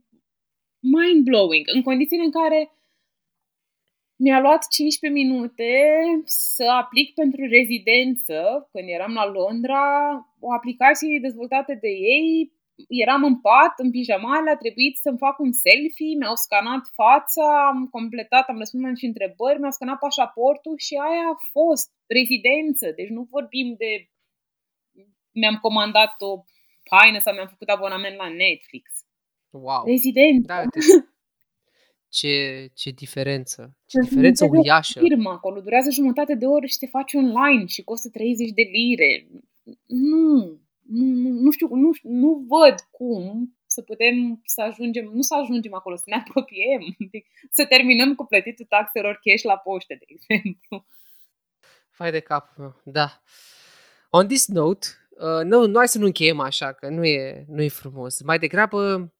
[0.79, 1.65] mind-blowing.
[1.75, 2.75] În condițiile în care
[4.15, 5.71] mi-a luat 15 minute
[6.25, 9.85] să aplic pentru rezidență, când eram la Londra,
[10.39, 12.54] o aplicație dezvoltată de ei
[13.03, 17.87] eram în pat, în pijamale, a trebuit să-mi fac un selfie, mi-au scanat fața, am
[17.97, 21.87] completat, am răspuns și întrebări, mi-au scanat pașaportul și aia a fost
[22.17, 22.85] rezidență.
[22.97, 23.91] Deci nu vorbim de
[25.39, 26.31] mi-am comandat o
[26.91, 28.85] haine sau mi-am făcut abonament la Netflix.
[29.49, 29.83] Wow.
[29.85, 30.45] Rezident.
[30.45, 30.79] Da, uite.
[32.19, 33.77] Ce, ce diferență.
[33.85, 34.99] Ce diferență uriașă.
[34.99, 39.27] Firma acolo durează jumătate de oră și te faci online și costă 30 de lire.
[39.87, 45.35] Nu, nu, nu, nu știu, nu, nu văd cum să putem să ajungem, nu să
[45.35, 46.81] ajungem acolo, să ne apropiem,
[47.57, 50.85] să terminăm cu plătitul taxelor cash la poște, de exemplu.
[51.89, 53.21] Fai de cap, da.
[54.09, 57.61] On this note, uh, nu, nu hai să nu încheiem așa, că nu e, nu
[57.61, 58.21] e frumos.
[58.21, 59.13] Mai degrabă,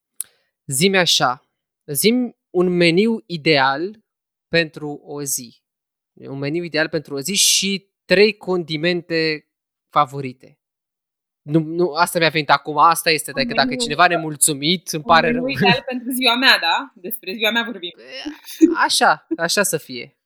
[0.65, 1.49] zimi așa,
[1.85, 4.03] zim un meniu ideal
[4.47, 5.63] pentru o zi.
[6.13, 9.47] Un meniu ideal pentru o zi și trei condimente
[9.89, 10.59] favorite.
[11.45, 15.31] Nu, nu, asta mi-a venit acum, asta este, dacă, dacă e cineva nemulțumit, îmi pare
[15.31, 15.47] rău.
[15.47, 16.91] ideal pentru ziua mea, da?
[16.93, 17.91] Despre ziua mea vorbim.
[18.85, 20.17] Așa, așa să fie.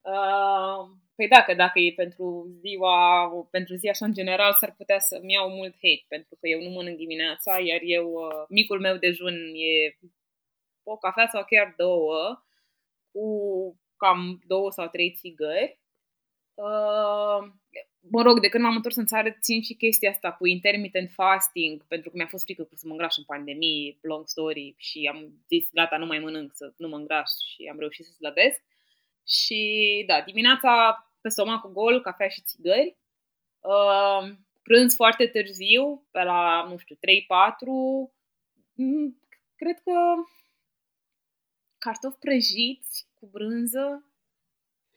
[0.00, 4.98] Uh, păi da, că dacă e pentru ziua, pentru zi așa în general, s-ar putea
[4.98, 8.96] să-mi iau mult hate, pentru că eu nu mănânc dimineața, iar eu, uh, micul meu
[8.96, 9.98] dejun e
[10.82, 12.42] o cafea sau chiar două,
[13.12, 13.26] cu
[13.96, 15.80] cam două sau trei țigări.
[16.54, 17.52] Uh,
[18.10, 21.84] mă rog, de când m-am întors în țară, țin și chestia asta cu intermittent fasting,
[21.84, 25.44] pentru că mi-a fost frică că să mă îngraș în pandemie, long story, și am
[25.48, 28.62] zis, gata, nu mai mănânc, să nu mă îngraș și am reușit să slăbesc.
[29.26, 32.96] Și da, dimineața pe stomacul gol, cafea și țigări.
[33.60, 36.98] Uh, prânz foarte târziu, pe la, nu știu, 3-4.
[38.74, 39.20] Mm,
[39.56, 39.92] cred că
[41.78, 44.04] cartofi prăjiți cu brânză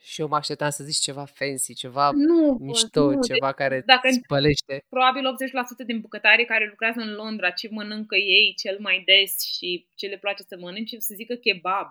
[0.02, 4.10] și eu mă așteptam să zici ceva fancy, ceva nu, mișto, nu, ceva care dacă
[4.24, 4.84] spălește.
[4.90, 5.24] Probabil
[5.84, 10.08] 80% din bucătarii care lucrează în Londra, ce mănâncă ei cel mai des și ce
[10.08, 11.88] le place să mănânce, să zică kebab.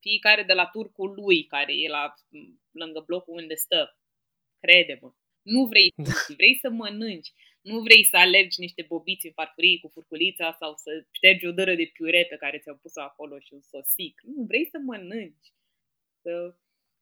[0.00, 2.14] Fiecare de la turcul lui, care e la,
[2.70, 3.98] lângă blocul unde stă.
[4.60, 5.12] Crede-mă.
[5.42, 5.92] Nu vrei
[6.26, 7.32] să vrei să mănânci.
[7.62, 11.74] Nu vrei să alergi niște bobiți în farfurii cu furculița sau să ștergi o dără
[11.74, 14.20] de piure pe care ți-au pus acolo și un sosic.
[14.24, 15.52] Nu, vrei să mănânci.
[16.22, 16.56] Să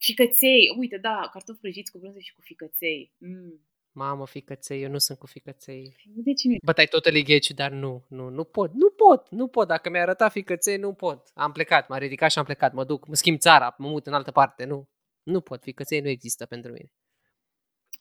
[0.04, 3.12] Ficăței, uite, da, cartofi prăjiți cu brânză și cu ficăței.
[3.18, 3.60] Mm.
[3.92, 5.96] Mamă, ficăței, eu nu sunt cu ficăței.
[6.04, 6.56] De ce nu?
[6.62, 9.66] Bătai tot get dar nu, nu, nu pot, nu pot, nu pot.
[9.66, 11.30] Dacă mi-a arătat ficăței, nu pot.
[11.34, 14.12] Am plecat, m-a ridicat și am plecat, mă duc, mă schimb țara, mă mut în
[14.12, 14.88] altă parte, nu.
[15.22, 16.92] Nu pot, ficăței nu există pentru mine.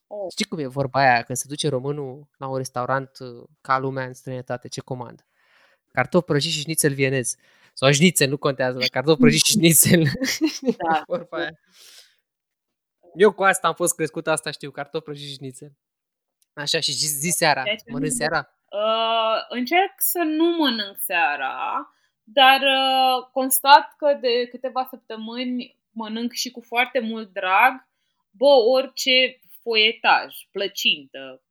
[0.08, 0.32] Oh.
[0.32, 4.06] Știi cum e vorba aia, când se duce românul la un restaurant uh, ca lumea
[4.06, 5.28] în străinătate, ce comandă?
[5.92, 7.36] Cartofi prăjiți și șnițel vienez.
[7.74, 10.04] Sau șnițel, nu contează, dar cartofi prăjiți și șnițel.
[10.78, 11.04] Da.
[11.08, 11.60] vorba aia.
[13.16, 15.72] Eu cu asta am fost crescut, asta știu, cartofi prăjiți și șnițel.
[16.54, 18.50] Așa, și zi, zi seara, mănânc seara?
[18.70, 21.88] Uh, încerc să nu mănânc seara,
[22.24, 27.88] dar uh, constat că de câteva săptămâni mănânc și cu foarte mult drag,
[28.30, 31.44] bă, orice foietaj, plăcintă,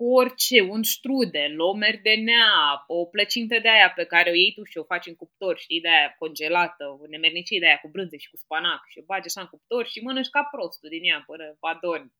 [0.00, 2.48] cu orice, un strudel, o merdenea,
[2.86, 5.80] o plăcintă de aia pe care o iei tu și o faci în cuptor, știi,
[5.80, 9.26] de aia congelată, o nemernicie de aia cu brânză și cu spanac și o bagi
[9.26, 12.12] așa în cuptor și mănânci ca prostul din ea până adormi.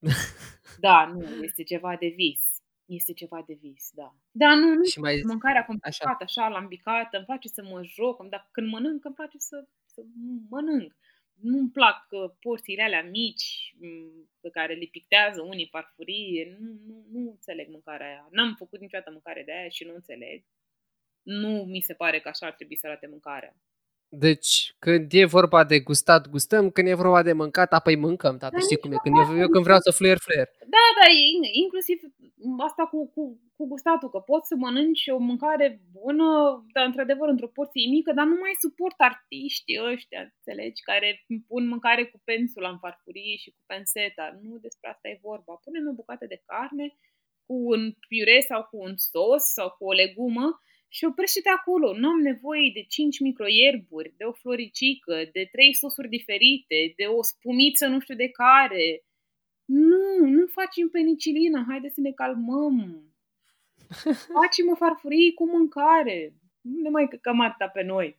[0.86, 2.42] da, nu, este ceva de vis.
[2.84, 4.14] Este ceva de vis, da.
[4.30, 5.20] Da, nu, nu și mai...
[5.24, 9.38] mâncarea complicată, așa, așa lambicată, îmi place să mă joc, dar când mănânc îmi place
[9.38, 10.00] să, să
[10.48, 10.92] mănânc
[11.42, 16.56] nu-mi plac uh, porțiile alea mici mm, pe care le pictează unii farfurie.
[16.60, 18.28] Nu, nu, nu înțeleg mâncarea aia.
[18.30, 20.44] N-am făcut niciodată mâncare de aia și nu înțeleg.
[21.22, 23.56] Nu mi se pare că așa ar trebui să arate mâncarea.
[24.12, 28.56] Deci, când e vorba de gustat, gustăm, când e vorba de mâncat, apoi mâncăm, tată,
[28.58, 30.48] da, știi cum e, când eu, eu când vreau să fluier, fluier.
[30.76, 31.06] Da, da,
[31.64, 31.98] inclusiv
[32.68, 33.22] asta cu, cu,
[33.56, 36.28] cu gustatul, că poți să mănânci o mâncare bună,
[36.74, 41.08] dar într-adevăr într-o porție mică, dar nu mai suport artiștii ăștia, înțelegi, care
[41.48, 44.24] pun mâncare cu pensula în farfurie și cu penseta.
[44.42, 45.52] Nu despre asta e vorba.
[45.64, 46.86] Punem o bucată de carne
[47.46, 50.46] cu un piure sau cu un sos sau cu o legumă
[50.92, 51.98] și oprește-te acolo.
[51.98, 57.22] Nu am nevoie de 5 microierburi, de o floricică, de 3 sosuri diferite, de o
[57.22, 59.04] spumiță nu știu de care.
[59.64, 63.04] Nu, nu facem penicilină, haide să ne calmăm.
[64.40, 66.34] Facem o farfurie cu mâncare.
[66.60, 68.18] Nu ne mai căcăm atâta pe noi.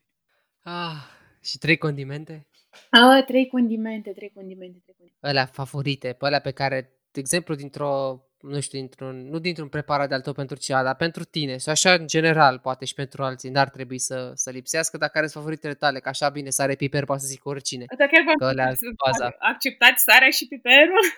[0.62, 1.02] Ah,
[1.44, 2.48] și trei condimente?
[2.90, 5.28] Ah, trei condimente, trei condimente, trei condimente.
[5.28, 10.08] Alea favorite, pe alea pe care, de exemplu, dintr-o nu știu, dintr-un, nu dintr-un preparat
[10.08, 13.24] de al tău pentru ceva, dar pentru tine și așa în general, poate și pentru
[13.24, 16.76] alții, n-ar trebui să, să lipsească, dar care sunt favoritele tale, că așa bine sare
[16.76, 17.86] piper, poate să zic oricine.
[17.88, 18.74] Asta chiar că alea
[19.06, 19.36] baza.
[19.40, 21.04] acceptați sarea și piperul?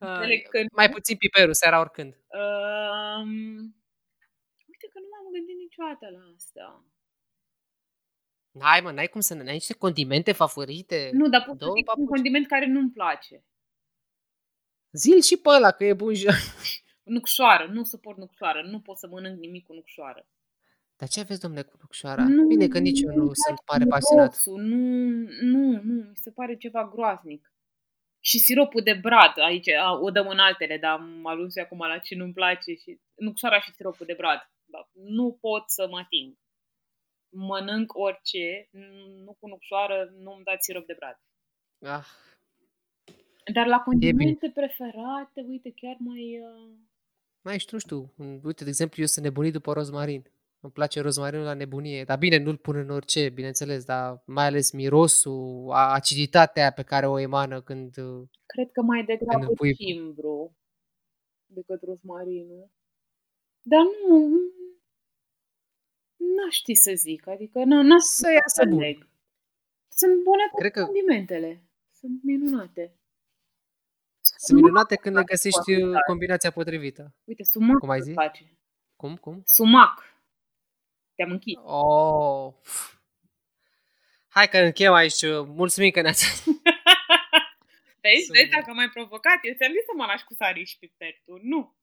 [0.00, 2.12] uh, mai puțin piperul, seara oricând.
[2.12, 3.30] Um,
[4.72, 6.84] uite că nu m-am gândit niciodată la asta.
[8.60, 11.10] Hai mă, n-ai cum să n-ai niște condimente favorite?
[11.12, 13.44] Nu, dar pot să zic un condiment care nu-mi place.
[14.96, 16.26] Zil și pe ăla, că e bun și...
[17.16, 20.26] Nucșoară, nu suport nucșoară, nu pot să mănânc nimic cu nucșoară.
[20.96, 22.24] Dar ce aveți, domnule, cu nucșoara?
[22.48, 24.24] Bine că nici eu nu sunt mare pasionat.
[24.24, 24.76] Mirosul, Nu,
[25.52, 27.52] nu, nu, mi se pare ceva groaznic.
[28.20, 31.78] Și siropul de brad, aici a, o dăm în altele, dar am ajuns și acum
[31.78, 32.74] la ce nu-mi place.
[32.74, 34.50] Și, nucșoara și siropul de brad.
[34.64, 36.34] Dar nu pot să mă ating.
[37.28, 38.68] Mănânc orice,
[39.24, 41.18] nu cu nucșoară, nu-mi dați sirop de brad.
[41.98, 42.06] Ah,
[43.52, 44.12] Dar la bine.
[44.12, 46.40] condimente preferate, uite, chiar mai...
[46.40, 46.74] Uh...
[47.40, 48.12] mai știu, nu știu.
[48.44, 50.30] Uite, de exemplu, eu sunt nebunit după rozmarin.
[50.60, 52.04] Îmi place rozmarinul la nebunie.
[52.04, 56.82] Dar bine, nu-l pun în orice, bineînțeles, dar mai ales mirosul, a- aciditatea aia pe
[56.82, 57.96] care o emană când...
[57.96, 60.56] uh, Cred că mai Când degrabă îl pui- cimbru
[61.46, 62.70] decât rozmarinul.
[63.62, 64.28] Dar nu,
[66.16, 68.72] n-aș ști să zic, adică n- n-aș Să iasă bun.
[68.72, 69.08] înțeleg.
[69.88, 71.62] Sunt bune cu Cred că- condimentele.
[71.92, 72.94] Sunt minunate.
[74.46, 76.02] Sunt minunate când le găsești foarte uh, tare.
[76.06, 77.14] combinația potrivită.
[77.24, 78.14] Uite, sumac Cum ai îmi zis?
[78.14, 78.58] place.
[78.96, 79.42] Cum, cum?
[79.44, 80.02] Sumac.
[81.14, 81.58] Te-am închis.
[81.62, 82.52] Oh.
[84.28, 85.22] Hai că încheiem aici.
[85.46, 86.24] Mulțumim că ne-ați...
[88.00, 89.38] Vezi, Să- vezi dacă m-ai provocat?
[89.42, 91.76] Eu ți-am zis să mă lași cu sari și piper, tu nu.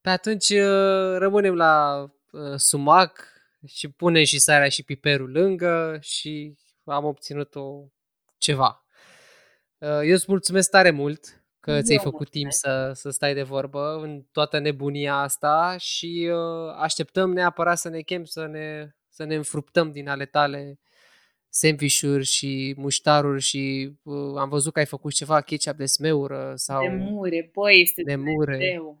[0.00, 3.28] Pe atunci uh, rămânem la uh, sumac
[3.66, 6.54] și punem și sarea și piperul lângă și
[6.84, 7.84] am obținut o
[8.38, 8.83] ceva.
[9.84, 12.92] Uh, Eu îți mulțumesc tare mult că Eu ți-ai făcut timp mulțumesc.
[12.94, 18.00] să, să stai de vorbă în toată nebunia asta și uh, așteptăm neapărat să ne
[18.00, 20.78] chem să ne, să ne înfruptăm din ale tale
[21.48, 26.82] sandvișuri și muștaruri și uh, am văzut că ai făcut ceva ketchup de smeură sau
[26.82, 28.52] De mure, băi, este de mure.
[28.52, 28.98] Dumnezeu.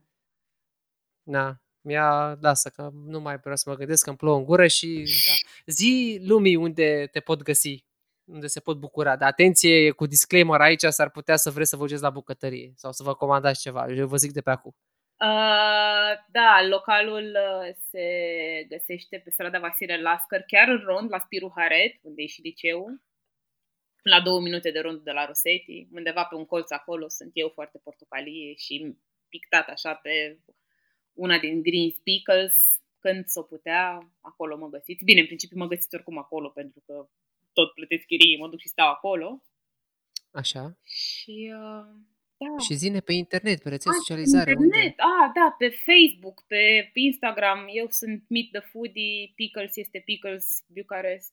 [1.22, 4.66] Da, mi-a lasă că nu mai vreau să mă gândesc că îmi plouă în gură
[4.66, 5.72] și da.
[5.72, 7.84] zi lumii unde te pot găsi,
[8.24, 9.16] unde se pot bucura.
[9.16, 12.92] Dar atenție, cu disclaimer aici s-ar putea să vreți să vă duceți la bucătărie sau
[12.92, 13.86] să vă comandați ceva.
[13.88, 14.74] Eu vă zic de pe acum.
[15.20, 18.06] Uh, da, localul uh, se
[18.68, 23.02] găsește pe strada Vasile Lascăr, chiar în rond, la Spiru Haret, unde e și liceul.
[24.02, 27.48] La două minute de rond de la Rosetti, undeva pe un colț acolo sunt eu
[27.48, 28.96] foarte portocalie și
[29.28, 30.38] pictat așa pe
[31.12, 32.54] una din Green Pickles,
[32.98, 35.04] când s-o putea, acolo mă găsiți.
[35.04, 37.08] Bine, în principiu mă găsiți oricum acolo, pentru că
[37.54, 39.42] tot plătesc chirie, mă duc și stau acolo.
[40.30, 40.78] Așa.
[40.82, 41.86] Și, uh,
[42.36, 42.58] da.
[42.64, 44.50] Și zine pe internet, pe rețele Ah, socializare.
[44.50, 44.94] Internet, Unde?
[44.96, 51.32] ah, da, pe Facebook, pe Instagram, eu sunt Meet the Foodie, Pickles este Pickles Bucharest.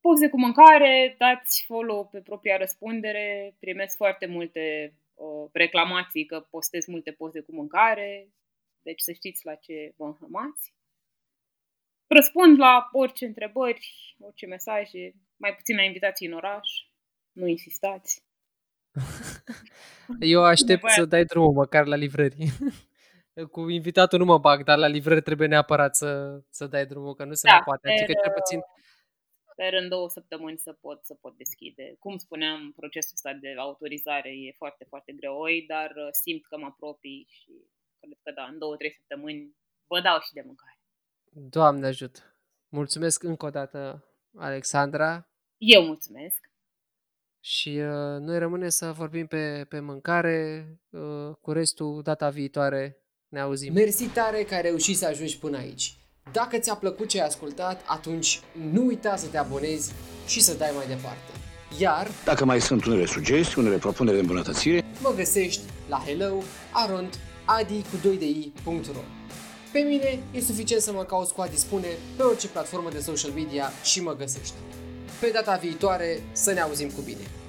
[0.00, 6.86] Poze cu mâncare, dați follow pe propria răspundere, primesc foarte multe uh, reclamații că postez
[6.86, 8.28] multe poze cu mâncare,
[8.82, 10.74] deci să știți la ce vă înhămați.
[12.14, 16.68] Răspund la orice întrebări, orice mesaje, mai puțin la invitații în oraș,
[17.32, 18.24] nu insistați.
[20.34, 20.94] Eu aștept Nevoia.
[20.94, 22.48] să dai drumul măcar la livrării.
[23.54, 27.24] Cu invitatul nu mă bag, dar la livrări trebuie neapărat să, să dai drumul, că
[27.24, 27.88] nu se Da, mai poate.
[27.88, 28.60] Adică sper, cel puțin
[29.52, 31.96] Sper în două săptămâni să pot, să pot deschide.
[31.98, 36.66] Cum spuneam, procesul ăsta de autorizare e foarte, foarte greoi, dar uh, simt că mă
[36.66, 37.52] apropii și
[38.00, 39.56] cred că da, în două, trei săptămâni
[39.86, 40.79] vă dau și de mâncare.
[41.32, 42.20] Doamne ajută!
[42.68, 44.04] Mulțumesc încă o dată,
[44.36, 46.50] Alexandra, Eu mulțumesc!
[47.40, 51.00] și uh, noi rămâne să vorbim pe, pe mâncare, uh,
[51.40, 52.96] cu restul data viitoare
[53.28, 53.72] ne auzim.
[53.72, 55.94] Mersi tare că ai reușit să ajungi până aici.
[56.32, 58.40] Dacă ți-a plăcut ce ai ascultat, atunci
[58.72, 59.92] nu uita să te abonezi
[60.26, 61.32] și să dai mai departe.
[61.78, 66.42] Iar Dacă mai sunt unele sugestii, unele propuneri de îmbunătățire, mă găsești la hello
[66.72, 69.19] arond adi cu 2 de i.ro
[69.72, 71.86] Pe mine e suficient să mă cauți cu a dispune
[72.16, 74.54] pe orice platformă de social media și mă găsești.
[75.20, 77.39] Pe data viitoare să ne auzim cu bine!